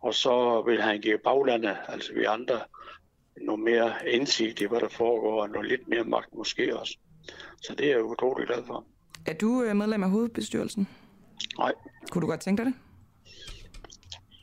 [0.00, 2.60] Og så vil han give baglandet, altså vi andre,
[3.40, 6.98] noget mere indsigt i, hvad der foregår, og noget lidt mere magt måske også.
[7.62, 8.84] Så det er jeg utrolig glad for.
[9.26, 10.88] Er du øh, medlem af hovedbestyrelsen?
[11.58, 11.72] Nej.
[12.10, 12.74] Kunne du godt tænke dig det?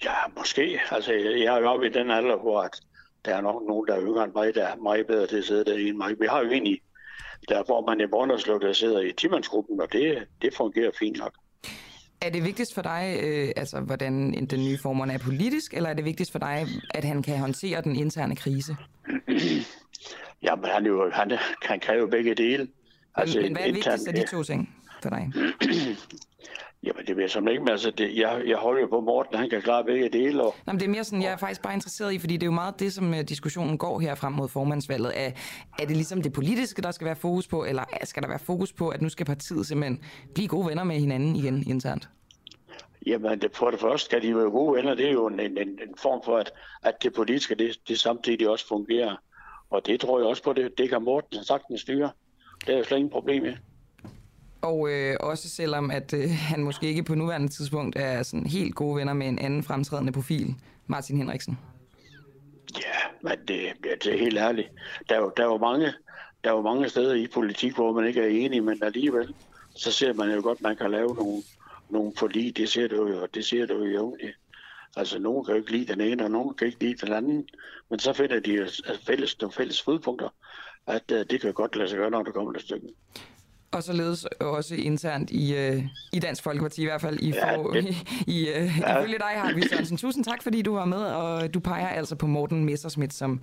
[0.03, 0.79] Ja, måske.
[0.91, 2.81] Altså, jeg er jo oppe i den alder, hvor at
[3.25, 5.43] der er nok nogen, der er yngre end mig, der er meget bedre til at
[5.43, 6.19] sidde der end mig.
[6.19, 6.81] Vi har jo egentlig,
[7.49, 11.33] der hvor man i Brønderslev, der sidder i timandsgruppen, og det, det fungerer fint nok.
[12.21, 15.93] Er det vigtigst for dig, øh, altså hvordan den nye formand er politisk, eller er
[15.93, 18.75] det vigtigst for dig, at han kan håndtere den interne krise?
[20.43, 21.31] Jamen, han, jo, han,
[21.61, 22.67] han kan jo begge dele.
[23.15, 25.31] Altså, men, men hvad er vigtigst af de to ting for dig?
[26.85, 29.35] Jamen, det ved jeg som ikke, men altså, det, jeg, jeg holder jo på Morten,
[29.35, 31.61] han kan klare begge dele, og Nå, men det er mere sådan, jeg er faktisk
[31.61, 34.33] bare interesseret i, fordi det er jo meget det, som øh, diskussionen går her frem
[34.33, 35.11] mod formandsvalget.
[35.15, 35.31] Er,
[35.79, 38.73] er det ligesom det politiske, der skal være fokus på, eller skal der være fokus
[38.73, 40.01] på, at nu skal partiet simpelthen
[40.33, 42.09] blive gode venner med hinanden igen internt?
[43.05, 44.93] Jamen, det, for det første skal de jo være gode venner.
[44.95, 46.51] Det er jo en, en, en en form for, at,
[46.83, 49.15] at det politiske, det, det samtidig også fungerer.
[49.69, 52.11] Og det tror jeg også på, det, det kan Morten sagtens styre.
[52.65, 53.53] Det er jo slet ingen problem med.
[54.61, 58.75] Og øh, også selvom, at øh, han måske ikke på nuværende tidspunkt er sådan helt
[58.75, 60.55] gode venner med en anden fremtrædende profil,
[60.87, 61.57] Martin Henriksen.
[63.23, 64.69] Men det, ja, det er helt ærligt.
[65.09, 65.93] Der er, jo, der, er jo mange,
[66.43, 69.33] der er jo mange steder i politik, hvor man ikke er enig, men alligevel,
[69.75, 71.43] så ser man jo godt, at man kan lave nogle,
[71.89, 72.57] nogle forlig.
[72.57, 74.37] Det ser du jo, det ser du jo jævnligt.
[74.95, 77.49] Altså, nogen kan jo ikke lide den ene, og nogen kan ikke lide den anden.
[77.89, 78.67] Men så finder de jo
[79.05, 80.29] fælles, nogle fælles fodpunkter,
[80.87, 82.89] at uh, det kan godt lade sig gøre, når det kommer til stykket.
[83.71, 87.71] Og således også internt i, øh, i Dansk Folkeparti, i hvert fald i, Ja, for,
[87.71, 87.95] det-
[88.27, 88.99] i, øh, Ja.
[88.99, 89.97] ifølge dig, Hartvig Sørensen.
[89.97, 93.41] Tusind tak, fordi du var med, og du peger altså på Morten Messerschmidt som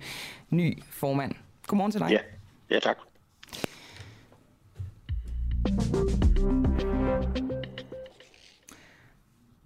[0.49, 1.31] ny formand.
[1.67, 2.09] Godmorgen til dig.
[2.11, 2.19] Ja,
[2.75, 2.97] ja tak.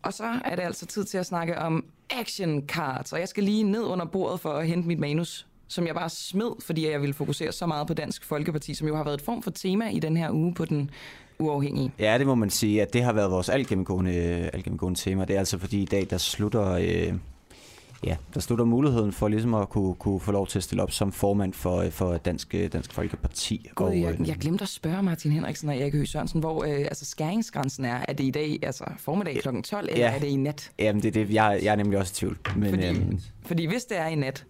[0.04, 3.44] Og så er det altså tid til at snakke om action cards, og jeg skal
[3.44, 7.02] lige ned under bordet for at hente mit manus, som jeg bare smed, fordi jeg
[7.02, 9.90] ville fokusere så meget på Dansk Folkeparti, som jo har været et form for tema
[9.90, 10.90] i den her uge på den
[11.40, 11.92] uafhængige.
[12.00, 14.12] Ja, det må man sige, at det har været vores algennemgående,
[14.54, 15.26] algennemgående tema.
[15.26, 17.14] Det er altså fordi i dag, der slutter, øh,
[18.04, 20.92] ja, der slutter muligheden for ligesom at kunne, kunne få lov til at stille op
[20.92, 23.70] som formand for, øh, for Dansk, øh, Dansk Folkeparti.
[23.76, 26.64] Gud, Og, jeg, øh, jeg glemte at spørge Martin Henriksen og Erik Høgh Sørensen, hvor
[26.64, 28.00] øh, altså skæringsgrænsen er.
[28.08, 29.48] Er det i dag, altså formiddag kl.
[29.64, 30.16] 12, eller Ja.
[30.16, 30.72] er det i nat?
[30.80, 31.34] Jamen, det er det.
[31.34, 32.38] Jeg, jeg er nemlig også i tvivl.
[32.56, 34.46] Men, Fordi- øhm, Fordi hvis det er i nat,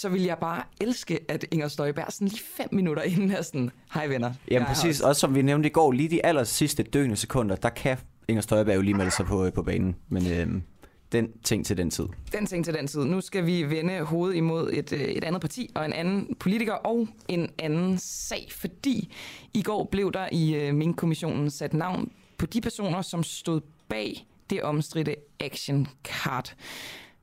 [0.00, 3.70] så vil jeg bare elske, at Inger Støjberg sådan lige fem minutter inden er sådan,
[3.94, 4.32] hej venner.
[4.50, 5.08] Jamen præcis, også.
[5.08, 8.42] også som vi nævnte i går, lige de aller sidste døgende sekunder, der kan Inger
[8.42, 9.96] Støjberg jo lige melde sig på, på banen.
[10.08, 10.62] Men øhm,
[11.12, 12.04] den ting til den tid.
[12.32, 13.04] Den ting til den tid.
[13.04, 16.72] Nu skal vi vende hovedet imod et, øh, et andet parti og en anden politiker
[16.72, 19.12] og en anden sag, fordi
[19.54, 24.26] i går blev der i øh, Mink-kommissionen sat navn på de personer, som stod bag
[24.50, 26.54] det omstridte action card.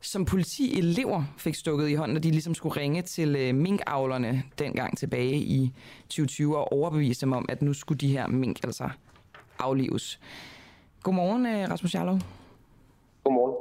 [0.04, 4.98] Som politielever fik stukket i hånden, når de ligesom skulle ringe til øh, minkavlerne dengang
[4.98, 5.72] tilbage i
[6.04, 8.90] 2020 og overbevise dem om, at nu skulle de her mink altså
[9.60, 10.20] aflives.
[11.04, 12.20] Godmorgen, øh, Rasmus Jarlov.
[13.24, 13.56] Godmorgen.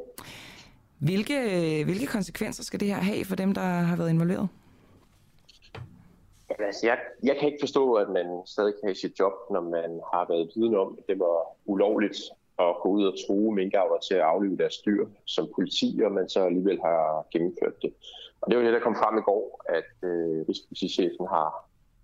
[0.98, 4.48] Hvilke, øh, hvilke konsekvenser skal det her have for dem, der har været involveret?
[6.58, 10.00] Altså, jeg, jeg kan ikke forstå, at man stadig kan have sit job, når man
[10.12, 12.16] har været viden om, at det var ulovligt
[12.70, 16.28] at gå ud og true minkavler til at aflive deres dyr som politi, og man
[16.28, 17.92] så alligevel har gennemført det.
[18.40, 21.48] Og det var det, der kom frem i går, at øh, Rigspolitichefen har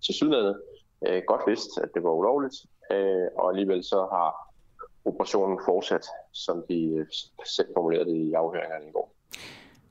[0.05, 0.61] til sydlandet
[1.07, 2.55] øh, godt vidst, at det var ulovligt,
[2.91, 4.29] øh, og alligevel så har
[5.05, 7.05] operationen fortsat, som de øh,
[7.45, 9.15] selv formulerede i afhøringerne i går.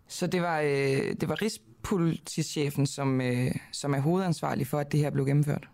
[0.09, 5.01] Så det var, øh, det var Rigspolitichefen, som, øh, som er hovedansvarlig for, at det
[5.01, 5.69] her blev gennemført?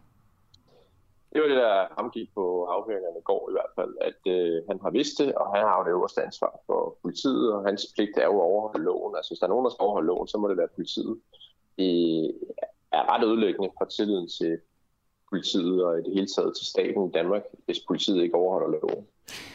[1.35, 4.79] Det var det, der fremgik på afhøringerne i går i hvert fald, at øh, han
[4.85, 8.17] har vidst det, og han har jo det øverste ansvar for politiet, og hans pligt
[8.17, 9.17] er jo at overholde loven.
[9.17, 11.15] Altså hvis der er nogen, der skal overholde loven, så må det være politiet.
[11.79, 11.91] Det
[12.93, 14.59] er ret ødelæggende for tilliden til
[15.31, 19.07] politiet og i det hele taget til staten i Danmark, hvis politiet ikke overholder loven.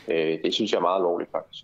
[0.07, 1.63] Øh, det synes jeg er meget alvorligt faktisk.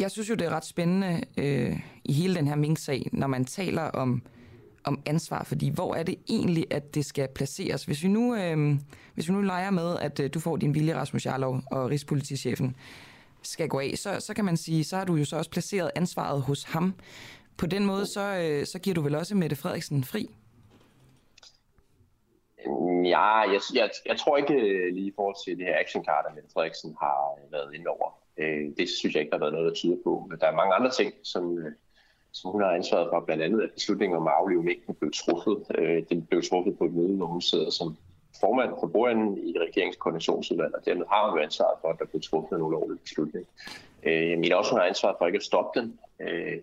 [0.00, 3.44] Jeg synes jo, det er ret spændende øh, i hele den her Mink-sag, når man
[3.44, 4.22] taler om,
[4.84, 7.84] om ansvar, fordi hvor er det egentlig, at det skal placeres?
[7.84, 8.76] Hvis vi nu, øh,
[9.14, 12.76] hvis vi nu leger med, at øh, du får din vilje, Rasmus Jarlov, og Rigspolitichefen
[13.42, 15.90] skal gå af, så, så kan man sige, så har du jo så også placeret
[15.94, 16.94] ansvaret hos ham.
[17.56, 20.30] På den måde, så, øh, så giver du vel også Mette Frederiksen fri?
[23.04, 26.24] Ja, jeg, jeg, jeg tror ikke øh, lige i forhold til det her action card,
[26.28, 28.08] at Mette Frederiksen har været inde over.
[28.38, 30.26] Øh, det synes jeg ikke, der har været noget, der tyder på.
[30.30, 31.72] Men der er mange andre ting, som, øh,
[32.34, 33.20] som hun har ansvaret for.
[33.20, 35.56] Blandt andet, at beslutningen om at aflive mængden blev truffet.
[35.78, 37.96] Øh, den blev truffet på et møde, hvor hun sidder som
[38.40, 42.56] formand for bordenden i regeringskoordinationsudvalget, og dermed har hun ansvaret for, at der blev truffet
[42.56, 43.46] en ulovlig beslutning.
[44.04, 45.98] Jeg mener også, hun har ansvaret for ikke at stoppe den,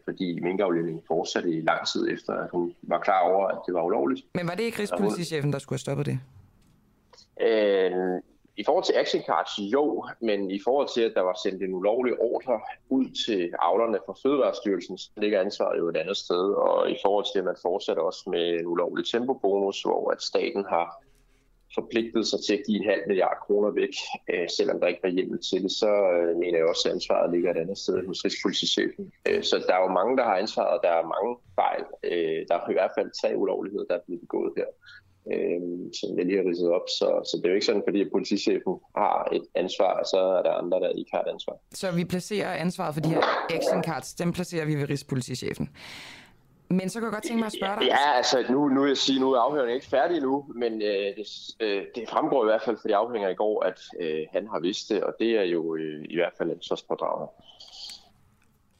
[0.05, 3.83] fordi minkaflivningen fortsatte i lang tid efter, at hun var klar over, at det var
[3.83, 4.21] ulovligt.
[4.35, 6.19] Men var det ikke Rigspolitichefen, der skulle have stoppet det?
[8.57, 11.73] I forhold til action cards, jo, men i forhold til, at der var sendt en
[11.73, 16.53] ulovlig ordre ud til avlerne fra Fødevarestyrelsen, så ligger ansvaret jo et andet sted.
[16.53, 20.65] Og i forhold til, at man fortsætter også med en ulovlig tempobonus, hvor at staten
[20.69, 21.03] har
[21.75, 23.95] forpligtet sig til at give en halv milliard kroner væk,
[24.31, 27.31] øh, selvom der ikke var hjemmel til det, så øh, mener jeg også, at ansvaret
[27.31, 29.11] ligger et andet sted hos Rigspolitichefen.
[29.27, 31.83] Øh, så der er jo mange, der har ansvaret, og der er mange fejl.
[32.03, 34.65] Øh, der er i hvert fald tre ulovligheder, der er blevet begået her
[35.33, 35.61] øh,
[35.99, 36.87] som jeg lige har ridset op.
[36.87, 40.41] Så, så det er jo ikke sådan, fordi at politichefen har et ansvar, så er
[40.41, 41.55] der andre, der ikke har et ansvar.
[41.73, 45.69] Så vi placerer ansvaret for de her action cards, dem placerer vi ved Rigspolitichefen.
[46.69, 47.85] Men så kan jeg godt tænke mig at spørge dig.
[47.85, 51.15] Ja, altså nu, nu vil jeg sige, nu er afhøringen ikke færdig nu, men øh,
[51.17, 51.27] det,
[51.59, 54.59] øh, det fremgår i hvert fald for de afhænger i går, at øh, han har
[54.59, 57.27] vidst det, og det er jo øh, i hvert fald en ansvarspådragende.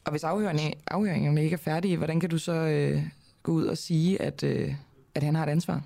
[0.06, 3.02] Og hvis afhøringen, afhøringen ikke er færdige, hvordan kan du så øh,
[3.44, 4.74] gå ud og sige, at, øh,
[5.16, 5.82] at han har et ansvar?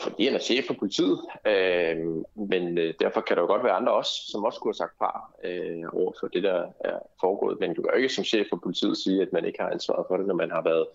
[0.00, 1.96] Fordi han er chef for politiet, øh,
[2.34, 4.98] men øh, derfor kan der jo godt være andre også, som også skulle have sagt
[4.98, 7.60] fra øh, over for det, der er foregået.
[7.60, 10.04] Men du kan jo ikke som chef for politiet sige, at man ikke har ansvaret
[10.08, 10.86] for det, når man har været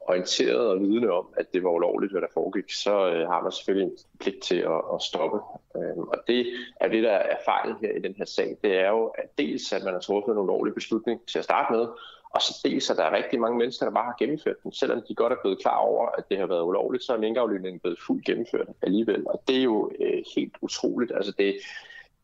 [0.00, 3.52] orienteret og vidne om, at det var ulovligt, hvad der foregik, så øh, har man
[3.52, 5.38] selvfølgelig en pligt til at, at stoppe.
[5.76, 6.46] Øh, og det
[6.80, 8.56] er det, der er fejlet her i den her sag.
[8.64, 11.72] Det er jo at dels, at man har truffet en ulovlig beslutning til at starte
[11.72, 11.86] med,
[12.34, 14.72] og så dels, at der er rigtig mange mennesker, der bare har gennemført den.
[14.72, 17.80] Selvom de godt er blevet klar over, at det har været ulovligt, så er minkaflyvningen
[17.80, 19.28] blevet fuldt gennemført alligevel.
[19.28, 21.12] Og det er jo øh, helt utroligt.
[21.14, 21.54] Altså det,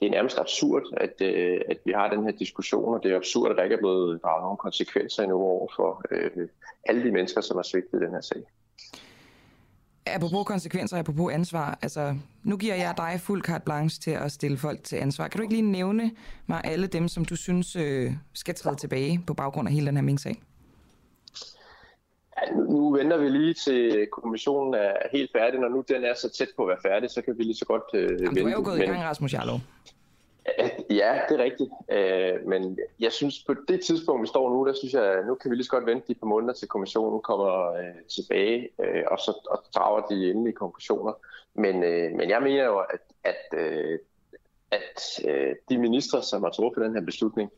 [0.01, 3.17] det er nærmest absurd, at, øh, at vi har den her diskussion, og det er
[3.17, 6.49] absurd, at der ikke er blevet draget nogen konsekvenser endnu over for øh,
[6.85, 8.43] alle de mennesker, som har svigtet den her sag
[10.07, 12.15] apropos konsekvenser, apropos ansvar, altså
[12.45, 15.29] nu giver jeg dig fuld carte blanche til at stille folk til ansvar.
[15.29, 16.11] Kan du ikke lige nævne
[16.47, 19.97] mig alle dem, som du synes øh, skal træde tilbage på baggrund af hele den
[19.97, 20.43] her Mink-sag?
[22.37, 25.61] Ja, nu, nu venter vi lige til kommissionen er helt færdig.
[25.61, 27.65] Når nu den er så tæt på at være færdig, så kan vi lige så
[27.65, 28.41] godt øh, Jamen, vente.
[28.41, 28.89] Du er jo gået men...
[28.89, 29.61] i gang, Rasmus Jarlov.
[31.01, 31.71] Ja, det er rigtigt.
[31.91, 35.51] Øh, men jeg synes, på det tidspunkt, vi står nu, der synes jeg, nu kan
[35.51, 39.19] vi lige så godt vente de par måneder, til kommissionen kommer øh, tilbage, øh, og
[39.19, 41.13] så og drager de endelige konklusioner.
[41.55, 43.99] Men, øh, men jeg mener jo, at, at, øh,
[44.71, 47.51] at øh, de ministre, som har truffet den her beslutning,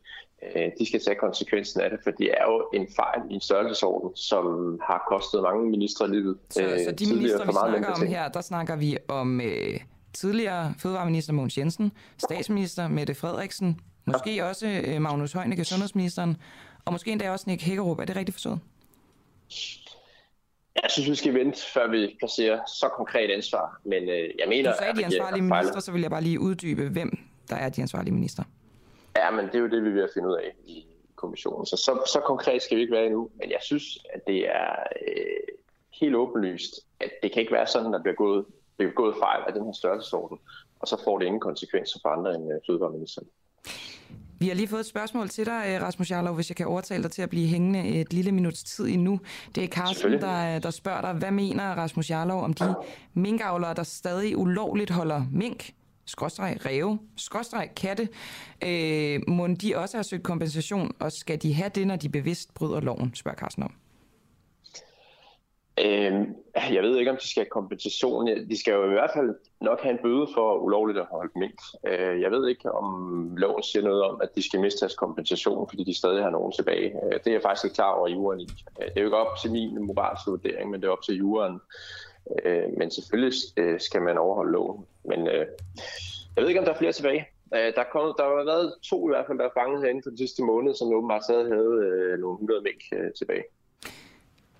[0.43, 3.41] øh, de skal tage konsekvensen af det, for det er jo en fejl i en
[3.41, 4.45] størrelsesorden, som
[4.87, 6.37] har kostet mange ministre livet.
[6.49, 9.41] Så, så de ministre, vi snakker om her, der snakker vi om...
[9.41, 9.79] Øh
[10.13, 16.37] tidligere fødevareminister Mogens Jensen, statsminister Mette Frederiksen, måske også øh, Magnus Heunicke, sundhedsministeren,
[16.85, 17.99] og måske endda også Nick Hækkerup.
[17.99, 18.59] Er det rigtigt forstået?
[20.83, 23.81] Jeg synes, vi skal vente, før vi placerer så konkret ansvar.
[23.85, 24.71] Men øh, jeg mener...
[24.71, 27.17] Du sagde de ansvarlige minister, så vil jeg bare lige uddybe, hvem
[27.49, 28.43] der er de ansvarlige minister.
[29.15, 30.85] Ja, men det er jo det, vi vil finde ud af i
[31.15, 31.65] kommissionen.
[31.65, 34.75] Så, så så konkret skal vi ikke være endnu, men jeg synes, at det er
[35.07, 35.55] øh,
[36.01, 38.45] helt åbenlyst, at det kan ikke være sådan, at der bliver gået,
[38.77, 40.37] bliver gået fejl af den her størrelsesorden,
[40.79, 43.27] og så får det ingen konsekvenser for andre end øh, fødevareministeren.
[44.39, 47.03] Vi har lige fået et spørgsmål til dig, øh, Rasmus Jarlov, hvis jeg kan overtale
[47.03, 49.19] dig til at blive hængende et lille minuts tid endnu.
[49.55, 52.75] Det er Carsten, der, der spørger dig, hvad mener Rasmus Jarlov om de
[53.13, 55.73] minkavlere, der stadig ulovligt holder mink,
[56.05, 58.09] skråstreg ræve, skråstreg katte.
[58.63, 62.53] Øh, må de også have søgt kompensation, og skal de have det, når de bevidst
[62.53, 63.73] bryder loven, spørger Carsten om.
[65.79, 66.27] Øh,
[66.73, 68.27] jeg ved ikke, om de skal have kompensation.
[68.27, 71.59] De skal jo i hvert fald nok have en bøde for ulovligt at holde mink.
[71.87, 72.87] Øh, jeg ved ikke, om
[73.37, 76.51] loven siger noget om, at de skal miste deres kompensation, fordi de stadig har nogen
[76.51, 76.93] tilbage.
[77.05, 78.47] Øh, det er jeg faktisk ikke klar over jorden i.
[78.81, 81.15] Øh, det er jo ikke op til min moralske vurdering, men det er op til
[81.15, 81.59] jorden.
[82.45, 84.85] Øh, men selvfølgelig øh, skal man overholde loven.
[85.05, 85.45] Men øh,
[86.35, 87.27] jeg ved ikke, om der er flere tilbage.
[87.55, 90.09] Øh, der, kom, der har været to i hvert fald, der er fanget herinde for
[90.09, 93.43] den sidste måned, som åbenbart stadig havde øh, nogle 100 mink øh, tilbage.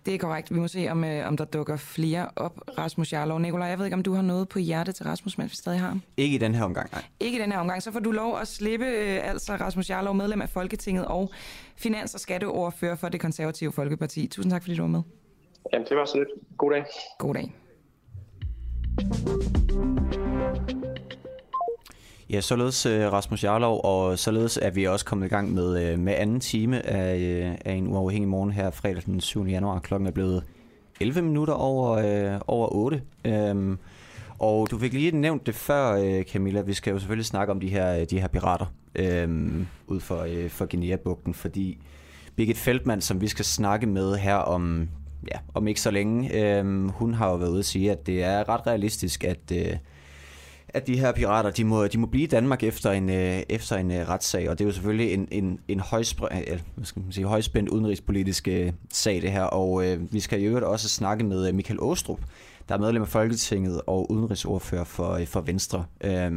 [0.05, 0.53] Det er korrekt.
[0.53, 2.61] Vi må se, om, øh, om der dukker flere op.
[2.77, 3.39] Rasmus Jarlov.
[3.39, 5.80] Nikolaj, jeg ved ikke, om du har noget på hjertet til Rasmus, mens vi stadig
[5.80, 6.01] har ham?
[6.17, 7.03] Ikke i den her omgang, nej.
[7.19, 7.84] Ikke i den her omgang.
[7.84, 11.31] Så får du lov at slippe, øh, altså Rasmus Jarlov, medlem af Folketinget og
[11.75, 14.27] finans- og skatteordfører for det konservative Folkeparti.
[14.27, 15.01] Tusind tak, fordi du var med.
[15.73, 16.30] Jamen, det var så lidt.
[16.57, 16.85] God dag.
[17.19, 17.53] God dag.
[22.34, 25.99] Ja, således øh, Rasmus Jarlov, og således er vi også kommet i gang med, øh,
[25.99, 29.45] med anden time af, øh, af en uafhængig morgen her fredag den 7.
[29.45, 29.80] januar.
[29.80, 30.43] Klokken er blevet
[30.99, 33.01] 11 minutter over, øh, over 8.
[33.26, 33.77] Øhm,
[34.39, 36.61] og du fik lige nævnt det før, Camilla.
[36.61, 38.65] Vi skal jo selvfølgelig snakke om de her, de her pirater
[39.23, 41.77] um, ud for, øh, for Guinea-bugten, fordi
[42.35, 44.89] Birgit Feldmann, som vi skal snakke med her om,
[45.31, 48.23] ja, om ikke så længe, øh, hun har jo været ude at sige, at det
[48.23, 49.51] er ret realistisk, at...
[49.51, 49.77] Øh,
[50.73, 53.77] at de her pirater, de må, de må blive i Danmark efter en, øh, efter
[53.77, 57.01] en øh, retssag, og det er jo selvfølgelig en, en, en højspr- øh, hvad skal
[57.01, 60.89] man sige, højspændt udenrigspolitisk øh, sag det her, og øh, vi skal i øvrigt også
[60.89, 62.19] snakke med øh, Michael Åstrup,
[62.69, 66.31] der er medlem af Folketinget og udenrigsordfører for, øh, for Venstre, øh,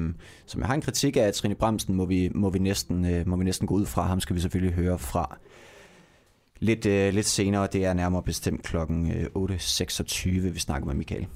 [0.46, 3.36] som jeg har en kritik af Trine Bremsen, må vi, må vi, næsten, øh, må
[3.36, 4.02] vi næsten gå ud fra.
[4.02, 5.36] Ham skal vi selvfølgelig høre fra
[6.60, 7.68] lidt, øh, lidt senere.
[7.72, 11.26] Det er nærmere bestemt klokken øh, 8.26, vi snakker med Michael.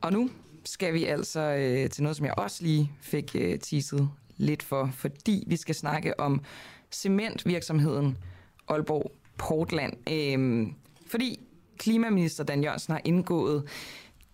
[0.00, 0.30] Og nu
[0.64, 4.90] skal vi altså øh, til noget, som jeg også lige fik øh, teaset lidt for,
[4.92, 6.44] fordi vi skal snakke om
[6.90, 8.18] cementvirksomheden
[8.68, 9.92] Aalborg Portland.
[10.10, 10.66] Øh,
[11.06, 11.40] fordi
[11.78, 13.68] klimaminister Dan Jørgensen har indgået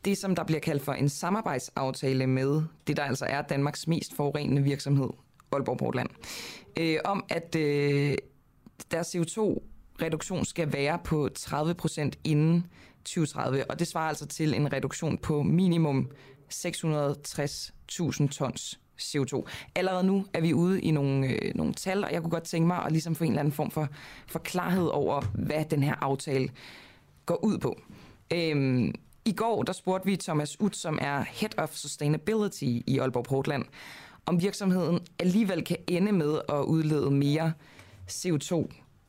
[0.05, 4.15] det, som der bliver kaldt for en samarbejdsaftale med det, der altså er Danmarks mest
[4.17, 5.09] forurenende virksomhed,
[5.53, 6.09] Aalborg Portland,
[6.77, 8.15] øh, om at øh,
[8.91, 12.67] deres CO2-reduktion skal være på 30 procent inden
[13.09, 16.11] 2030, og det svarer altså til en reduktion på minimum
[16.55, 19.45] 660.000 tons CO2.
[19.75, 22.67] Allerede nu er vi ude i nogle, øh, nogle tal, og jeg kunne godt tænke
[22.67, 23.89] mig at ligesom få en eller anden form for,
[24.27, 26.49] for klarhed over, hvad den her aftale
[27.27, 27.81] går ud på.
[28.33, 28.95] Øhm,
[29.25, 33.65] I går der spurgte vi Thomas Ut, som er Head of Sustainability i Aalborg Portland,
[34.27, 37.53] om virksomheden alligevel kan ende med at udlede mere
[38.11, 38.69] CO2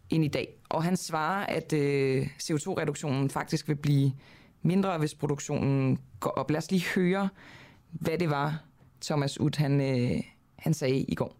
[0.09, 0.47] end i dag.
[0.69, 4.11] Og han svarer, at øh, CO2-reduktionen faktisk vil blive
[4.61, 6.51] mindre, hvis produktionen går op.
[6.51, 7.29] Lad os lige høre,
[7.91, 8.63] hvad det var,
[9.01, 10.23] Thomas Ut han, øh,
[10.57, 11.35] han sagde i går.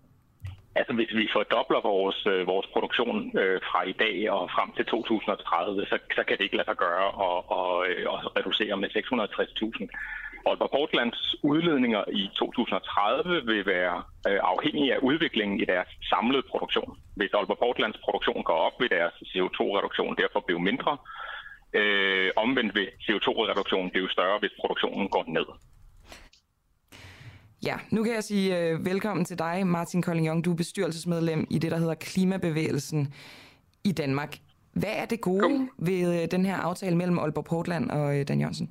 [0.76, 4.86] Altså hvis vi fordobler vores, øh, vores produktion øh, fra i dag og frem til
[4.86, 8.90] 2030, så, så kan det ikke lade sig gøre at, og, øh, at reducere med
[8.90, 9.88] 660.000.
[10.48, 13.96] Aalborg Portlands udledninger i 2030 vil være
[14.30, 16.92] øh, afhængige af udviklingen i deres samlede produktion.
[17.16, 20.98] Hvis Aalborg Portlands produktion går op, vil deres CO2-reduktion derfor blive mindre.
[21.80, 25.48] Øh, omvendt vil CO2-reduktionen blive større, hvis produktionen går ned.
[27.66, 31.58] Ja, nu kan jeg sige øh, velkommen til dig, Martin Kolding Du er bestyrelsesmedlem i
[31.60, 33.14] det, der hedder Klimabevægelsen
[33.84, 34.38] i Danmark.
[34.74, 38.40] Hvad er det gode ved øh, den her aftale mellem Aalborg Portland og øh, Dan
[38.40, 38.70] Jørgensen?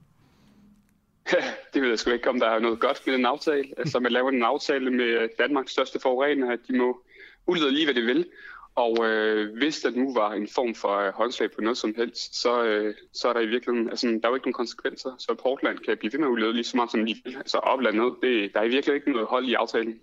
[1.74, 3.64] det ved jeg sgu ikke, om der er noget godt med den aftale.
[3.76, 7.00] Altså, man laver en aftale med Danmarks største forurener, at de må
[7.46, 8.26] udlede lige, hvad de vil.
[8.74, 12.40] Og øh, hvis der nu var en form for øh, håndslag på noget som helst,
[12.42, 15.34] så, øh, så er der i virkeligheden, altså, der er jo ikke nogen konsekvenser, så
[15.42, 17.36] Portland kan blive ved med at udlede lige så meget som de vil.
[17.36, 20.00] Altså opland ned, det, der er i virkeligheden ikke noget hold i aftalen.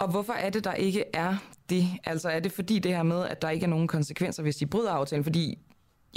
[0.00, 1.34] Og hvorfor er det, der ikke er
[1.70, 1.84] det?
[2.04, 4.66] Altså er det fordi det her med, at der ikke er nogen konsekvenser, hvis de
[4.66, 5.24] bryder aftalen?
[5.24, 5.58] Fordi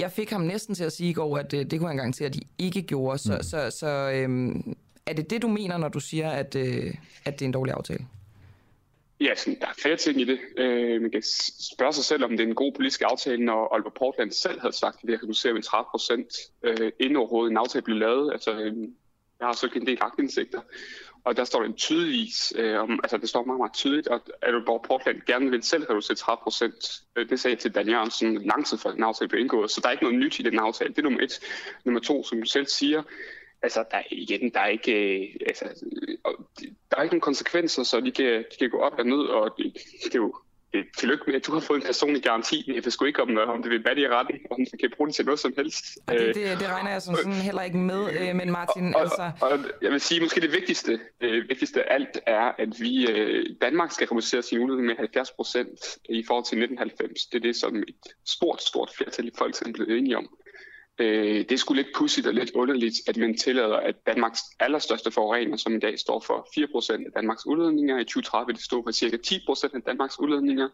[0.00, 1.96] jeg fik ham næsten til at sige i går, at det, øh, det kunne han
[1.96, 3.18] garantere, at de ikke gjorde.
[3.18, 3.42] Så, mm.
[3.42, 6.94] så, så øhm, er det det, du mener, når du siger, at, øh,
[7.24, 8.06] at det er en dårlig aftale?
[9.20, 10.38] Ja, sådan, der er flere ting i det.
[10.56, 11.22] Øh, man kan
[11.76, 14.76] spørge sig selv, om det er en god politisk aftale, når Aalborg Portland selv havde
[14.76, 16.28] sagt, at det reducerer med 30 procent,
[16.62, 18.32] øh, inden overhovedet en aftale blev lavet.
[18.32, 18.76] Altså, øh,
[19.38, 20.60] jeg har så ikke en del agtindsigter
[21.24, 24.82] og der står det tydeligvis, øh, om, altså det står meget, meget tydeligt, at Aalborg
[24.82, 27.02] Portland gerne vil selv reducere 30 procent.
[27.16, 29.80] Øh, det sagde jeg til Dan Jørgensen lang tid før den aftale blev indgået, så
[29.80, 30.90] der er ikke noget nyt i den aftale.
[30.90, 31.40] Det er nummer et.
[31.84, 33.02] Nummer to, som du selv siger,
[33.62, 36.34] altså der, igen, der er ikke, øh, altså, øh,
[36.90, 39.54] der er ikke nogen konsekvenser, så de kan, de kan gå op og ned, og
[39.58, 39.72] det,
[40.04, 40.34] det er jo
[40.72, 42.72] det, tillykke med, at du har fået en personlig garanti.
[42.74, 44.90] Jeg ved sgu ikke, om, om det vil batte i retten, og om det kan
[44.96, 45.84] bruge det til noget som helst.
[46.06, 49.00] Og det, det, det regner jeg som sådan heller ikke med, øh, men Martin, og,
[49.00, 49.30] altså...
[49.40, 53.10] Og, og, jeg vil sige, måske det vigtigste, øh, vigtigste af alt er, at vi
[53.10, 57.26] øh, Danmark skal reducere sin udledning med 70 procent i forhold til 1990.
[57.26, 57.94] Det er det, som et
[58.26, 60.28] stort, stort flertal i Folketinget blev enige om.
[61.00, 65.10] Øh, det er sgu lidt pudsigt og lidt underligt, at man tillader, at Danmarks allerstørste
[65.10, 66.48] forurener, som i dag står for
[66.98, 70.68] 4% af Danmarks udledninger, i 2030 det står for cirka 10% af Danmarks udledninger,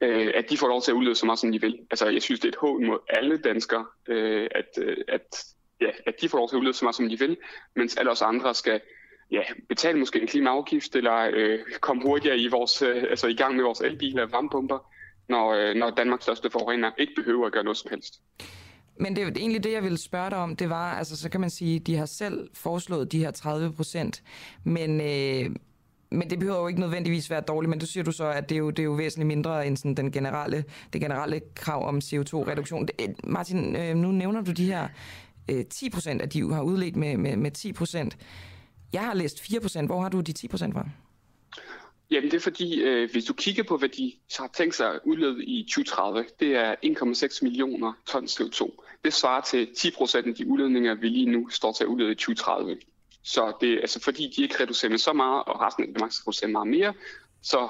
[0.00, 1.78] øh, at de får lov til at udlede så meget, som de vil.
[1.90, 5.44] Altså, jeg synes, det er et hån mod alle danskere, øh, at, øh, at,
[5.80, 7.36] ja, at de får lov til at udlede så meget, som de vil,
[7.76, 8.80] mens alle os andre skal
[9.30, 13.56] ja, betale måske en klimaafgift, eller øh, komme hurtigere i, vores, øh, altså i gang
[13.56, 14.78] med vores elbiler og varmepumper,
[15.28, 18.14] når, øh, når Danmarks største forurener ikke behøver at gøre noget som helst.
[19.00, 20.56] Men det er egentlig det, jeg ville spørge dig om.
[20.56, 24.22] Det var, altså så kan man sige, de har selv foreslået de her 30 procent,
[24.64, 25.56] men, øh,
[26.10, 28.54] men det behøver jo ikke nødvendigvis være dårligt, men du siger du så, at det
[28.54, 31.98] er jo, det er jo væsentligt mindre end sådan den generelle, det generelle krav om
[31.98, 32.88] CO2-reduktion.
[33.00, 34.88] Øh, Martin, øh, nu nævner du de her
[35.50, 38.16] øh, 10 procent, at de har udledt med, med, med 10 procent.
[38.92, 39.88] Jeg har læst 4 procent.
[39.88, 40.88] Hvor har du de 10 procent fra?
[42.10, 45.00] Jamen det er fordi, øh, hvis du kigger på, hvad de har tænkt sig at
[45.04, 48.84] udlede i 2030, det er 1,6 millioner ton CO2.
[49.04, 52.12] Det svarer til 10 procent af de udledninger, vi lige nu står til at udlede
[52.12, 52.76] i 2030.
[53.22, 56.12] Så det er altså fordi, de ikke reducerer med så meget, og resten af Danmark
[56.12, 56.94] skal reducere meget mere,
[57.42, 57.68] så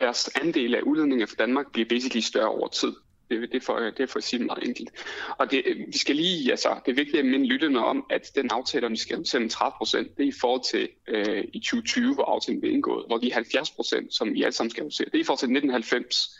[0.00, 2.92] deres andel af udledninger for Danmark bliver basically større over tid.
[3.32, 4.90] Det, det, er for, det er for at sige det meget enkelt.
[5.38, 8.50] Og det, vi skal lige, altså, det er vigtigt at minde lytterne om, at den
[8.52, 12.24] aftale, om vi skal 30 procent, det er i forhold til øh, i 2020, hvor
[12.24, 15.20] aftalen blev indgået, hvor de 70 procent, som vi alle sammen skal reducere, det er
[15.20, 16.38] i forhold til 1990.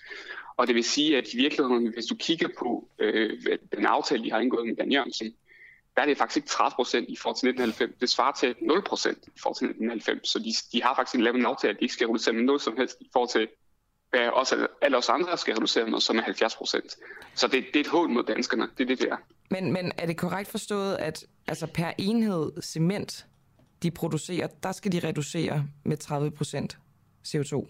[0.56, 3.39] Og det vil sige, at i virkeligheden, hvis du kigger på øh,
[3.77, 5.35] den aftale, de har indgået med Dan Jørgensen,
[5.97, 8.01] der er det faktisk ikke 30 procent i forhold til 1990.
[8.01, 10.28] Det svarer til 0 procent i forhold til 1990.
[10.28, 12.62] Så de, de har faktisk lavet en aftale, at de ikke skal reducere med noget
[12.62, 13.48] som helst i forhold til
[14.12, 16.97] hvad også alle os andre skal reducere med, som er 70 procent.
[17.34, 18.68] Så det, det er et hån mod danskerne.
[18.78, 19.16] Det er det, det er.
[19.51, 23.26] Men, men er det korrekt forstået, at altså per enhed cement,
[23.82, 26.78] de producerer, der skal de reducere med 30 procent
[27.28, 27.68] CO2?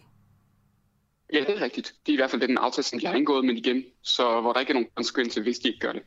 [1.33, 1.95] Ja, det er rigtigt.
[2.07, 4.53] Det er i hvert fald den aftale, som de har indgået, men igen, så hvor
[4.53, 6.03] der ikke er nogen konsekvenser, hvis de ikke gør det.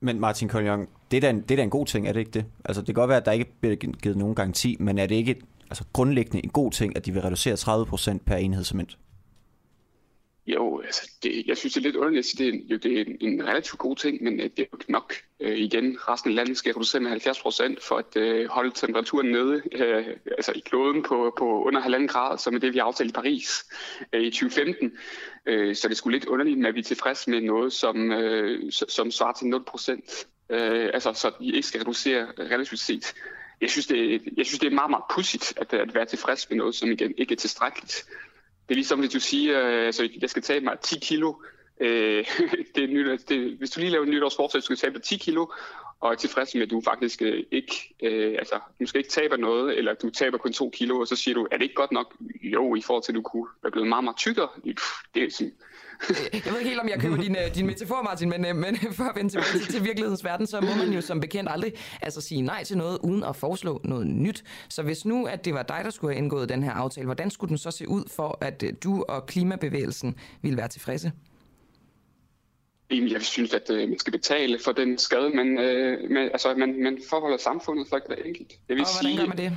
[0.00, 2.20] Men Martin Koljon, det er, da en, det er da en god ting, er det
[2.20, 2.44] ikke det?
[2.64, 5.14] Altså det kan godt være, at der ikke bliver givet nogen garanti, men er det
[5.14, 8.98] ikke altså, grundlæggende en god ting, at de vil reducere 30% per enhed cement?
[10.54, 13.00] Jo, altså det, jeg synes, det er lidt underligt at sige, det er, jo, det
[13.00, 15.14] er en, en relativt god ting, men øh, det er jo nok.
[15.40, 19.30] Øh, igen, resten af landet skal reducere med 70 procent for at øh, holde temperaturen
[19.30, 20.06] nede øh,
[20.36, 23.64] altså i kloden på, på under halvanden grad, som er det, vi aftalte i Paris
[24.12, 24.92] øh, i 2015.
[25.46, 29.10] Øh, så det skulle lidt underligt, at vi er tilfredse med noget, som, øh, som
[29.10, 30.26] svarer til 0 procent.
[30.50, 33.14] Øh, altså, så vi ikke skal reducere relativt set.
[33.60, 36.58] Jeg synes, det, jeg synes, det er meget, meget pudsigt at, at være tilfreds med
[36.58, 38.06] noget, som igen ikke er tilstrækkeligt.
[38.70, 41.34] Det er ligesom, hvis du siger, øh, altså, jeg skal tage mig 10 kilo.
[41.80, 42.24] Øh,
[42.74, 45.16] det er nyt, det, hvis du lige laver en nytårsforsæt, så skal du tabe 10
[45.16, 45.46] kilo,
[46.00, 49.36] og er tilfreds med, at du faktisk øh, ikke, øh, altså, du skal ikke tabe
[49.36, 51.92] noget, eller du taber kun 2 kilo, og så siger du, er det ikke godt
[51.92, 52.14] nok?
[52.42, 54.48] Jo, i forhold til, at du kunne være blevet meget, meget tykkere.
[55.14, 55.54] Det er sådan,
[56.46, 58.76] jeg ved ikke helt, om jeg køber din, øh, din metafor, Martin, men, øh, men
[58.92, 61.72] for at vende tilbage til, til virkelighedens verden, så må man jo som bekendt aldrig
[62.02, 64.44] altså, sige nej til noget, uden at foreslå noget nyt.
[64.68, 67.30] Så hvis nu, at det var dig, der skulle have indgået den her aftale, hvordan
[67.30, 71.12] skulle den så se ud for, at øh, du og klimabevægelsen ville være tilfredse?
[72.90, 76.98] Jeg synes, at man skal betale for den skade, man, øh, med, altså, man, man
[77.10, 78.48] forholder samfundet for hver enkelt.
[78.48, 79.52] Det vil og hvordan sige, gør man det?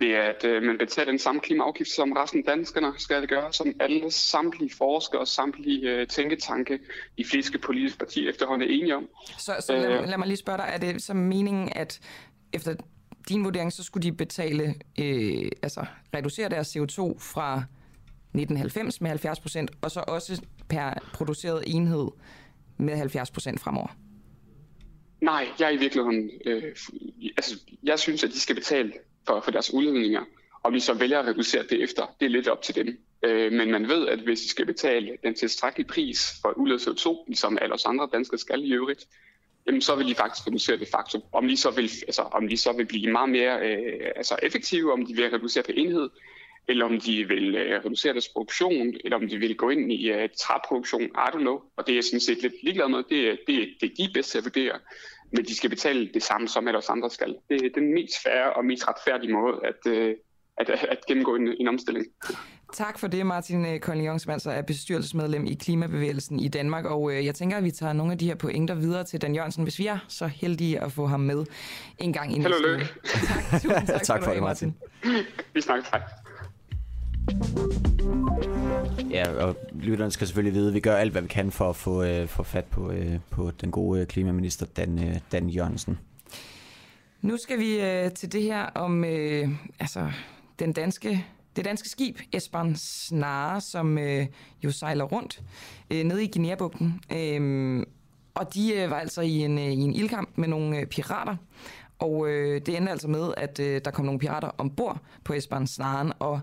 [0.00, 3.28] Det er, at øh, man betaler den samme klimaafgift, som resten af danskerne skal det
[3.28, 6.78] gøre, som alle samtlige forskere og samtlige øh, tænketanke
[7.16, 9.08] i fleste politiske partier efterhånden er enige om.
[9.38, 12.00] Så, så lad, øh, lad mig lige spørge dig, er det som meningen, at
[12.52, 12.74] efter
[13.28, 17.62] din vurdering, så skulle de betale, øh, altså reducere deres CO2 fra
[18.34, 22.08] 1990 med 70 procent, og så også per produceret enhed
[22.76, 23.96] med 70 procent fremover?
[25.20, 26.62] Nej, jeg er i virkeligheden, øh,
[27.36, 28.92] altså jeg synes, at de skal betale
[29.26, 30.24] for, for deres udledninger.
[30.62, 32.98] Og vi så vælger at reducere det efter, det er lidt op til dem.
[33.22, 37.24] Øh, men man ved, at hvis de skal betale den tilstrækkelige pris for udledet CO2,
[37.26, 39.06] ligesom alle os andre danskere skal i øvrigt,
[39.66, 41.22] jamen så vil de faktisk reducere det faktum.
[41.32, 44.92] Om de så vil, altså, om de så vil blive meget mere øh, altså effektive,
[44.92, 46.10] om de vil reducere på enhed,
[46.68, 50.10] eller om de vil øh, reducere deres produktion, eller om de vil gå ind i
[50.10, 51.60] øh, træproduktion, I don't know.
[51.76, 52.98] Og det er jeg sådan set lidt ligeglad med.
[52.98, 54.78] Det, det, det er de bedste at vurdere
[55.34, 57.36] men de skal betale det samme, som alle os andre skal.
[57.48, 60.14] Det er den mest færre og mest retfærdige måde at, øh,
[60.56, 62.06] at, at gennemgå en, en omstilling.
[62.72, 66.84] Tak for det, Martin Kolding som altså er bestyrelsesmedlem i Klimabevægelsen i Danmark.
[66.84, 69.34] Og øh, jeg tænker, at vi tager nogle af de her pointer videre til Dan
[69.34, 71.44] Jørgensen, hvis vi er så heldige at få ham med
[71.98, 72.86] en gang i Held og lykke.
[73.04, 74.74] Tak, tusind tak, Tak for, for det, Martin.
[75.54, 75.86] Vi snakker.
[75.90, 76.23] Hej.
[79.10, 81.76] Ja, og lytterne skal selvfølgelig vide, at vi gør alt, hvad vi kan for at
[81.76, 85.98] få, øh, få fat på, øh, på den gode øh, klimaminister Dan, øh, Dan Jørgensen.
[87.22, 89.48] Nu skal vi øh, til det her om øh,
[89.80, 90.10] altså,
[90.58, 91.26] den danske,
[91.56, 94.26] det danske skib Esbern Snare, som øh,
[94.64, 95.42] jo sejler rundt
[95.90, 97.00] øh, nede i Guinea-bugten.
[97.12, 97.82] Øh,
[98.34, 101.36] og de øh, var altså i en, øh, i en ildkamp med nogle øh, pirater.
[101.98, 105.66] Og øh, det endte altså med, at øh, der kom nogle pirater ombord på Esbern
[105.66, 106.40] Snaren, og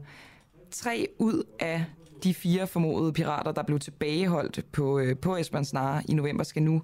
[0.71, 1.85] tre ud af
[2.23, 6.63] de fire formodede pirater, der blev tilbageholdt på, øh, på Esbern Snare i november, skal
[6.63, 6.81] nu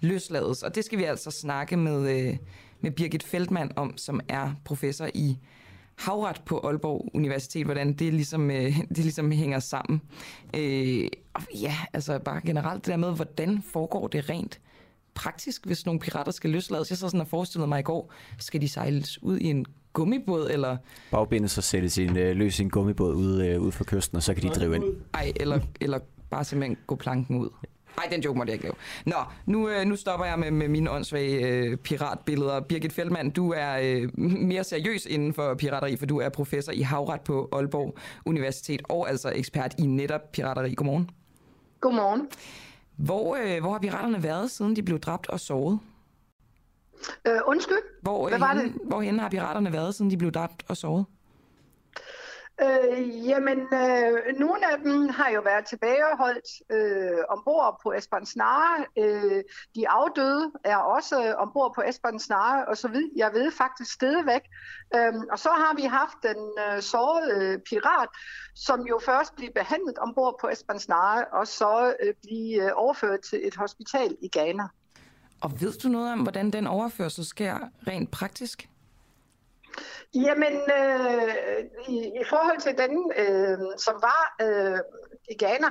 [0.00, 0.62] løslades.
[0.62, 2.36] Og det skal vi altså snakke med, øh,
[2.80, 5.38] med Birgit Feldmann om, som er professor i
[5.94, 10.00] havret på Aalborg Universitet, hvordan det ligesom, øh, det ligesom hænger sammen.
[10.56, 14.60] Øh, og ja, altså bare generelt det der med, hvordan foregår det rent
[15.14, 16.90] praktisk, hvis nogle pirater skal løslades.
[16.90, 19.66] Jeg så sådan og forestillede mig i går, skal de sejles ud i en
[19.98, 20.76] gummibåd, eller...
[21.10, 24.34] Bagbindes og sætte sin, øh, løs en gummibåd ude, øh, ude for kysten, og så
[24.34, 24.84] kan de drive ind.
[25.14, 25.98] Ej, eller, eller
[26.30, 27.48] bare simpelthen gå planken ud.
[27.98, 28.74] Ej, den joke måtte jeg ikke lave.
[29.06, 29.16] Nå,
[29.46, 32.60] nu, øh, nu stopper jeg med, med mine åndssvage øh, piratbilleder.
[32.60, 36.80] Birgit Feldmann, du er øh, mere seriøs inden for pirateri, for du er professor i
[36.80, 40.74] havret på Aalborg Universitet, og altså ekspert i netop pirateri.
[40.74, 41.10] Godmorgen.
[41.80, 42.26] Godmorgen.
[42.96, 45.78] Hvor, øh, hvor har piraterne været, siden de blev dræbt og såret?
[47.26, 48.02] Øh, undskyld?
[48.02, 48.72] Hvor, Hvad var det?
[48.84, 51.04] Hvorhen har piraterne været, siden de blev dræbt og såret?
[52.62, 58.84] Øh, jamen, øh, nogle af dem har jo været tilbageholdt øh, ombord på Esbern Snare.
[58.98, 59.42] Øh,
[59.74, 64.40] de afdøde er også ombord på Esbern Snare, og så vidt jeg ved faktisk stadigvæk.
[64.94, 68.08] Øh, og så har vi haft den øh, sårede øh, pirat,
[68.54, 73.20] som jo først blev behandlet ombord på Esbern Snare, og så øh, blive øh, overført
[73.20, 74.68] til et hospital i Ghana.
[75.40, 78.68] Og ved du noget om, hvordan den overførsel sker rent praktisk?
[80.14, 84.78] Jamen, øh, i, i forhold til den, øh, som var øh,
[85.28, 85.66] i Ghana,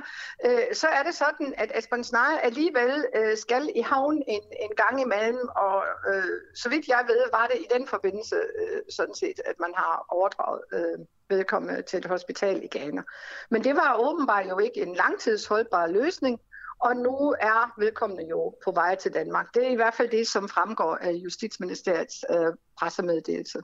[0.46, 4.70] øh, så er det sådan, at Aspen Snare alligevel øh, skal i havn en, en
[4.76, 9.14] gang imellem, og øh, så vidt jeg ved, var det i den forbindelse øh, sådan
[9.14, 13.02] set, at man har overdraget øh, vedkommende til et hospital i Ghana.
[13.50, 16.40] Men det var åbenbart jo ikke en langtidsholdbar løsning,
[16.80, 19.54] og nu er vedkommende jo på vej til Danmark.
[19.54, 23.58] Det er i hvert fald det, som fremgår af Justitsministeriets øh, pressemeddelelse.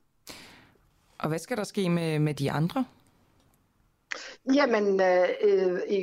[1.18, 2.84] Og hvad skal der ske med, med de andre?
[4.54, 5.28] Jamen, øh,
[5.88, 6.00] i, i,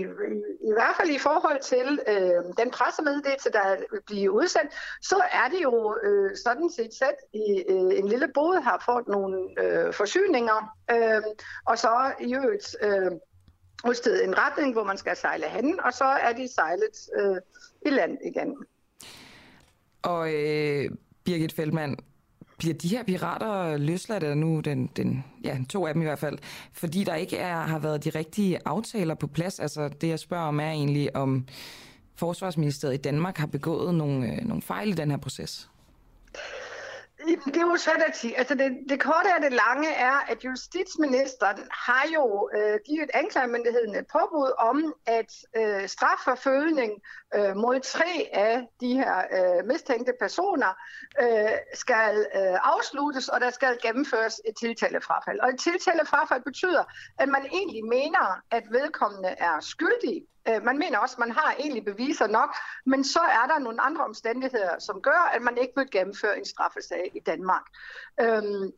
[0.69, 4.71] i hvert fald i forhold til øh, den pressemeddelelse, der vil blive udsendt,
[5.01, 9.07] så er det jo øh, sådan set sat i øh, en lille båd, har fået
[9.07, 11.21] nogle øh, forsyninger, øh,
[11.65, 13.11] og så i øvrigt øh,
[13.87, 17.37] udstedet en retning, hvor man skal sejle hen, og så er de sejlet øh,
[17.85, 18.55] i land igen.
[20.01, 20.91] Og øh,
[21.23, 21.97] Birgit Feldmann,
[22.61, 26.19] bliver de her pirater løsladt eller nu, den, den, ja, to af dem i hvert
[26.19, 26.37] fald,
[26.73, 29.59] fordi der ikke er, har været de rigtige aftaler på plads?
[29.59, 31.45] Altså det jeg spørger om er egentlig, om
[32.15, 35.69] Forsvarsministeriet i Danmark har begået nogle, øh, nogle fejl i den her proces?
[37.35, 38.37] Det er jo svært at sige.
[38.37, 43.95] Altså det, det korte af det lange er, at justitsministeren har jo øh, givet anklagemyndigheden
[43.95, 46.91] et påbud om, at øh, strafforfølgning
[47.35, 50.73] øh, mod tre af de her øh, mistænkte personer
[51.21, 55.39] øh, skal øh, afsluttes, og der skal gennemføres et tiltalefrafald.
[55.39, 56.83] Og et tiltalefrafald betyder,
[57.19, 61.55] at man egentlig mener, at vedkommende er skyldig Øh, man mener også, at man har
[61.59, 62.55] egentlig beviser nok,
[62.85, 66.45] men så er der nogle andre omstændigheder, som gør, at man ikke vil gennemføre en
[66.45, 67.63] straffesag i Danmark.
[68.21, 68.71] Øhm,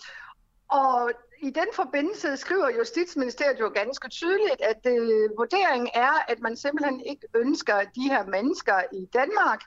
[0.68, 6.58] og i den forbindelse skriver Justitsministeriet jo ganske tydeligt, at øh, vurderingen er, at man
[6.58, 9.62] simpelthen ikke ønsker de her mennesker i Danmark,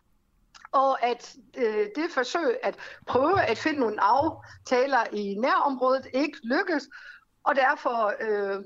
[0.73, 6.89] og at øh, det forsøg at prøve at finde nogle aftaler i nærområdet ikke lykkes,
[7.45, 8.65] og derfor øh,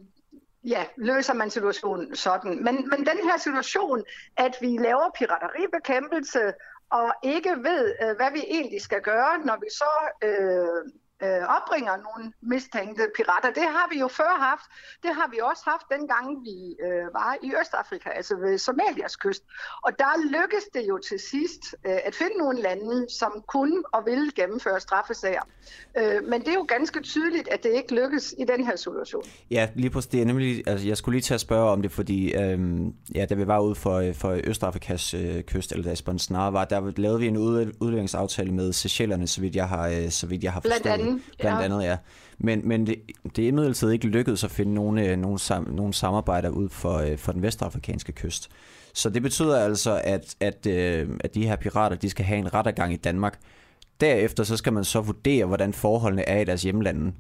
[0.65, 2.65] ja, løser man situationen sådan.
[2.65, 4.05] Men, men den her situation,
[4.37, 6.53] at vi laver pirateribekæmpelse
[6.91, 9.93] og ikke ved, øh, hvad vi egentlig skal gøre, når vi så
[10.25, 10.93] øh,
[11.25, 13.51] øh, opringer nogle mistænkte pirater.
[13.61, 14.67] Det har vi jo før haft.
[15.05, 19.45] Det har vi også haft dengang vi øh, var i Østafrika, altså ved Somalias kyst.
[19.87, 24.01] Og der lykkedes det jo til sidst øh, at finde nogle lande, som kunne og
[24.07, 25.45] ville gennemføre straffesager.
[25.99, 29.25] Øh, men det er jo ganske tydeligt, at det ikke lykkes i den her situation.
[29.51, 30.11] Ja, lige præcis.
[30.11, 33.27] Det er nemlig, altså, jeg skulle lige til at spørge om det, fordi øhm, ja,
[33.27, 37.21] da vi var ude for, for Østafrikas øh, kyst, eller da Snare var, der lavede
[37.21, 40.61] vi en ud, udleveringsaftale med Seychellerne, så vidt jeg har, øh, så vidt jeg har
[40.61, 40.83] forstået.
[40.83, 41.10] Blandt andet.
[41.39, 41.97] Blandt andet, ja.
[42.39, 42.97] Men, men det,
[43.37, 47.19] det er imidlertid ikke lykkedes at finde nogle, nogle, sam, nogle samarbejder ud for, øh,
[47.19, 48.51] for den vestafrikanske kyst.
[48.95, 52.55] Så det betyder altså, at, at, øh, at de her pirater, de skal have en
[52.55, 53.39] rettergang i Danmark.
[54.01, 57.13] Derefter så skal man så vurdere, hvordan forholdene er i deres hjemlande.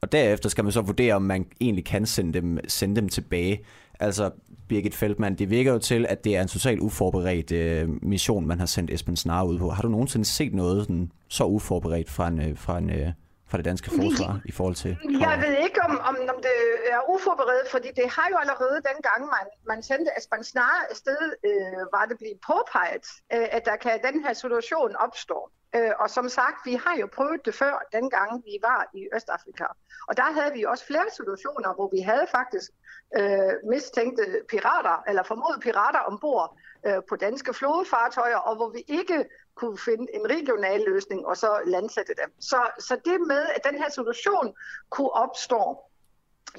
[0.00, 3.60] Og derefter skal man så vurdere, om man egentlig kan sende dem, sende dem tilbage.
[4.00, 4.30] Altså,
[4.68, 8.58] Birgit Feldmann, det virker jo til, at det er en totalt uforberedt øh, mission, man
[8.58, 9.70] har sendt Esben Snare ud på.
[9.70, 13.12] Har du nogensinde set noget sådan, så uforberedt fra en, øh, fra en, øh,
[13.48, 14.98] fra det danske forsvar i forhold til...
[15.20, 16.58] Jeg ved ikke, om, om, om det
[16.94, 21.82] er uforberedt, fordi det har jo allerede dengang, man, man sendte Esben Snare afsted, øh,
[21.96, 25.50] var det blevet påpeget, øh, at der kan den her situation opstå.
[25.76, 29.64] Øh, og som sagt, vi har jo prøvet det før, dengang vi var i Østafrika.
[30.08, 32.70] Og der havde vi også flere situationer, hvor vi havde faktisk
[33.18, 39.24] øh, mistænkte pirater, eller formodede pirater ombord øh, på danske flådefartøjer, og hvor vi ikke
[39.56, 42.32] kunne finde en regional løsning og så landsætte dem.
[42.40, 44.54] Så, så det med, at den her situation
[44.90, 45.78] kunne opstå,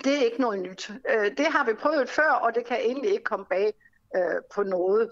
[0.04, 0.92] det er ikke noget nyt.
[1.10, 3.74] Øh, det har vi prøvet før, og det kan egentlig ikke komme bag
[4.16, 5.12] øh, på noget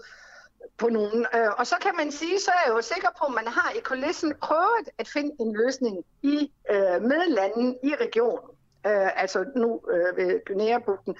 [0.78, 1.26] på nogen.
[1.34, 3.70] Øh, og så kan man sige, så er jeg jo sikker på, at man har
[3.70, 6.52] i kulissen prøvet at finde en løsning i
[7.00, 8.55] med landene i regionen.
[8.86, 11.14] Øh, altså nu øh, ved Guinea-bugten.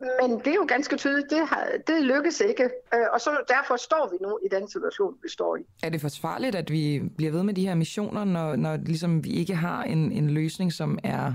[0.00, 2.64] Men det er jo ganske tydeligt, det, har, det lykkes ikke.
[2.64, 5.60] Øh, og så derfor står vi nu i den situation, vi står i.
[5.82, 9.30] Er det forsvarligt, at vi bliver ved med de her missioner, når, når ligesom vi
[9.30, 11.32] ikke har en, en løsning, som er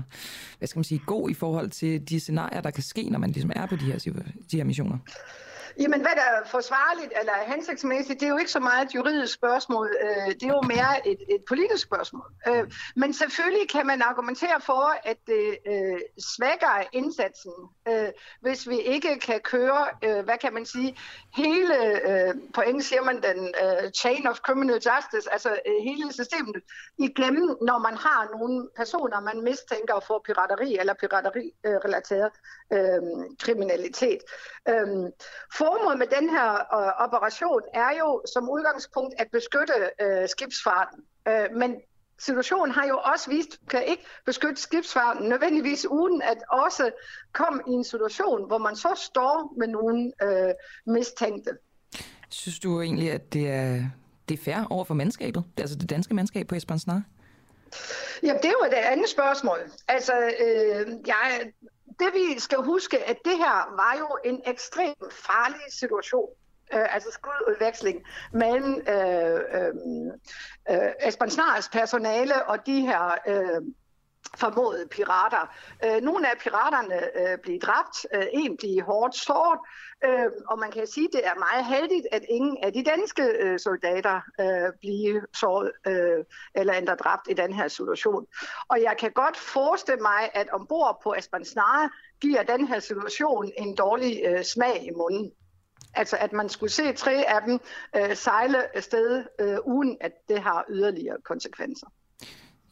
[0.58, 3.30] hvad skal man sige, god i forhold til de scenarier, der kan ske, når man
[3.30, 3.98] ligesom er på de her,
[4.50, 4.98] de her missioner?
[5.80, 9.34] Jamen, hvad der er forsvarligt eller hensigtsmæssigt, det er jo ikke så meget et juridisk
[9.34, 9.96] spørgsmål.
[10.00, 12.32] Øh, det er jo mere et, et politisk spørgsmål.
[12.48, 12.64] Øh,
[12.96, 17.52] men selvfølgelig kan man argumentere for, at det øh, svækker indsatsen,
[18.40, 20.98] hvis vi ikke kan køre, hvad kan man sige,
[21.36, 21.74] hele,
[22.54, 23.54] på engelsk siger man den
[23.94, 26.56] chain of criminal justice, altså hele systemet
[26.98, 32.32] igennem, når man har nogle personer, man mistænker for pirateri eller pirateri-relateret
[33.38, 34.20] kriminalitet.
[35.58, 40.98] For formålet med den her øh, operation er jo som udgangspunkt at beskytte øh, skibsfarten.
[41.28, 41.70] Øh, men
[42.18, 46.90] situationen har jo også vist, kan ikke beskytte skibsfarten nødvendigvis uden at også
[47.32, 50.54] komme i en situation, hvor man så står med nogle øh,
[50.86, 51.50] mistænkte.
[52.28, 53.84] Synes du egentlig, at det er,
[54.28, 55.44] det er fair over for mandskabet?
[55.58, 57.02] Altså det danske mandskab på Esbern Snar?
[58.22, 59.58] Ja, det er jo et andet spørgsmål.
[59.88, 61.52] Altså, øh, jeg
[61.98, 66.28] det vi skal huske, at det her var jo en ekstremt farlig situation.
[66.74, 68.02] Øh, altså skududveksling
[68.32, 69.74] mellem øh, øh,
[70.70, 71.30] øh, Esbern
[71.72, 73.62] personale og de her øh,
[74.36, 75.54] formodede pirater.
[75.84, 79.60] Øh, nogle af piraterne øh, blev dræbt, øh, en blev hårdt såret,
[80.04, 83.22] øh, og man kan sige, at det er meget heldigt, at ingen af de danske
[83.22, 86.24] øh, soldater øh, blev såret øh,
[86.54, 88.26] eller endda dræbt i den her situation.
[88.68, 91.90] Og jeg kan godt forestille mig, at ombord på Aspansnare
[92.20, 95.32] giver den her situation en dårlig øh, smag i munden.
[95.94, 97.60] Altså at man skulle se tre af dem
[97.96, 101.86] øh, sejle afsted, øh, uden at det har yderligere konsekvenser.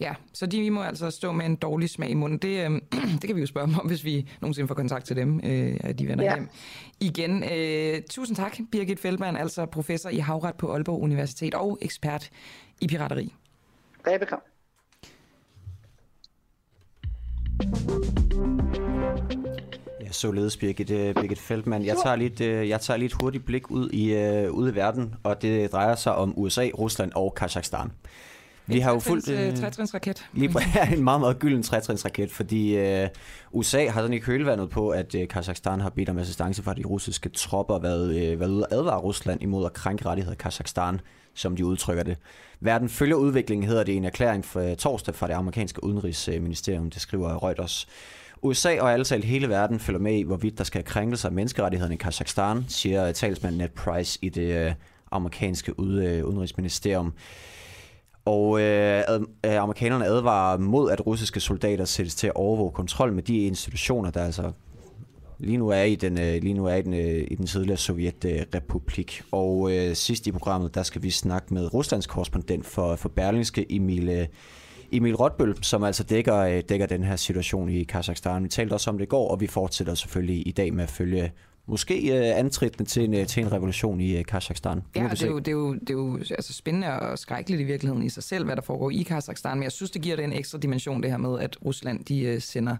[0.00, 2.38] Ja, så de må altså stå med en dårlig smag i munden.
[2.38, 2.80] Det, øh,
[3.20, 5.76] det kan vi jo spørge dem om, hvis vi nogensinde får kontakt til dem, øh,
[5.80, 6.34] at de vender ja.
[6.34, 6.48] hjem.
[7.00, 12.30] Igen, øh, tusind tak, Birgit Feldmann, altså professor i havret på Aalborg Universitet og ekspert
[12.80, 13.34] i pirateri.
[14.04, 14.42] Velbekomme.
[20.00, 21.84] Ja, således Birgit, uh, Birgit Feldmann.
[21.84, 25.14] Jeg tager, lidt, uh, jeg tager lidt hurtigt blik ud i, uh, ud i verden,
[25.22, 27.92] og det drejer sig om USA, Rusland og Kazakhstan.
[28.66, 30.26] Vi har jo fulgt øh, trætrinsraket.
[30.32, 30.58] Lige på,
[30.92, 33.08] en meget, meget gylden trætrinsraket, fordi øh,
[33.52, 36.82] USA har sådan i kølvandet på, at øh, Kazakhstan har bedt om assistance fra de
[36.82, 41.00] russiske tropper, været, øh, været ude at advare Rusland imod at krænke rettigheder i Kazakhstan,
[41.34, 42.18] som de udtrykker det.
[42.60, 46.90] Verden følger udviklingen, hedder det i en erklæring for øh, torsdag fra det amerikanske udenrigsministerium,
[46.90, 47.88] det skriver Reuters.
[48.42, 51.98] USA og altså hele verden følger med i, hvorvidt der skal krænkelser af menneskerettighederne i
[51.98, 54.72] Kazakhstan, siger talsmand Ned Price i det øh,
[55.10, 57.12] amerikanske udenrigsministerium.
[58.26, 63.12] Og øh, ad, øh, amerikanerne advarer mod, at russiske soldater sættes til at overvåge kontrol
[63.12, 64.52] med de institutioner, der altså
[65.38, 67.76] lige nu er i den, øh, lige nu er i den, øh, i den tidligere
[67.76, 69.22] Sovjetrepublik.
[69.32, 73.72] Og øh, sidst i programmet, der skal vi snakke med Ruslands korrespondent for, for Berlingske,
[73.72, 74.26] Emil, øh,
[74.92, 78.44] Emil Rotbøl, som altså dækker, øh, dækker den her situation i Kazakhstan.
[78.44, 80.90] Vi talte også om det i går, og vi fortsætter selvfølgelig i dag med at
[80.90, 81.32] følge
[81.66, 84.82] måske øh, antridende til en, øh, til en revolution i øh, Kazakhstan.
[84.96, 87.64] Ja, det er, jo, det er jo, det er jo altså spændende og skrækkeligt i
[87.64, 90.24] virkeligheden i sig selv, hvad der foregår i Kazakhstan, men jeg synes, det giver det
[90.24, 92.76] en ekstra dimension, det her med, at Rusland de øh, sender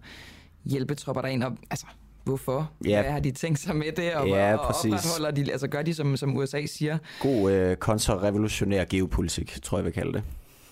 [0.64, 1.86] hjælpetropper derind, og altså,
[2.24, 2.70] hvorfor?
[2.84, 3.02] Ja.
[3.02, 5.94] Hvad har de tænkt sig med det, og, ja, og opretholder de, altså gør de,
[5.94, 6.98] som, som USA siger?
[7.20, 10.22] God øh, kontrarevolutionær geopolitik, tror jeg, vi kalder det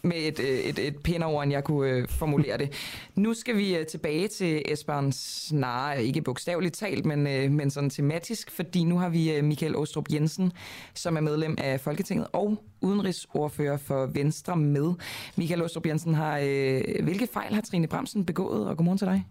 [0.05, 2.73] med et, øh, et, et pænere ord, end jeg kunne øh, formulere det.
[3.15, 7.91] Nu skal vi øh, tilbage til Esbern Snare, ikke bogstaveligt talt, men, øh, men sådan
[7.91, 10.53] tematisk, fordi nu har vi øh, Michael Åstrup Jensen,
[10.95, 14.93] som er medlem af Folketinget og udenrigsordfører for Venstre med.
[15.37, 19.25] Michael Åstrup Jensen, har, øh, hvilke fejl har Trine Bremsen begået, og godmorgen til dig?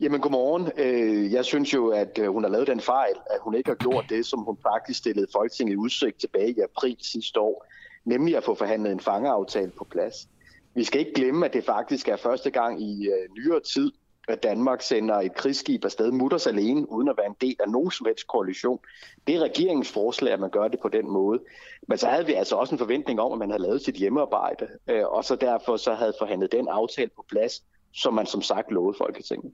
[0.00, 0.70] Jamen godmorgen.
[0.76, 3.74] Øh, jeg synes jo, at øh, hun har lavet den fejl, at hun ikke har
[3.76, 7.66] gjort det, som hun faktisk stillede Folketinget i udsigt tilbage i april sidste år
[8.04, 10.28] nemlig at få forhandlet en fangeaftale på plads.
[10.74, 13.92] Vi skal ikke glemme, at det faktisk er første gang i øh, nyere tid,
[14.28, 17.90] at Danmark sender et krigsskib afsted mutters alene, uden at være en del af nogen
[17.90, 18.78] som helst koalition.
[19.26, 21.40] Det er regeringens forslag, at man gør det på den måde.
[21.88, 24.68] Men så havde vi altså også en forventning om, at man havde lavet sit hjemmearbejde,
[24.88, 28.70] øh, og så derfor så havde forhandlet den aftale på plads, som man som sagt
[28.70, 29.52] lovede Folketinget.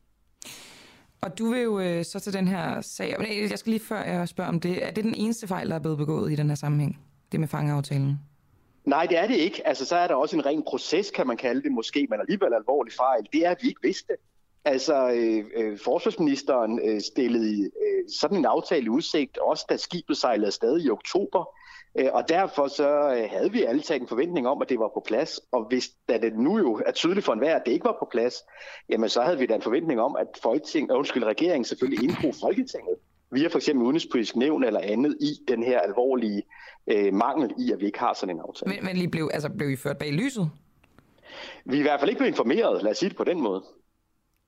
[1.20, 3.16] Og du vil jo øh, så til den her sag.
[3.50, 4.86] Jeg skal lige før jeg spørger om det.
[4.86, 7.00] Er det den eneste fejl, der er blevet begået i den her sammenhæng?
[7.32, 8.18] Det med fangeaftalen?
[8.88, 9.66] Nej, det er det ikke.
[9.66, 12.54] Altså, så er der også en ren proces, kan man kalde det måske, men alligevel
[12.54, 13.28] alvorlig fejl.
[13.32, 14.12] Det er, at vi ikke vidste.
[14.64, 20.16] Altså, øh, øh, forsvarsministeren øh, stillede øh, sådan en aftale i udsigt, også da skibet
[20.16, 21.44] sejlede afsted i oktober.
[21.98, 24.90] Øh, og derfor så øh, havde vi alle taget en forventning om, at det var
[24.94, 25.40] på plads.
[25.52, 28.08] Og hvis da det nu jo er tydeligt for enhver, at det ikke var på
[28.10, 28.34] plads,
[28.88, 32.96] jamen så havde vi da en forventning om, at Folketing, undskyld, regeringen selvfølgelig inddrog Folketinget
[33.30, 36.42] via for eksempel udenrigspolitisk nævn eller andet i den her alvorlige
[36.86, 38.74] øh, mangel i, at vi ikke har sådan en aftale.
[38.74, 40.50] Men, men lige blev, altså, blev I ført bag lyset?
[41.64, 43.62] Vi er i hvert fald ikke blevet informeret, lad os sige det på den måde.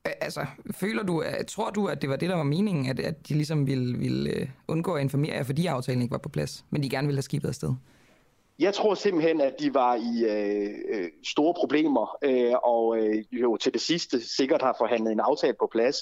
[0.05, 3.35] Altså, føler du, tror du, at det var det, der var meningen, at, at de
[3.35, 6.83] ligesom ville, ville øh, undgå at informere jer, fordi aftalen ikke var på plads, men
[6.83, 7.75] de gerne ville have skibet afsted?
[8.59, 13.57] Jeg tror simpelthen, at de var i øh, øh, store problemer, øh, og øh, jo
[13.57, 15.97] til det sidste sikkert har forhandlet en aftale på plads,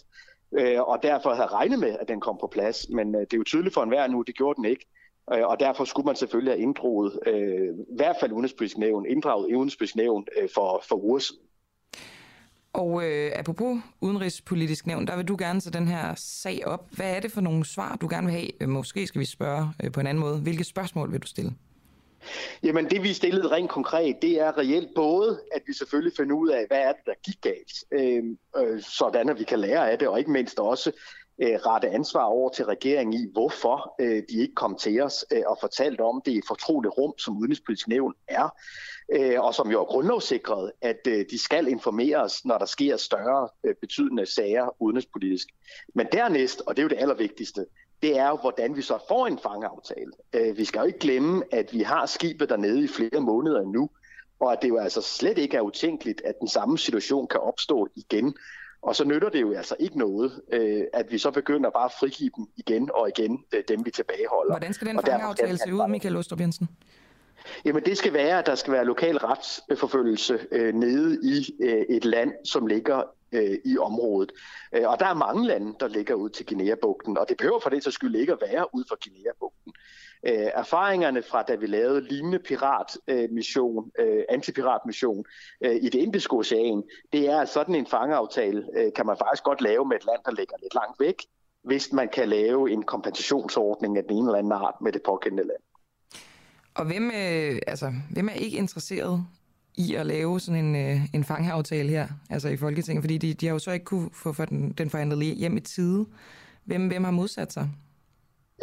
[0.53, 2.89] øh, og derfor havde regnet med, at den kom på plads.
[2.89, 4.87] Men øh, det er jo tydeligt for enhver nu, det gjorde den ikke.
[5.33, 9.47] Øh, og derfor skulle man selvfølgelig have inddraget, øh, i hvert fald udenrigspolitisk nævn, inddraget
[9.47, 11.43] udenrigspolitisk nævn øh, for, for uger siden.
[12.73, 16.89] Og øh, apropos udenrigspolitisk nævn, der vil du gerne tage den her sag op.
[16.91, 18.63] Hvad er det for nogle svar, du gerne vil have?
[18.63, 20.41] Øh, måske skal vi spørge øh, på en anden måde.
[20.41, 21.53] Hvilke spørgsmål vil du stille?
[22.63, 26.49] Jamen det vi stillede rent konkret, det er reelt både, at vi selvfølgelig finder ud
[26.49, 28.25] af, hvad er det, der gik galt, øh,
[28.57, 30.93] øh, sådan at vi kan lære af det, og ikke mindst også
[31.43, 35.43] øh, rette ansvar over til regeringen i, hvorfor øh, de ikke kom til os øh,
[35.47, 38.49] og fortalte om det i et fortroligt rum, som udenrigspolitisk nævn er,
[39.13, 43.49] øh, og som jo er grundlovssikret, at øh, de skal informeres, når der sker større
[43.65, 45.49] øh, betydende sager udenrigspolitisk.
[45.95, 47.67] Men dernæst, og det er jo det allervigtigste,
[48.03, 50.13] det er jo, hvordan vi så får en fangeaftale.
[50.33, 53.91] Øh, vi skal jo ikke glemme, at vi har skibet dernede i flere måneder nu,
[54.41, 57.89] og at det jo altså slet ikke er utænkeligt, at den samme situation kan opstå
[57.97, 58.35] igen.
[58.83, 61.93] Og så nytter det jo altså ikke noget, øh, at vi så begynder bare at
[62.01, 64.53] frigive dem igen og igen, øh, dem vi tilbageholder.
[64.53, 66.69] Hvordan skal den fangeaftale se ud, Michael Ostrup Jensen?
[67.65, 72.05] Jamen det skal være, at der skal være lokal retsforfølgelse øh, nede i øh, et
[72.05, 73.03] land, som ligger
[73.33, 74.33] øh, i området.
[74.73, 77.71] Øh, og der er mange lande, der ligger ud til Guinea-bugten, og det behøver for
[77.71, 79.73] det så skyld ikke at være ud for Guinea-bugten.
[80.27, 85.25] Øh, erfaringerne fra da vi lavede lignende piratmission, øh, øh antipiratmission
[85.61, 86.83] øh, i det indiske ocean,
[87.13, 90.21] det er, at sådan en fangeaftale øh, kan man faktisk godt lave med et land,
[90.25, 91.23] der ligger lidt langt væk,
[91.65, 95.47] hvis man kan lave en kompensationsordning af den ene eller anden art med det pågældende
[95.47, 95.63] land.
[96.75, 99.27] Og hvem, øh, altså, hvem er ikke interesseret
[99.79, 103.03] i at lave sådan en, øh, en fangeaftale her, altså i Folketinget?
[103.03, 105.61] Fordi de, de har jo så ikke kunne få for den, den forhandlet hjem i
[105.61, 106.07] tide.
[106.65, 107.71] Hvem, hvem har modsat sig?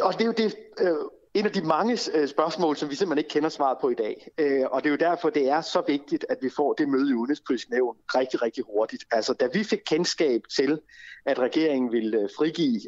[0.00, 0.96] Og det er jo det, øh,
[1.36, 4.28] en af de mange øh, spørgsmål, som vi simpelthen ikke kender svaret på i dag.
[4.38, 7.10] Øh, og det er jo derfor, det er så vigtigt, at vi får det møde
[7.10, 9.04] i udenrigspolitisk nævn rigtig, rigtig hurtigt.
[9.10, 10.80] Altså, da vi fik kendskab til,
[11.26, 12.80] at regeringen ville øh, frigive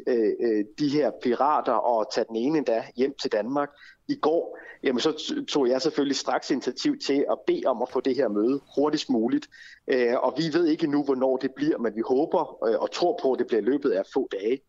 [0.79, 3.69] de her pirater og tage den ene endda hjem til Danmark
[4.07, 7.99] i går, jamen så tog jeg selvfølgelig straks initiativ til at bede om at få
[7.99, 9.47] det her møde hurtigst muligt.
[10.17, 13.39] Og vi ved ikke nu, hvornår det bliver, men vi håber og tror på, at
[13.39, 14.59] det bliver løbet af få dage.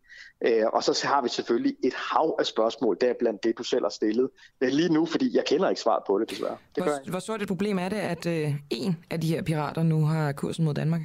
[0.45, 3.83] Øh, og så har vi selvfølgelig et hav af spørgsmål, der blandt det, du selv
[3.83, 4.29] har stillet.
[4.61, 6.57] Øh, lige nu, fordi jeg kender ikke svaret på det, desværre.
[6.75, 9.83] Det hvor, hvor stort et problem er det, at øh, en af de her pirater
[9.83, 11.01] nu har kursen mod Danmark?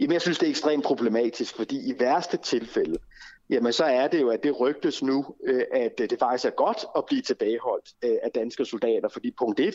[0.00, 2.98] Jamen, jeg synes, det er ekstremt problematisk, fordi i værste tilfælde,
[3.50, 6.84] jamen så er det jo, at det rygtes nu, øh, at det faktisk er godt
[6.96, 9.74] at blive tilbageholdt øh, af danske soldater, fordi punkt 1,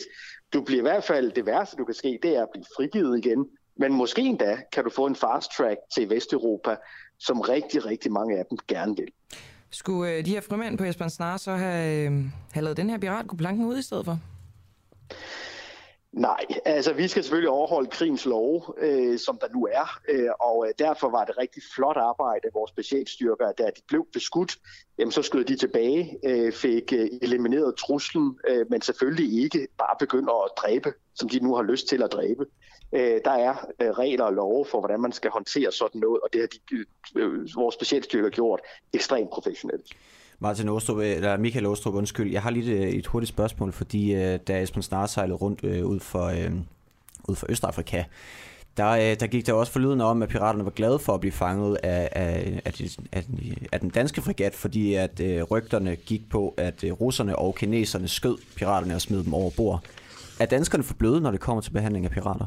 [0.52, 3.18] du bliver i hvert fald, det værste du kan ske, det er at blive frigivet
[3.18, 3.46] igen,
[3.76, 6.76] men måske endda kan du få en fast track til Vesteuropa,
[7.18, 9.08] som rigtig, rigtig mange af dem gerne vil.
[9.70, 12.98] Skulle øh, de her frimænd på Esbern Snare så have, øh, have lavet den her
[12.98, 14.18] piratkupplanken ud i stedet for?
[16.12, 20.66] Nej, altså vi skal selvfølgelig overholde krigens lov, øh, som der nu er, øh, og
[20.68, 24.56] øh, derfor var det rigtig flot arbejde af vores specialstyrker, da de blev beskudt,
[24.98, 29.96] jamen så skød de tilbage, øh, fik øh, elimineret truslen, øh, men selvfølgelig ikke bare
[29.98, 32.46] begynder at dræbe, som de nu har lyst til at dræbe.
[32.92, 36.28] Øh, der er øh, regler og love for, hvordan man skal håndtere sådan noget, og
[36.32, 36.58] det har de,
[37.16, 38.60] øh, øh vores specialstyrker gjort
[38.92, 39.86] ekstremt professionelt.
[40.38, 42.32] Martin Åstrup, øh, eller Michael Åstrup, undskyld.
[42.32, 45.86] Jeg har lige et, et hurtigt spørgsmål, fordi øh, da Esben Snare sejlede rundt øh,
[45.86, 46.52] ud, for, øh,
[47.28, 48.04] ud for Østafrika,
[48.76, 51.32] der, øh, der gik der også forlyden om, at piraterne var glade for at blive
[51.32, 53.24] fanget af, af, af, af,
[53.72, 58.08] af den danske fregat, fordi at øh, rygterne gik på, at øh, russerne og kineserne
[58.08, 59.84] skød piraterne og smed dem over bord.
[60.40, 62.46] Er danskerne for bløde, når det kommer til behandling af pirater?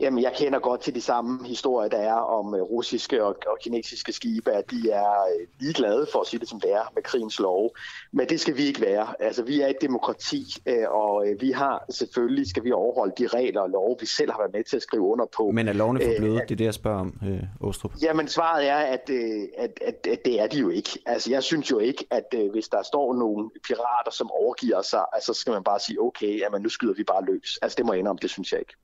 [0.00, 3.58] Jamen, jeg kender godt til de samme historier, der er om uh, russiske og, og
[3.60, 7.02] kinesiske skibe, at de er uh, ligeglade, for at sige det som det er, med
[7.02, 7.70] krigens lov.
[8.12, 9.22] Men det skal vi ikke være.
[9.22, 13.60] Altså, vi er et demokrati, uh, og vi har selvfølgelig, skal vi overholde de regler
[13.60, 15.50] og love, vi selv har været med til at skrive under på.
[15.50, 16.34] Men er lovene for bløde?
[16.34, 17.14] Det er det, jeg spørger om,
[17.60, 17.92] Åstrup.
[18.02, 19.10] Jamen, svaret er, at,
[19.58, 20.90] at, at, at det er de jo ikke.
[21.06, 25.32] Altså, jeg synes jo ikke, at hvis der står nogle pirater, som overgiver sig, altså,
[25.32, 27.58] så skal man bare sige, okay, jamen, nu skyder vi bare løs.
[27.62, 28.74] Altså, det må jeg indrømme, det synes jeg ikke.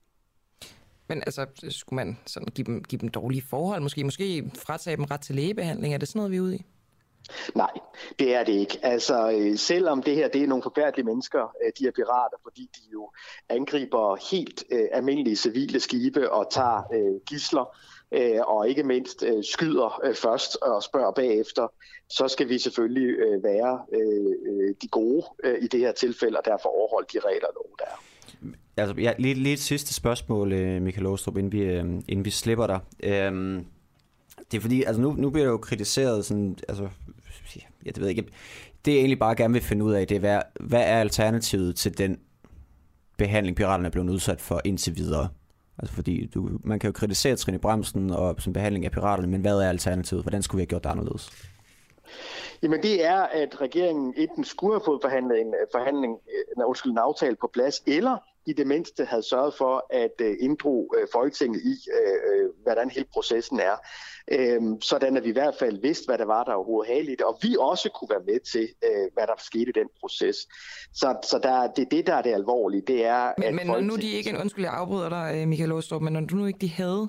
[1.08, 3.80] Men altså, skulle man sådan give dem, give dem dårlige forhold?
[3.80, 5.94] Måske, måske fratage dem ret til lægebehandling?
[5.94, 6.64] Er det sådan noget, vi er ude i?
[7.54, 7.70] Nej,
[8.18, 8.78] det er det ikke.
[8.82, 12.70] Altså, øh, selvom det her det er nogle forfærdelige mennesker, øh, de er pirater, fordi
[12.76, 13.10] de jo
[13.48, 17.76] angriber helt øh, almindelige civile skibe og tager øh, gisler,
[18.12, 21.68] øh, og ikke mindst øh, skyder øh, først og spørger bagefter,
[22.08, 26.38] så skal vi selvfølgelig øh, være øh, øh de gode øh, i det her tilfælde,
[26.38, 27.48] og derfor overholde de regler,
[27.78, 28.13] der er.
[28.76, 32.30] Altså, ja, lige, lige et sidste spørgsmål, øh, Michael Åstrup, inden vi, øh, inden vi
[32.30, 32.80] slipper dig.
[33.02, 33.64] Øhm,
[34.50, 36.88] det er fordi, altså nu, nu bliver det jo kritiseret sådan, altså,
[37.84, 38.24] jeg ved ikke,
[38.84, 41.76] det jeg egentlig bare gerne vil finde ud af, det er, hvad, hvad er alternativet
[41.76, 42.18] til den
[43.18, 45.28] behandling, piraterne er blevet udsat for indtil videre?
[45.78, 49.40] Altså fordi, du, man kan jo kritisere Trine Bremsen og som behandling af piraterne, men
[49.40, 50.24] hvad er alternativet?
[50.24, 51.30] Hvordan skulle vi have gjort det anderledes?
[52.62, 56.18] Jamen det er, at regeringen enten skulle have fået forhandlet en, forhandling,
[56.56, 58.16] en, undskyld, en aftale på plads, eller
[58.46, 61.76] i det mindste havde sørget for at uh, inddro Folketinget i,
[62.62, 63.76] hvordan hele processen er.
[64.34, 67.20] Uh, sådan at vi i hvert fald vidste, hvad der var, der overhovedet i det,
[67.20, 68.68] og vi også kunne være med til,
[69.14, 70.36] hvad der skete i den proces.
[70.94, 72.82] Så, så der, det er det, der er det alvorlige.
[72.86, 76.02] Det er, men at men når nu de ikke, undskyld, jeg afbryder dig, Michael Åstrup,
[76.02, 77.08] men når du nu ikke de havde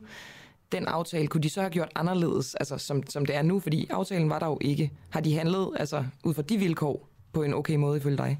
[0.72, 3.60] den aftale, kunne de så have gjort anderledes, altså som, som det er nu?
[3.60, 4.92] Fordi aftalen var der jo ikke.
[5.10, 8.40] Har de handlet altså, ud fra de vilkår på en okay måde ifølge dig?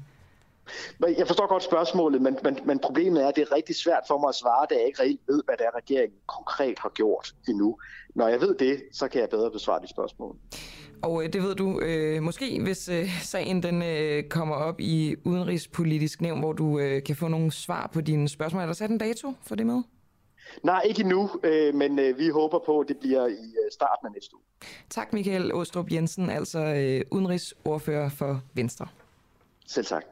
[1.18, 4.18] Jeg forstår godt spørgsmålet, men, men, men problemet er, at det er rigtig svært for
[4.18, 7.34] mig at svare, da jeg ikke reelt ved, hvad det er, regeringen konkret har gjort
[7.48, 7.78] endnu.
[8.14, 10.36] Når jeg ved det, så kan jeg bedre besvare de spørgsmål.
[11.02, 15.16] Og øh, det ved du øh, måske, hvis øh, sagen den øh, kommer op i
[15.24, 18.62] udenrigspolitisk nævn, hvor du øh, kan få nogle svar på dine spørgsmål.
[18.62, 19.82] Er der sat en dato for det med?
[20.62, 24.06] Nej, ikke endnu, øh, men øh, vi håber på, at det bliver i øh, starten
[24.06, 24.42] af næste uge.
[24.90, 28.86] Tak Michael Åstrup Jensen, altså øh, udenrigsordfører for Venstre.
[29.66, 30.04] Selv tak.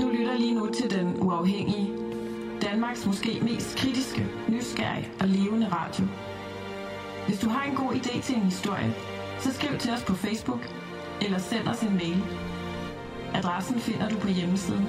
[0.00, 1.92] Du lytter lige nu til Den Uafhængige.
[2.62, 6.04] Danmarks måske mest kritiske, nysgerrige og levende radio.
[7.26, 8.94] Hvis du har en god idé til en historie,
[9.40, 10.60] så skriv til os på Facebook
[11.22, 12.22] eller send os en mail.
[13.34, 14.86] Adressen finder du på hjemmesiden.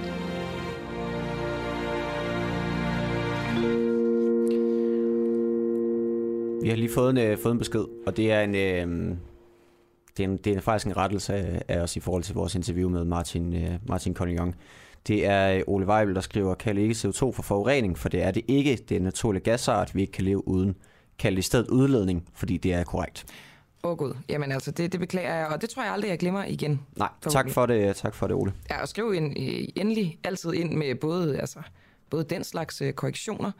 [6.61, 8.55] Vi har lige fået en, øh, fået en besked, og det er en...
[8.55, 9.17] Øh,
[10.17, 12.55] det er, en, det er faktisk en rettelse af, af os i forhold til vores
[12.55, 14.55] interview med Martin, øh, Martin Conignon.
[15.07, 18.43] Det er Ole Weibel, der skriver, kald ikke CO2 for forurening, for det er det
[18.47, 18.75] ikke.
[18.89, 20.75] Det er en naturlig gasart, vi ikke kan leve uden.
[21.19, 23.25] Kald i stedet udledning, fordi det er korrekt.
[23.83, 26.19] Åh oh, gud, jamen altså, det, det beklager jeg, og det tror jeg aldrig, jeg
[26.19, 26.81] glemmer igen.
[26.97, 28.53] Nej, tak for det, tak for det, Ole.
[28.69, 29.33] Ja, og skriv ind,
[29.75, 31.59] endelig altid ind med både, altså,
[32.15, 33.51] både den slags øh, korrektioner,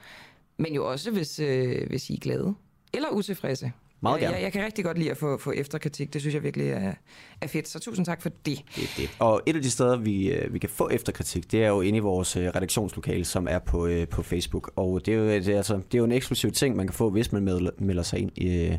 [0.58, 2.56] men jo også, hvis, øh, hvis I er glade
[2.94, 3.72] eller utilfredse.
[4.02, 4.36] Meget gerne.
[4.36, 6.14] Jeg, jeg kan rigtig godt lide at få, få efterkritik.
[6.14, 6.94] Det synes jeg virkelig er,
[7.42, 7.68] er fedt.
[7.68, 8.64] Så tusind tak for det.
[8.76, 9.10] det, det.
[9.20, 11.98] Og et af de steder, vi, øh, vi kan få efterkritik, det er jo inde
[11.98, 14.72] i vores øh, redaktionslokale, som er på, øh, på Facebook.
[14.76, 16.94] Og det er, jo, det, er, altså, det er jo en eksklusiv ting, man kan
[16.94, 18.78] få, hvis man melder sig ind i,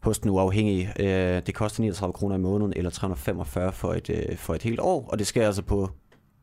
[0.00, 0.92] hos den uafhængige.
[1.46, 5.08] Det koster 39 kroner i måneden, eller 345 for et, for et helt år.
[5.08, 5.90] Og det sker altså på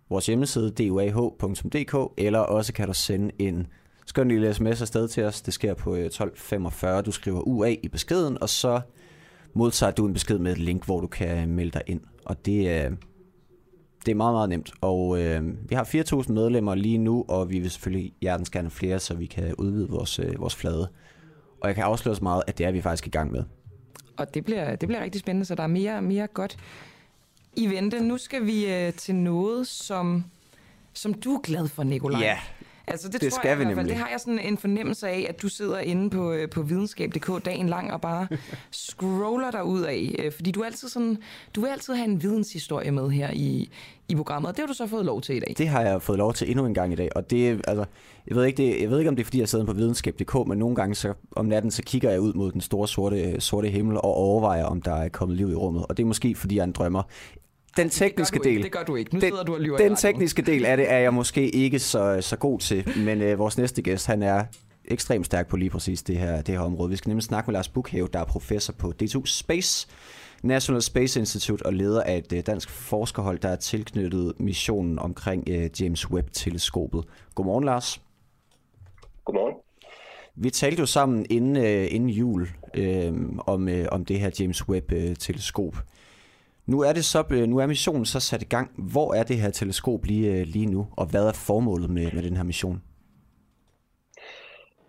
[0.09, 3.67] vores hjemmeside, duah.dk, eller også kan du sende en
[4.05, 5.41] skøn en lille sms afsted til os.
[5.41, 7.01] Det sker på øh, 1245.
[7.01, 8.81] Du skriver UA i beskeden, og så
[9.53, 12.01] modtager du en besked med et link, hvor du kan øh, melde dig ind.
[12.25, 12.91] Og det øh,
[14.05, 14.71] det er meget, meget nemt.
[14.81, 18.99] Og øh, vi har 4.000 medlemmer lige nu, og vi vil selvfølgelig hjertens gerne flere,
[18.99, 20.89] så vi kan udvide vores, øh, vores flade.
[21.61, 23.43] Og jeg kan afsløre så meget, at det er vi faktisk i gang med.
[24.17, 26.57] Og det bliver, det bliver rigtig spændende, så der er mere, mere godt
[27.57, 27.99] i vente.
[27.99, 30.23] Nu skal vi øh, til noget, som,
[30.93, 32.21] som du er glad for, Nikolaj.
[32.21, 32.37] Ja,
[32.89, 33.85] Altså, det, Det tror skal jeg, vi nemlig.
[33.85, 37.45] Det har jeg sådan en fornemmelse af, at du sidder inde på, øh, på videnskab.dk
[37.45, 38.27] dagen lang og bare
[38.71, 40.15] scroller dig ud af.
[40.19, 41.17] øh, Fordi du altid sådan,
[41.55, 43.69] du vil altid have en videnshistorie med her i,
[44.09, 45.55] i programmet, og det har du så fået lov til i dag.
[45.57, 47.85] Det har jeg fået lov til endnu en gang i dag, og det altså,
[48.27, 50.47] jeg ved ikke, det, jeg ved ikke om det er fordi jeg sidder på videnskab.dk,
[50.47, 53.69] men nogle gange så, om natten så kigger jeg ud mod den store sorte, sorte
[53.69, 56.55] himmel og overvejer, om der er kommet liv i rummet, og det er måske fordi
[56.55, 57.03] jeg er en drømmer.
[57.77, 59.15] Den tekniske det gør du del, Ikke, det gør du ikke.
[59.15, 61.79] Nu den, sidder du og lyver den tekniske del af det er jeg måske ikke
[61.79, 64.43] så, så god til, men øh, vores næste gæst, han er
[64.85, 66.89] ekstremt stærk på lige præcis det her, det her område.
[66.89, 69.87] Vi skal nemlig snakke med Lars Bukhave, der er professor på D2 Space,
[70.43, 75.43] National Space Institute og leder af et øh, dansk forskerhold, der er tilknyttet missionen omkring
[75.49, 77.03] øh, James Webb-teleskopet.
[77.35, 78.01] Godmorgen, Lars.
[79.25, 79.53] Godmorgen.
[80.35, 83.13] Vi talte jo sammen inden, øh, inden jul øh,
[83.47, 85.75] om, øh, om det her James Webb-teleskop.
[86.67, 88.71] Nu er det så, øh, nu er missionen så sat i gang.
[88.77, 92.23] Hvor er det her teleskop lige, øh, lige nu, og hvad er formålet med, med
[92.23, 92.81] den her mission?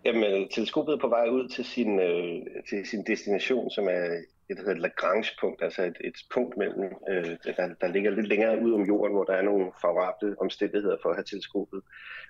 [0.05, 4.05] Jamen, teleskopet er på vej ud til sin, øh, til sin destination, som er
[4.49, 8.61] et, der hedder Lagrange-punkt, altså et, et punkt mellem, øh, der, der ligger lidt længere
[8.63, 11.81] ud om jorden, hvor der er nogle favorable omstændigheder for at have teleskopet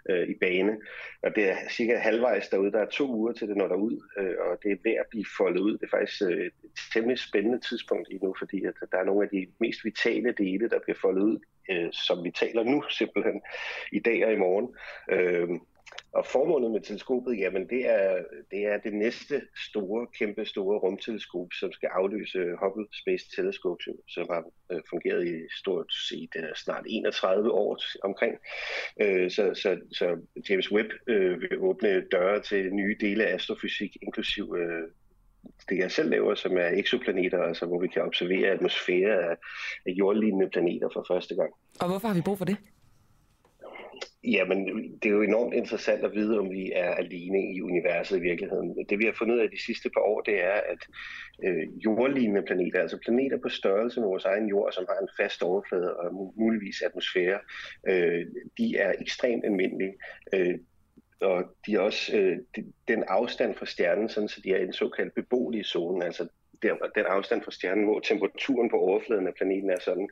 [0.09, 0.77] øh, i bane.
[1.23, 2.71] Og det er cirka halvvejs derude.
[2.71, 5.25] Der er to uger til det når derud, øh, og det er ved at blive
[5.37, 5.73] foldet ud.
[5.73, 6.51] Det er faktisk øh, et
[6.93, 10.69] temmelig spændende tidspunkt lige nu, fordi at der er nogle af de mest vitale dele,
[10.69, 11.39] der bliver foldet ud,
[11.71, 13.41] øh, som vi taler nu simpelthen,
[13.91, 14.75] i dag og i morgen.
[15.11, 15.49] Øh,
[16.13, 21.47] og formålet med teleskopet, jamen det er, det er det næste store, kæmpe store rumteleskop,
[21.59, 26.83] som skal afløse Hubble Space Telescope, som har øh, fungeret i stort set øh, snart
[26.87, 28.35] 31 år omkring.
[29.01, 30.17] Øh, så, så, så
[30.49, 34.87] James Webb øh, vil åbne døre til nye dele af astrofysik, inklusiv øh,
[35.69, 39.35] det jeg selv laver, som er eksoplaneter, altså hvor vi kan observere atmosfære af,
[39.85, 41.51] af jordlignende planeter for første gang.
[41.81, 42.57] Og hvorfor har vi brug for det?
[44.23, 44.59] Jamen,
[44.99, 48.85] det er jo enormt interessant at vide, om vi er alene i universet i virkeligheden.
[48.89, 50.81] Det vi har fundet ud af de sidste par år, det er, at
[51.43, 55.43] øh, jordlignende planeter, altså planeter på størrelse med vores egen jord, som har en fast
[55.43, 57.39] overflade og muligvis atmosfære,
[57.87, 58.25] øh,
[58.57, 59.93] de er ekstremt almindelige.
[60.33, 60.57] Øh,
[61.21, 64.63] og de er også øh, de- den afstand fra stjernen, sådan så de er i
[64.63, 66.27] en såkaldt beboelig zone, altså
[66.61, 70.09] der, den afstand fra stjernen, hvor temperaturen på overfladen af planeten er sådan,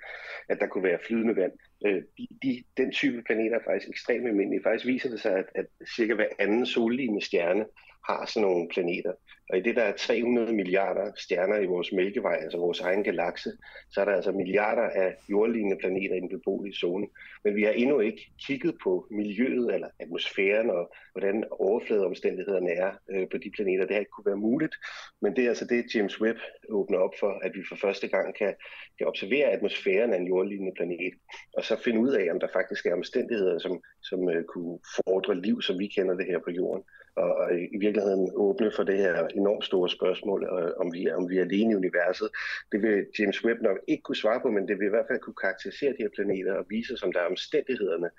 [0.49, 1.51] at der kunne være flydende vand.
[1.85, 4.63] Øh, de, de, den type planeter er faktisk ekstremt almindelige.
[4.63, 7.65] Faktisk viser det sig, at, at cirka hver anden sollignende stjerne
[8.09, 9.13] har sådan nogle planeter.
[9.49, 13.51] Og i det, der er 300 milliarder stjerner i vores mælkevej, altså vores egen galakse,
[13.91, 17.07] så er der altså milliarder af jordlignende planeter i den beboelige zone.
[17.43, 23.29] Men vi har endnu ikke kigget på miljøet eller atmosfæren og hvordan overfladeomstændighederne er øh,
[23.31, 23.85] på de planeter.
[23.85, 24.75] Det har ikke kunne være muligt,
[25.21, 26.39] men det er altså det, James Webb
[26.69, 28.53] åbner op for, at vi for første gang kan,
[28.97, 31.13] kan observere atmosfæren af en jordlignende planet,
[31.53, 33.73] og så finde ud af, om der faktisk er omstændigheder, som,
[34.09, 36.83] som øh, kunne fordre liv, som vi kender det her på jorden
[37.23, 41.15] og, og i virkeligheden åbne for det her enormt store spørgsmål, øh, om vi, er,
[41.15, 42.29] om vi er alene i universet.
[42.71, 45.19] Det vil James Webb nok ikke kunne svare på, men det vil i hvert fald
[45.19, 48.09] kunne karakterisere de her planeter og vise som der er omstændighederne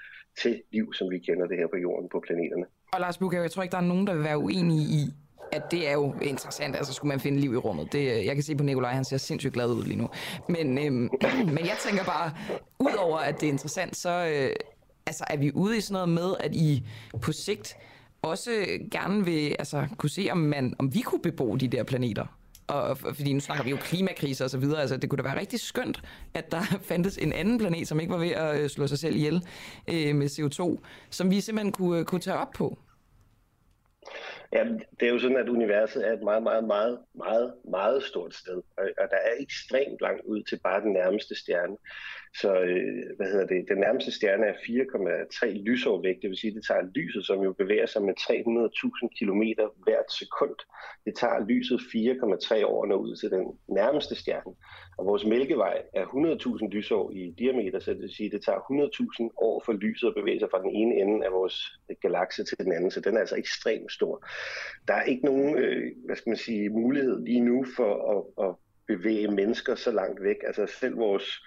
[0.42, 2.66] til liv, som vi kender det her på jorden på planeterne.
[2.92, 5.02] Og Lars Bukhave, jeg tror ikke, der er nogen, der vil være uenige i,
[5.52, 7.93] at det er jo interessant, altså skulle man finde liv i rummet.
[7.93, 10.09] Det, øh, jeg kan se på Nikolaj, han ser sindssygt glad ud lige nu.
[10.48, 11.10] Men, øhm,
[11.56, 12.32] men jeg tænker bare,
[12.78, 14.56] udover at det er interessant, så øh,
[15.06, 16.86] altså, er vi ude i sådan noget med, at I
[17.23, 17.77] på sigt
[18.23, 18.51] også
[18.90, 22.27] gerne vil altså, kunne se, om, man, om vi kunne bebo de der planeter.
[22.66, 24.81] Og, fordi nu snakker vi jo klimakrise og så videre.
[24.81, 26.02] Altså, det kunne da være rigtig skønt,
[26.35, 29.16] at der fandtes en anden planet, som ikke var ved at øh, slå sig selv
[29.16, 29.43] ihjel
[29.89, 32.78] øh, med CO2, som vi simpelthen kunne, øh, kunne tage op på.
[34.52, 34.64] Ja,
[35.00, 38.62] det er jo sådan, at universet er et meget, meget, meget, meget, meget stort sted,
[38.76, 41.76] og, og der er ekstremt langt ud til bare den nærmeste stjerne.
[42.34, 43.68] Så øh, hvad hedder det?
[43.68, 47.40] Den nærmeste stjerne er 4,3 lysår væk, det vil sige, at det tager lyset, som
[47.40, 49.42] jo bevæger sig med 300.000 km
[49.84, 50.56] hvert sekund.
[51.05, 54.52] Det tager lyset 4,3 år at nå ud til den nærmeste stjerne.
[54.98, 58.59] Og vores mælkevej er 100.000 lysår i diameter, så det vil sige, at det tager
[58.59, 61.56] 100.000 år for lyset at bevæge sig fra den ene ende af vores
[62.02, 64.26] galakse til den anden, så den er altså ekstremt stor.
[64.88, 68.55] Der er ikke nogen, øh, hvad skal man sige, mulighed lige nu for at, at
[68.86, 70.36] bevæge mennesker så langt væk.
[70.46, 71.42] Altså selv vores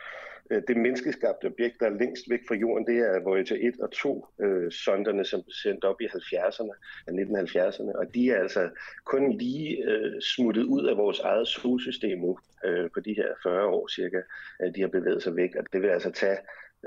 [0.51, 3.91] Øh, det menneskeskabte objekt, der er længst væk fra jorden, det er Voyager 1 og
[3.91, 6.75] 2 øh, sonderne, som blev sendt op i 70'erne,
[7.09, 8.69] 1970'erne, og de er altså
[9.05, 13.65] kun lige øh, smuttet ud af vores eget solsystem nu, øh, på de her 40
[13.65, 14.21] år cirka,
[14.59, 16.37] at de har bevæget sig væk, og det vil altså tage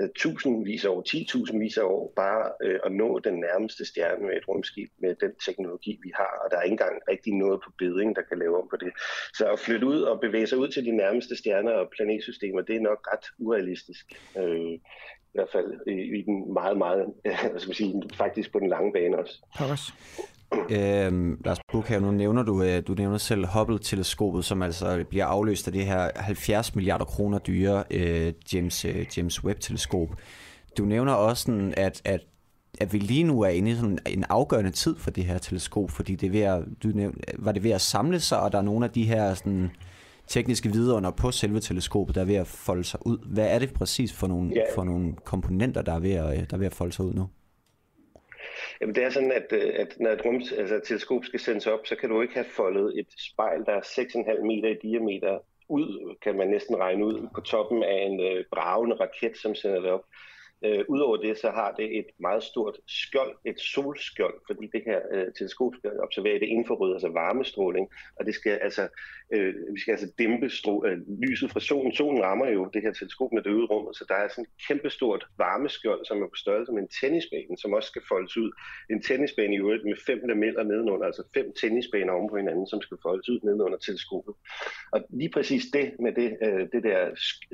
[0.01, 1.03] Øh, tusindvis af år,
[1.51, 5.15] 10.000 vis af år, bare øh, at nå den nærmeste stjerne med et rumskib med
[5.15, 6.33] den teknologi, vi har.
[6.43, 8.91] Og der er ikke engang rigtig noget på bedring, der kan lave om på det.
[9.33, 12.75] Så at flytte ud og bevæge sig ud til de nærmeste stjerner og planetsystemer, det
[12.75, 14.05] er nok ret urealistisk.
[14.37, 14.73] Øh,
[15.35, 18.69] i hvert fald i, i den meget, meget, øh, skal man sige, faktisk på den
[18.69, 19.35] lange bane også.
[19.55, 19.81] Paris.
[20.69, 25.67] Øhm, Lars Bukhav, nu nævner du, øh, du nævner selv Hubble-teleskopet, som altså bliver afløst
[25.67, 30.09] af det her 70 milliarder kroner dyre øh, James, øh, James Webb-teleskop.
[30.77, 32.21] Du nævner også, sådan, at, at,
[32.79, 35.91] at vi lige nu er inde i sådan en afgørende tid for det her teleskop,
[35.91, 38.57] fordi det er ved at, du nævner, var det ved at samle sig, og der
[38.57, 39.71] er nogle af de her sådan,
[40.27, 43.17] tekniske vidunder på selve teleskopet, der er ved at folde sig ud.
[43.25, 44.65] Hvad er det præcis for nogle, yeah.
[44.75, 47.27] for nogle komponenter, der er, ved at, der er ved at folde sig ud nu?
[48.81, 51.67] Jamen, det er sådan, at, øh, at når et rum, altså et teleskop skal sendes
[51.67, 55.39] op, så kan du ikke have foldet et spejl, der er 6,5 meter i diameter
[55.69, 59.81] ud, kan man næsten regne ud, på toppen af en øh, bravende raket, som sender
[59.81, 60.03] det op.
[60.65, 64.99] Øh, Udover det, så har det et meget stort skjold, et solskjold, fordi det her
[65.11, 67.89] øh, teleskop skal observere det infrarøde, altså varmestråling,
[68.19, 68.87] og det skal altså,
[69.33, 71.91] øh, vi skal altså dæmpe stro, øh, lyset fra solen.
[71.93, 74.67] Solen rammer jo det her teleskop med det øde rummet, så der er sådan et
[74.67, 78.51] kæmpestort varmeskjold, som er på størrelse med en tennisbane, som også skal foldes ud.
[78.89, 82.81] En tennisbane i øvrigt med fem lameller nedenunder, altså fem tennisbaner oven på hinanden, som
[82.81, 84.33] skal foldes ud nedenunder teleskopet.
[84.91, 86.99] Og lige præcis det med det, øh, det der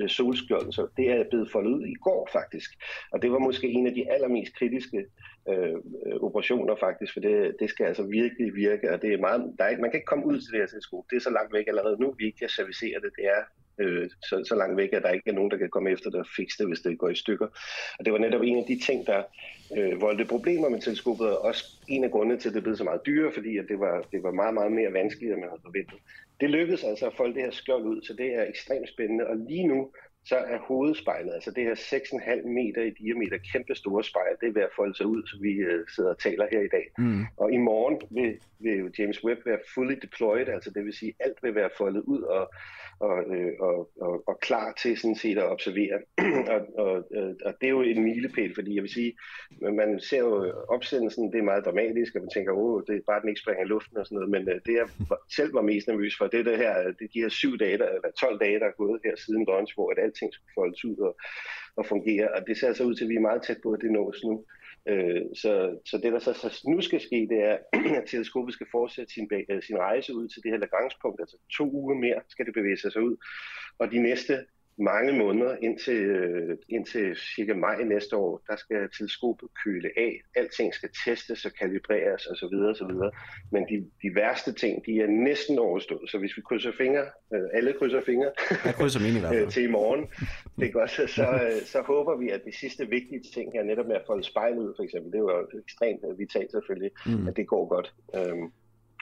[0.00, 2.70] øh, solskjold, så det er blevet foldet ud i går faktisk.
[3.12, 5.04] Og det var måske en af de allermest kritiske
[5.48, 5.76] øh,
[6.06, 9.64] øh operationer faktisk, for det, det skal altså virkelig virke, og det er meget, der
[9.64, 11.04] er, man kan ikke komme ud til det her teleskop.
[11.10, 13.10] Det er så langt væk allerede nu, vi ikke kan servicere det.
[13.16, 13.42] Det er
[13.78, 16.20] øh, så, så langt væk, at der ikke er nogen, der kan komme efter det
[16.20, 17.46] og fikse det, hvis det går i stykker.
[17.98, 19.22] Og det var netop en af de ting, der
[19.76, 22.84] øh, voldte problemer med teleskopet, og også en af grundene til, at det blev så
[22.84, 25.62] meget dyrere, fordi at det, var, det var meget, meget mere vanskeligt, end man havde
[25.64, 25.98] forventet.
[26.40, 29.36] Det lykkedes altså at folde det her skjold ud, så det er ekstremt spændende, og
[29.36, 29.90] lige nu
[30.24, 34.52] så er hovedspejlet, altså det her 6,5 meter i diameter, kæmpe store spejl, det er
[34.52, 36.86] ved at folde sig ud, så vi uh, sidder og taler her i dag.
[36.98, 37.26] Mm.
[37.36, 41.38] Og i morgen vil, vil James Webb være fully deployed, altså det vil sige, alt
[41.42, 42.52] vil være foldet ud og,
[43.02, 45.98] og, øh, og, og, og klar til sådan set at observere.
[46.54, 49.12] og, og, øh, og det er jo en milepæl, fordi jeg vil sige,
[49.60, 53.20] man ser jo opsendelsen, det er meget dramatisk, og man tænker, åh, det er bare,
[53.20, 54.88] den ikke springer i luften og sådan noget, men øh, det jeg
[55.36, 58.10] selv var mest nervøs for, det er det her, det de her syv dage, eller
[58.20, 61.16] 12 dage, der er gået her siden launch, hvor at alting skulle foldes ud og,
[61.76, 63.80] og fungere, og det ser altså ud til, at vi er meget tæt på, at
[63.80, 64.44] det nås nu.
[64.88, 67.56] Øh, så, så det, der så, så nu skal ske, det er,
[68.00, 71.70] at teleskopet skal fortsætte sin, øh, sin rejse ud til det her Lagrange-punkt, altså to
[71.70, 73.16] uger mere skal det bevæge sig ud.
[73.78, 74.44] Og de næste
[74.78, 80.20] mange måneder indtil, øh, indtil cirka maj næste år, der skal teleskopet køle af.
[80.36, 82.46] Alting skal testes og kalibreres osv.
[82.46, 83.10] videre.
[83.52, 86.10] Men de, de værste ting, de er næsten overstået.
[86.10, 87.04] Så hvis vi krydser fingre,
[87.34, 88.30] øh, alle krydser fingre
[88.64, 89.50] Jeg krydser mine i hvert fald.
[89.50, 90.06] til i morgen,
[90.58, 93.62] det er godt, så, så, øh, så håber vi, at de sidste vigtige ting her,
[93.62, 97.28] netop med at folde spejlet ud for eksempel, det er jo ekstremt vitalt selvfølgelig, mm.
[97.28, 97.94] at det går godt.
[98.16, 98.52] Øhm,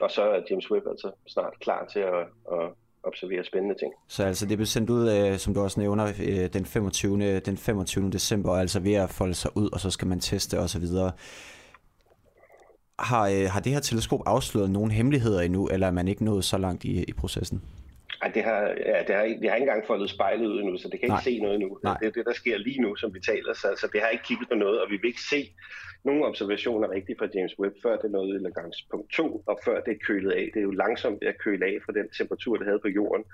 [0.00, 2.70] og så er James Webb altså snart klar til at, at
[3.02, 3.92] observere spændende ting.
[4.08, 7.40] Så altså det blev sendt ud, øh, som du også nævner, øh, den, 25.
[7.40, 8.10] den 25.
[8.10, 10.84] december, altså ved at folde sig ud, og så skal man teste osv.
[12.98, 16.44] Har, øh, har det her teleskop afsløret nogle hemmeligheder endnu, eller er man ikke nået
[16.44, 17.62] så langt i, i processen?
[18.22, 20.88] Ej, det har, ja, det har, det har ikke engang foldet spejlet ud endnu, så
[20.88, 21.18] det kan Nej.
[21.18, 21.78] ikke se noget endnu.
[21.82, 21.96] Nej.
[22.00, 24.24] Det er det, der sker lige nu, som vi taler, så altså, det har ikke
[24.24, 25.54] kigget på noget, og vi vil ikke se
[26.04, 28.52] nogle observationer rigtigt fra James Webb, før det nåede
[28.90, 30.50] punkt 2, og før det er kølet af.
[30.54, 33.24] Det er jo langsomt at køle af fra den temperatur, det havde på jorden.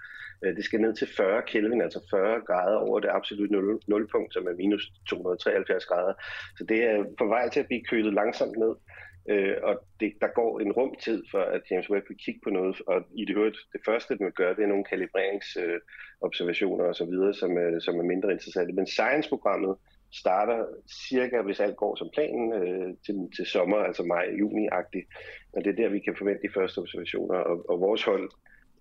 [0.44, 4.32] Øh, det skal ned til 40 Kelvin, altså 40 grader over det absolut nul, nulpunkt,
[4.34, 6.14] som er minus 273 grader.
[6.58, 8.74] Så det er på vej til at blive kølet langsomt ned.
[9.28, 12.80] Øh, og det, der går en rumtid for, at James Webb vil kigge på noget,
[12.86, 17.32] og i det øvrigt, det første, den vil gøre, det er nogle kalibreringsobservationer øh, osv.,
[17.40, 18.72] som, øh, som er mindre interessante.
[18.72, 19.76] Men Science-programmet
[20.12, 20.66] starter
[21.08, 25.06] cirka, hvis alt går som planen, øh, til, til sommer, altså maj-juni-agtigt.
[25.52, 27.34] Og det er der, vi kan forvente de første observationer.
[27.34, 28.30] Og, og vores hold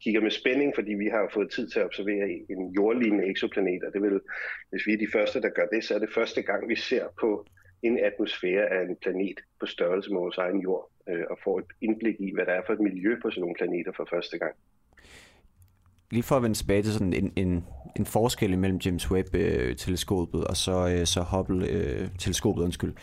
[0.03, 3.93] kigger med spænding, fordi vi har fået tid til at observere en jordlignende exoplanet, og
[3.93, 4.21] det vil,
[4.69, 7.05] hvis vi er de første, der gør det, så er det første gang, vi ser
[7.19, 7.45] på
[7.87, 11.65] en atmosfære af en planet på størrelse med vores egen jord, øh, og får et
[11.81, 14.55] indblik i, hvad der er for et miljø på sådan nogle planeter for første gang.
[16.11, 20.45] Lige for at vende tilbage til sådan en, en, en forskel mellem James Webb-teleskopet øh,
[20.49, 22.93] og så, øh, så Hubble-teleskopet, øh, undskyld.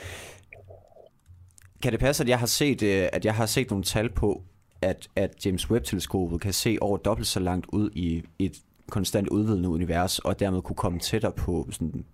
[1.82, 4.42] Kan det passe, at jeg har set, øh, at jeg har set nogle tal på,
[4.82, 8.52] at, at James Webb-teleskopet kan se over dobbelt så langt ud i et
[8.90, 12.04] konstant udvidende univers, og dermed kunne komme tættere på sådan,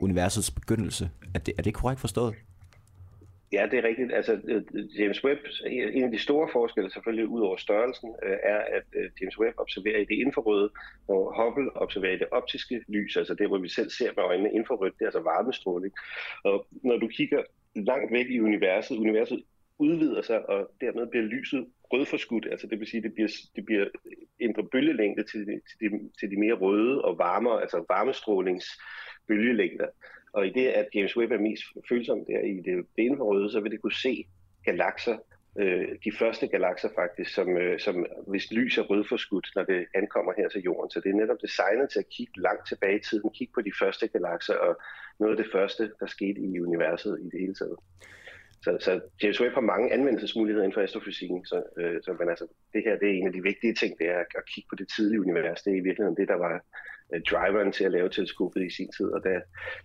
[0.00, 1.10] universets begyndelse.
[1.38, 2.34] Er det, er det korrekt forstået?
[3.52, 4.12] Ja, det er rigtigt.
[4.12, 4.62] Altså, øh,
[4.98, 9.10] James Webb, en af de store forskelle selvfølgelig ud over størrelsen, øh, er, at øh,
[9.20, 10.70] James Webb observerer i det infrarøde,
[11.08, 14.52] og Hubble observerer i det optiske lys, altså det, hvor vi selv ser med øjnene
[14.52, 15.92] infrarødt, det er altså varmestråling.
[16.44, 17.42] Og når du kigger
[17.74, 19.42] langt væk i universet, universet
[19.78, 23.86] udvider sig, og dermed bliver lyset rødforskudt, altså det vil sige, det bliver, det bliver
[24.40, 29.86] ændret bølgelængde til, til, de, til de mere røde og varmere, altså varmestrålingsbølgelængder.
[30.32, 33.60] Og i det, at James Webb er mest følsom der i det, det infrarøde, så
[33.60, 34.26] vil det kunne se
[34.64, 35.16] galakser,
[35.58, 40.32] øh, de første galakser faktisk, som, øh, som hvis lys er rødforskudt, når det ankommer
[40.36, 40.90] her til jorden.
[40.90, 43.72] Så det er netop designet til at kigge langt tilbage i tiden, kigge på de
[43.80, 44.80] første galakser og
[45.20, 47.78] noget af det første, der skete i universet i det hele taget.
[48.64, 52.46] Så, så James Webb har mange anvendelsesmuligheder inden for astrofysikken, så, øh, så men altså,
[52.72, 54.88] det her det er en af de vigtige ting, det er at kigge på det
[54.96, 55.62] tidlige univers.
[55.62, 56.64] Det er i virkeligheden det, der var
[57.30, 59.06] driveren til at lave teleskopet i sin tid.
[59.06, 59.34] Og da,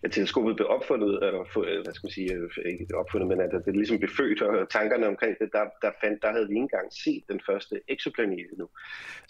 [0.03, 3.51] da teleskopet blev opfundet, eller øh, hvad skal man sige, øh, ikke opfundet, men at
[3.65, 6.61] det ligesom blev født, og tankerne omkring det, der, der, fandt, der havde vi ikke
[6.69, 8.67] engang set den første exoplanet endnu.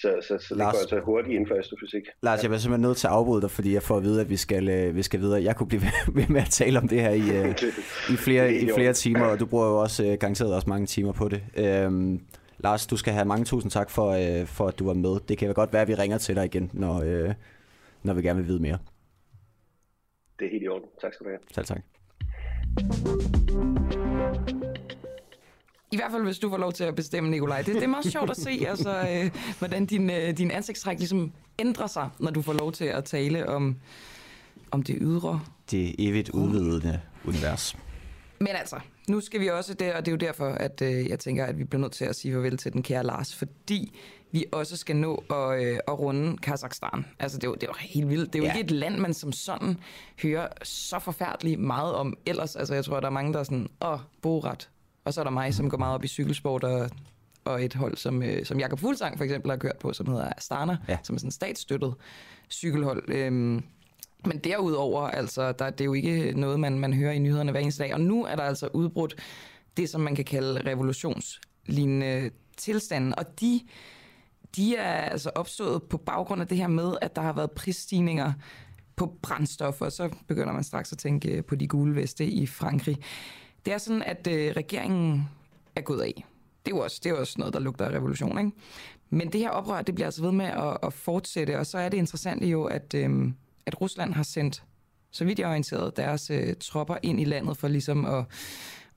[0.02, 2.06] Så, så, så det Lars, går altså hurtigt inden for astrofysik.
[2.22, 4.30] Lars, jeg var simpelthen nødt til at afbryde dig, fordi jeg får at vide, at
[4.30, 5.44] vi skal, øh, vi skal videre.
[5.44, 5.82] Jeg kunne blive
[6.20, 7.26] ved med at tale om det her i,
[8.14, 11.30] i, flere, i flere timer, og du bruger jo også garanteret også mange timer på
[11.30, 11.42] det.
[11.58, 12.22] Øhm,
[12.64, 15.20] Lars, du skal have mange tusind tak for, øh, for at du var med.
[15.28, 17.34] Det kan godt være, at vi ringer til dig igen, når, øh,
[18.04, 18.78] når vi gerne vil vide mere.
[20.40, 20.90] Det er helt i orden.
[21.02, 21.40] Tak skal du have.
[21.52, 21.82] Selv tak.
[25.92, 27.62] I hvert fald, hvis du får lov til at bestemme, Nikolaj.
[27.62, 31.32] Det, det er meget sjovt at se, altså, øh, hvordan din, øh, din ansigtstræk ligesom
[31.60, 33.76] ændrer sig, når du får lov til at tale om,
[34.72, 35.42] om det ydre.
[35.72, 37.78] Det evigt udvidende univers.
[38.40, 41.20] Men altså, nu skal vi også det, og det er jo derfor, at øh, jeg
[41.20, 44.00] tænker, at vi bliver nødt til at sige farvel til den kære Lars, fordi
[44.34, 47.06] vi også skal nå at, øh, at runde Kazakhstan.
[47.20, 48.34] Altså, det er jo, det er jo helt vildt.
[48.34, 48.58] Det er jo ja.
[48.58, 49.78] ikke et land, man som sådan
[50.22, 52.56] hører så forfærdeligt meget om ellers.
[52.56, 54.70] Altså, jeg tror, der er mange, der er sådan, åh, Borat.
[55.06, 56.90] Og så er der mig, som går meget op i cykelsport og,
[57.46, 60.32] og et hold, som, øh, som Jakob Fuglsang for eksempel har kørt på, som hedder
[60.38, 60.98] Astana, ja.
[61.04, 61.94] som er sådan et statsstøttet
[62.50, 63.04] cykelhold.
[63.08, 63.64] Øhm,
[64.26, 67.60] men derudover, altså, der, det er jo ikke noget, man, man hører i nyhederne hver
[67.60, 67.94] eneste dag.
[67.94, 69.16] Og nu er der altså udbrudt
[69.78, 73.20] det, som man kan kalde revolutionslignende tilstanden.
[73.20, 73.62] Og de
[74.56, 78.34] de er altså opstået på baggrund af det her med, at der har været prisstigninger
[78.96, 82.98] på brændstoffer, så begynder man straks at tænke øh, på de gule veste i Frankrig.
[83.66, 85.30] Det er sådan, at øh, regeringen
[85.76, 86.26] er gået af.
[86.66, 88.52] Det er, jo også, det er også noget, der lugter af revolution, ikke?
[89.10, 91.90] Men det her oprør, det bliver altså ved med at, at fortsætte, og så er
[91.90, 93.32] det interessant jo, at, øh,
[93.66, 94.64] at Rusland har sendt,
[95.12, 98.26] så vidt jeg er orienteret, deres øh, tropper ind i landet for ligesom at,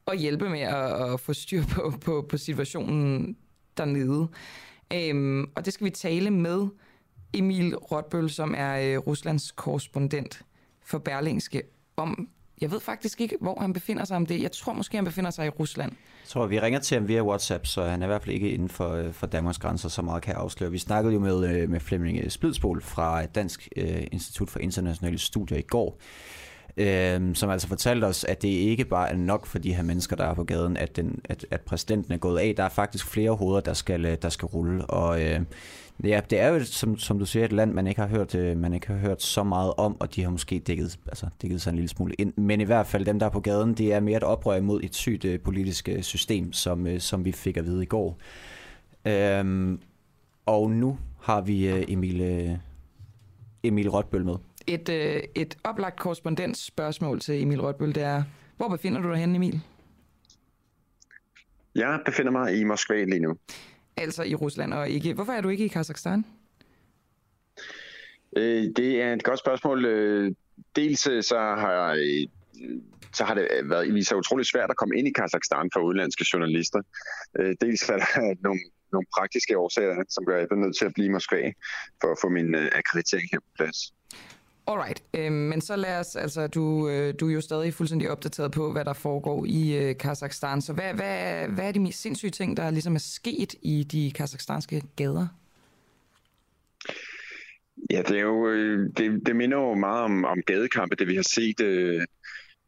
[0.07, 3.37] at hjælpe med at, at få styr på, på, på situationen
[3.77, 4.29] dernede.
[4.93, 6.67] Øhm, og det skal vi tale med
[7.35, 10.43] Emil Rotbøl, som er øh, Ruslands korrespondent
[10.85, 11.63] for Berlingske,
[11.97, 12.29] om.
[12.61, 14.43] Jeg ved faktisk ikke, hvor han befinder sig om det.
[14.43, 15.93] Jeg tror måske, han befinder sig i Rusland.
[15.93, 18.51] Jeg tror, vi ringer til ham via WhatsApp, så han er i hvert fald ikke
[18.51, 20.71] inden for, øh, for Danmarks grænser, så meget kan jeg afsløre.
[20.71, 25.59] Vi snakkede jo med, øh, med Flemming Splidsbol fra Dansk øh, Institut for Internationale Studier
[25.59, 25.99] i går,
[26.77, 30.17] øh, som altså fortalte os, at det ikke bare er nok for de her mennesker,
[30.17, 32.55] der er på gaden, at, den, at, at præsidenten er gået af.
[32.57, 34.87] Der er faktisk flere hoveder, der skal, øh, der skal rulle.
[34.87, 35.41] Og øh,
[36.05, 38.57] ja, det er jo, som, som du siger, et land, man ikke har hørt, øh,
[38.57, 41.71] man ikke har hørt så meget om, og de har måske dækket, altså, dækket sig
[41.71, 42.33] en lille smule ind.
[42.37, 44.81] Men i hvert fald dem, der er på gaden, det er mere et oprør imod
[44.83, 48.19] et sygt øh, politisk øh, system, som, øh, som vi fik at vide i går.
[49.05, 49.79] Øh,
[50.47, 52.51] og nu har vi øh, Emil, øh,
[53.63, 54.35] Emil Rotbøl med
[54.67, 58.23] et, øh, et oplagt korrespondensspørgsmål til Emil Rødbøl, det er,
[58.57, 59.61] hvor befinder du dig henne, Emil?
[61.75, 63.37] Jeg befinder mig i Moskva lige nu.
[63.97, 65.15] Altså i Rusland, og ikke...
[65.15, 66.25] Hvorfor er du ikke i Kazakhstan?
[68.37, 69.85] Øh, det er et godt spørgsmål.
[69.85, 70.35] Øh,
[70.77, 72.27] dels øh, så har jeg
[73.13, 76.27] så har det været vist sig utroligt svært at komme ind i Kazakhstan for udenlandske
[76.33, 76.83] journalister.
[77.61, 78.61] Dels er der nogle,
[78.93, 81.53] nogle praktiske årsager, som gør, at jeg er nødt til at blive i Moskva
[82.01, 83.93] for at få min akkreditering her på plads.
[84.69, 88.53] Alright, øh, men så lad os, altså du, øh, du er jo stadig fuldstændig opdateret
[88.53, 92.31] på, hvad der foregår i øh, Kazakhstan, så hvad, hvad, hvad er de mest sindssyge
[92.31, 95.27] ting, der ligesom er sket i de kazakhstanske gader?
[97.91, 101.15] Ja, det er jo, øh, det, det minder jo meget om, om gadekampe, det vi
[101.15, 102.03] har set, øh,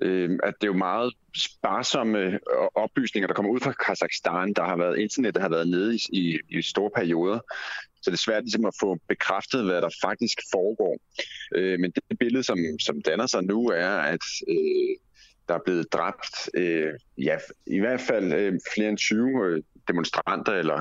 [0.02, 2.38] øh, at det er jo meget sparsomme øh,
[2.74, 4.52] oplysninger, der kommer ud fra Kazakhstan.
[4.52, 7.38] Der har været internet, der har været nede i, i, i store perioder.
[8.08, 10.98] Så det er svært ligesom at få bekræftet, hvad der faktisk foregår.
[11.54, 14.96] Øh, men det billede, som, som danner sig nu, er, at øh,
[15.48, 17.36] der er blevet dræbt, øh, ja,
[17.66, 20.80] i hvert fald øh, flere end 20 øh, demonstranter eller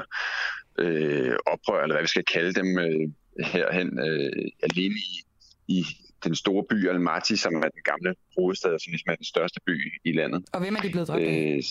[0.79, 3.09] øh, oprør, eller hvad vi skal kalde dem, øh,
[3.45, 5.23] herhen øh, alene i,
[5.67, 5.85] i
[6.23, 9.93] den store by Almaty, som er den gamle hovedstad, som ligesom er den største by
[10.03, 10.45] i landet.
[10.53, 11.55] Og hvem er de blevet dræbt af?
[11.57, 11.63] Øh,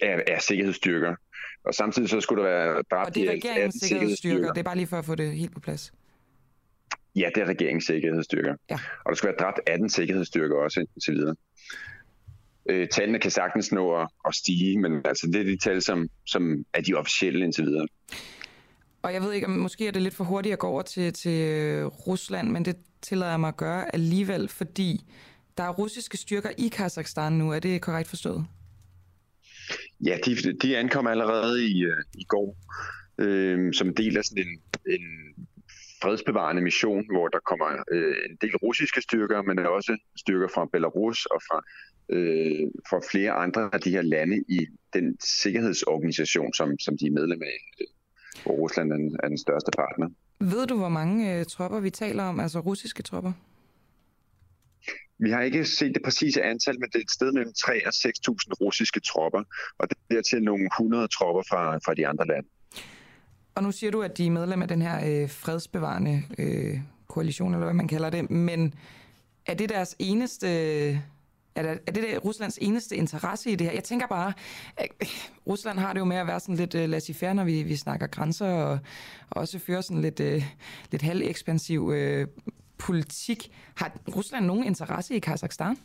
[0.00, 1.14] er, er sikkerhedsstyrker.
[1.64, 4.52] Og samtidig så skulle der være dræbt Og det er regeringens 18 sikkerhedsstyrker.
[4.52, 5.92] Det er bare lige for at få det helt på plads.
[7.16, 8.54] Ja, det er regeringens sikkerhedsstyrker.
[8.70, 8.78] Ja.
[9.04, 11.34] Og der skal være dræbt 18 sikkerhedsstyrker også indtil videre.
[12.70, 16.08] Øh, tallene kan sagtens nå at, at stige, men altså det er de tal, som,
[16.26, 17.86] som er de officielle indtil videre.
[19.02, 21.12] Og jeg ved ikke, om måske er det lidt for hurtigt at gå over til,
[21.12, 25.04] til øh, Rusland, men det tillader jeg mig at gøre alligevel, fordi
[25.58, 27.52] der er russiske styrker i Kazakhstan nu.
[27.52, 28.46] Er det korrekt forstået?
[30.00, 32.56] Ja, de, de ankom allerede i, øh, i går
[33.18, 35.04] øh, som del af sådan en, en
[36.02, 41.26] fredsbevarende mission, hvor der kommer øh, en del russiske styrker, men også styrker fra Belarus
[41.26, 41.58] og fra,
[42.08, 47.10] øh, fra flere andre af de her lande i den sikkerhedsorganisation, som, som de er
[47.10, 47.86] medlem af, øh,
[48.42, 50.08] hvor Rusland er den, er den største partner.
[50.40, 53.32] Ved du, hvor mange øh, tropper vi taler om, altså russiske tropper?
[55.18, 57.92] Vi har ikke set det præcise antal, men det er et sted mellem 3 og
[57.94, 59.42] 6.000 russiske tropper,
[59.78, 62.48] og det er til nogle 100 tropper fra, fra de andre lande.
[63.54, 67.54] Og nu siger du, at de er medlem af den her øh, fredsbevarende øh, koalition,
[67.54, 68.74] eller hvad man kalder det, men
[69.46, 70.48] er det deres eneste...
[71.54, 73.74] Er det, er det der Ruslands eneste interesse i det her?
[73.74, 74.32] Jeg tænker bare,
[74.76, 75.08] at øh,
[75.46, 78.06] Rusland har det jo med at være sådan lidt uh, laissez-faire, når vi, vi snakker
[78.06, 78.78] grænser, og,
[79.30, 80.42] og også føre sådan lidt, uh,
[80.90, 82.24] lidt halvekspansiv uh,
[82.78, 83.52] politik.
[83.74, 85.76] Har Rusland nogen interesse i Kazakhstan?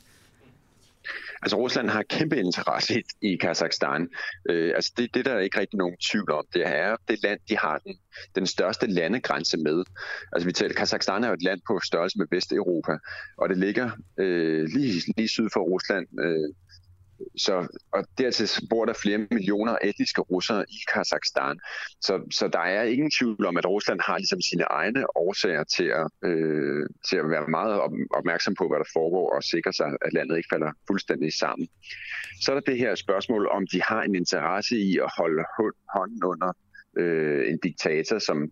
[1.41, 4.09] Altså Rusland har kæmpe interesse i, Kazakhstan.
[4.49, 6.45] Øh, altså det, det der er ikke rigtig nogen tvivl om.
[6.53, 7.95] Det er det land, de har den,
[8.35, 9.83] den største landegrænse med.
[10.31, 12.97] Altså vi taler, Kazakhstan er jo et land på størrelse med Vesteuropa,
[13.37, 16.07] og det ligger øh, lige, lige syd for Rusland.
[16.19, 16.53] Øh,
[17.37, 21.59] så, og dertil bor der flere millioner etniske russere i Kazakhstan.
[22.01, 25.83] Så, så der er ingen tvivl om, at Rusland har ligesom sine egne årsager til
[25.83, 27.79] at, øh, til at være meget
[28.15, 31.67] opmærksom på, hvad der foregår, og sikre sig, at landet ikke falder fuldstændig sammen.
[32.41, 35.43] Så er der det her spørgsmål, om de har en interesse i at holde
[35.93, 36.53] hånden under
[36.97, 38.51] øh, en diktator, som,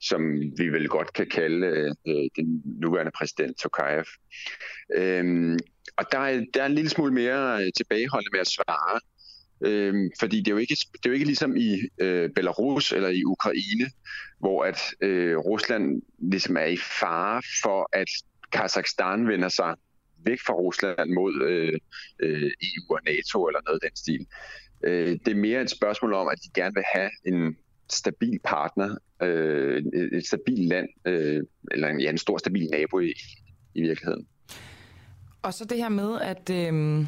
[0.00, 1.66] som vi vel godt kan kalde
[2.06, 4.04] øh, den nuværende præsident Tokayev.
[4.94, 5.58] Øhm,
[5.96, 9.00] og der er, der er en lille smule mere øh, tilbageholdende med at svare,
[9.60, 13.08] øhm, fordi det er, jo ikke, det er jo ikke ligesom i øh, Belarus eller
[13.08, 13.90] i Ukraine,
[14.38, 18.08] hvor at øh, Rusland ligesom er i fare for, at
[18.52, 19.74] Kazakhstan vender sig
[20.24, 21.78] væk fra Rusland mod øh,
[22.20, 24.26] øh, EU og NATO eller noget af den stil.
[24.84, 27.56] Øh, det er mere et spørgsmål om, at de gerne vil have en
[27.92, 29.82] stabil partner, øh,
[30.12, 33.12] et, stabilt land, øh, eller en, ja, en stor stabil nabo i,
[33.74, 34.26] i virkeligheden.
[35.42, 37.06] Og så det her med, at, øh,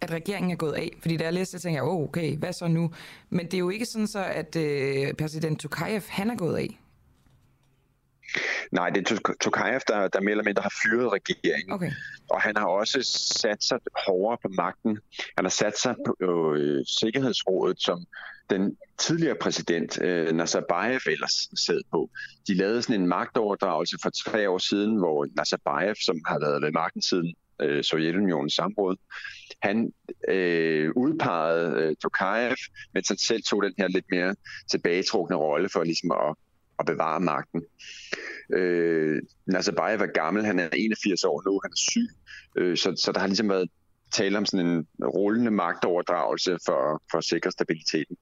[0.00, 0.90] at regeringen er gået af.
[1.00, 2.90] Fordi da jeg læste, så tænkte jeg, oh, okay, hvad så nu?
[3.30, 6.80] Men det er jo ikke sådan så, at øh, præsident Tokayev, han er gået af.
[8.72, 11.72] Nej, det er Tokayev, der, der mere eller mindre har fyret regeringen.
[11.72, 11.90] Okay.
[12.30, 13.02] Og han har også
[13.40, 14.98] sat sig hårdere på magten.
[15.36, 18.06] Han har sat sig på øh, Sikkerhedsrådet, som
[18.50, 22.10] den tidligere præsident øh, Nazarbayev ellers sad på.
[22.48, 26.72] De lavede sådan en magtoverdragelse for tre år siden, hvor Nazarbayev, som har været ved
[26.72, 28.96] magten siden øh, Sovjetunionens samråd,
[29.62, 29.92] han
[30.28, 32.56] øh, udpegede øh, Tokayev,
[32.94, 34.34] mens han selv tog den her lidt mere
[34.70, 36.36] tilbagetrukne rolle for ligesom at,
[36.78, 37.62] at bevare magten.
[38.54, 42.08] Øh, Nazarbayev er gammel, han er 81 år nu, han er syg,
[42.56, 43.70] øh, så, så der har ligesom været
[44.12, 48.16] tale om sådan en rullende magtoverdragelse for, for at sikre stabiliteten.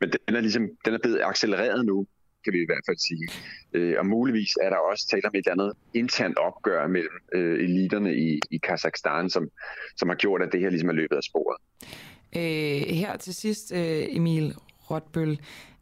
[0.00, 2.06] Men den er ligesom den er blevet accelereret nu,
[2.44, 3.28] kan vi i hvert fald sige.
[3.72, 7.64] Øh, og muligvis er der også tale om et eller andet internt opgør mellem øh,
[7.64, 9.48] eliterne i, i Kazakhstan, som,
[9.96, 11.56] som har gjort, at det her ligesom er løbet af sporet.
[12.36, 14.54] Øh, her til sidst, øh, Emil
[14.90, 15.40] Rotbøl,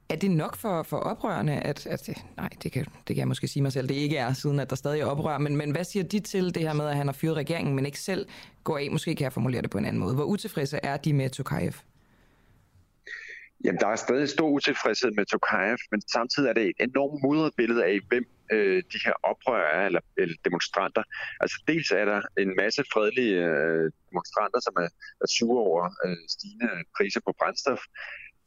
[0.08, 3.48] er det nok for, for oprørende, at, at nej, det kan, det kan jeg måske
[3.48, 5.84] sige mig selv, det ikke er, siden at der stadig er oprør, men, men hvad
[5.84, 8.26] siger de til det her med, at han har fyret regeringen, men ikke selv
[8.64, 8.90] går af?
[8.90, 10.14] Måske kan jeg formulere det på en anden måde.
[10.14, 11.72] Hvor utilfredse er de med Tokayev?
[13.64, 17.52] Jamen, der er stadig stor utilfredshed med Tokayev, men samtidig er det et enormt mudret
[17.56, 21.02] billede af, hvem øh, de her oprørere er, eller, eller demonstranter.
[21.40, 24.88] Altså, dels er der en masse fredelige øh, demonstranter, som er,
[25.24, 27.80] er sure over øh, stigende priser på brændstof.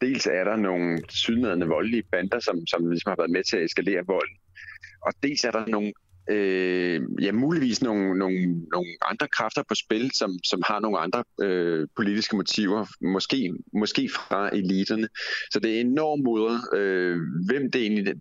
[0.02, 3.64] Dels er der nogle sydnedende voldelige bander, som, som ligesom har været med til at
[3.64, 4.30] eskalere vold.
[5.02, 5.94] Og dels er der nogle
[6.30, 8.38] øh, ja, muligvis nogle, nogle,
[8.72, 14.10] nogle andre kræfter på spil, som, som har nogle andre øh, politiske motiver, måske, måske
[14.10, 15.08] fra eliterne.
[15.52, 17.18] Så det er enormt modret, øh,
[17.48, 18.16] hvem det egentlig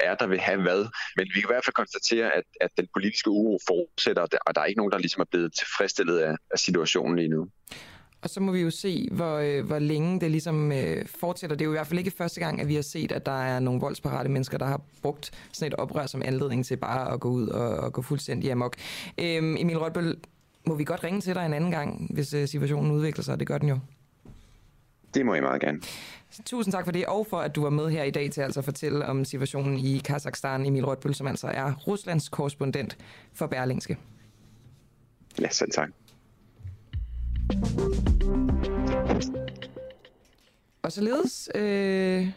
[0.00, 0.86] er, der vil have hvad.
[1.16, 4.60] Men vi kan i hvert fald konstatere, at, at den politiske uro fortsætter, og der
[4.60, 7.48] er ikke nogen, der ligesom er blevet tilfredsstillet af, af situationen lige nu.
[8.24, 11.56] Og så må vi jo se, hvor, øh, hvor længe det ligesom øh, fortsætter.
[11.56, 13.42] Det er jo i hvert fald ikke første gang, at vi har set, at der
[13.42, 17.20] er nogle voldsparate mennesker, der har brugt sådan et oprør som anledning til bare at
[17.20, 18.76] gå ud og, og gå fuldstændig amok.
[19.18, 20.16] Øhm, Emil Rotbøl,
[20.66, 23.40] må vi godt ringe til dig en anden gang, hvis øh, situationen udvikler sig?
[23.40, 23.78] Det gør den jo.
[25.14, 25.80] Det må I meget gerne.
[26.44, 28.60] Tusind tak for det, og for at du var med her i dag til altså
[28.60, 30.66] at fortælle om situationen i Kazakhstan.
[30.66, 32.96] Emil Rotbøl, som altså er Ruslands korrespondent
[33.32, 33.96] for Berlingske.
[35.40, 35.88] Ja, selv tak.
[40.82, 42.28] Og således øh,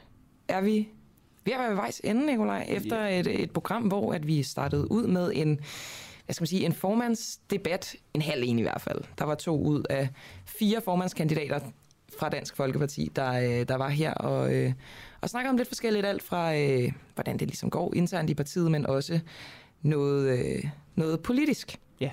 [0.47, 0.87] er vi
[1.45, 4.91] ved at være ved vejs ende, Nikolaj, efter et, et program, hvor at vi startede
[4.91, 5.59] ud med en,
[6.25, 9.01] hvad skal man sige, en formandsdebat, en halv en i hvert fald.
[9.19, 10.09] Der var to ud af
[10.45, 11.59] fire formandskandidater
[12.19, 14.73] fra Dansk Folkeparti, der, øh, der var her og, øh,
[15.21, 18.71] og snakker om lidt forskelligt alt fra, øh, hvordan det ligesom går internt i partiet,
[18.71, 19.19] men også
[19.81, 20.63] noget, øh,
[20.95, 21.79] noget politisk.
[21.99, 22.11] Ja.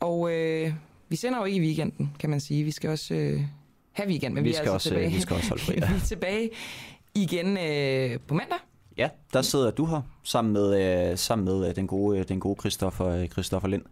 [0.00, 0.72] Og øh,
[1.12, 2.64] vi sender jo ikke i weekenden, kan man sige.
[2.64, 3.40] Vi skal også øh,
[3.92, 5.10] have weekend, men Vi vi, skal er altså også, tilbage.
[5.12, 5.88] vi skal også holde fri, ja.
[5.88, 6.50] vi er tilbage
[7.14, 8.58] igen øh, på mandag.
[8.98, 12.40] Ja, der sidder du her sammen med, øh, sammen med øh, den gode, øh, den
[12.40, 13.82] gode Christoffer, øh, Christoffer Lind.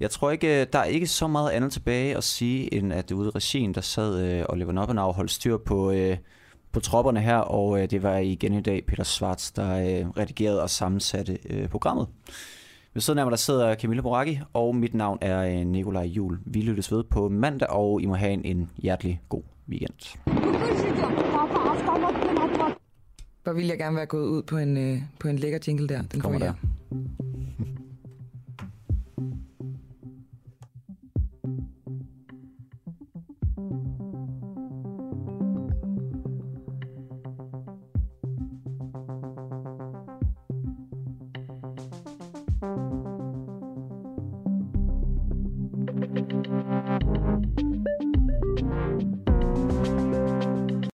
[0.00, 3.10] Jeg tror ikke, øh, der er ikke så meget andet tilbage at sige, end at
[3.12, 6.16] ude i regien, der sad øh, Oliver Noppenau og holdt styr på, øh,
[6.72, 10.62] på tropperne her, og øh, det var igen i dag Peter Svarts, der øh, redigerede
[10.62, 12.06] og sammensatte øh, programmet.
[12.94, 16.38] Ved siden af mig, der sidder Camilla Boraki, og mit navn er øh, Nikolaj Jul.
[16.46, 20.18] Vi lyttes ved på mandag, og I må have en, en hjertelig god weekend.
[23.44, 26.02] Hvor ville jeg gerne være gået ud på en, øh, på en lækker jingle der.
[26.02, 26.54] Den Kommer får jeg.
[26.90, 27.33] Thank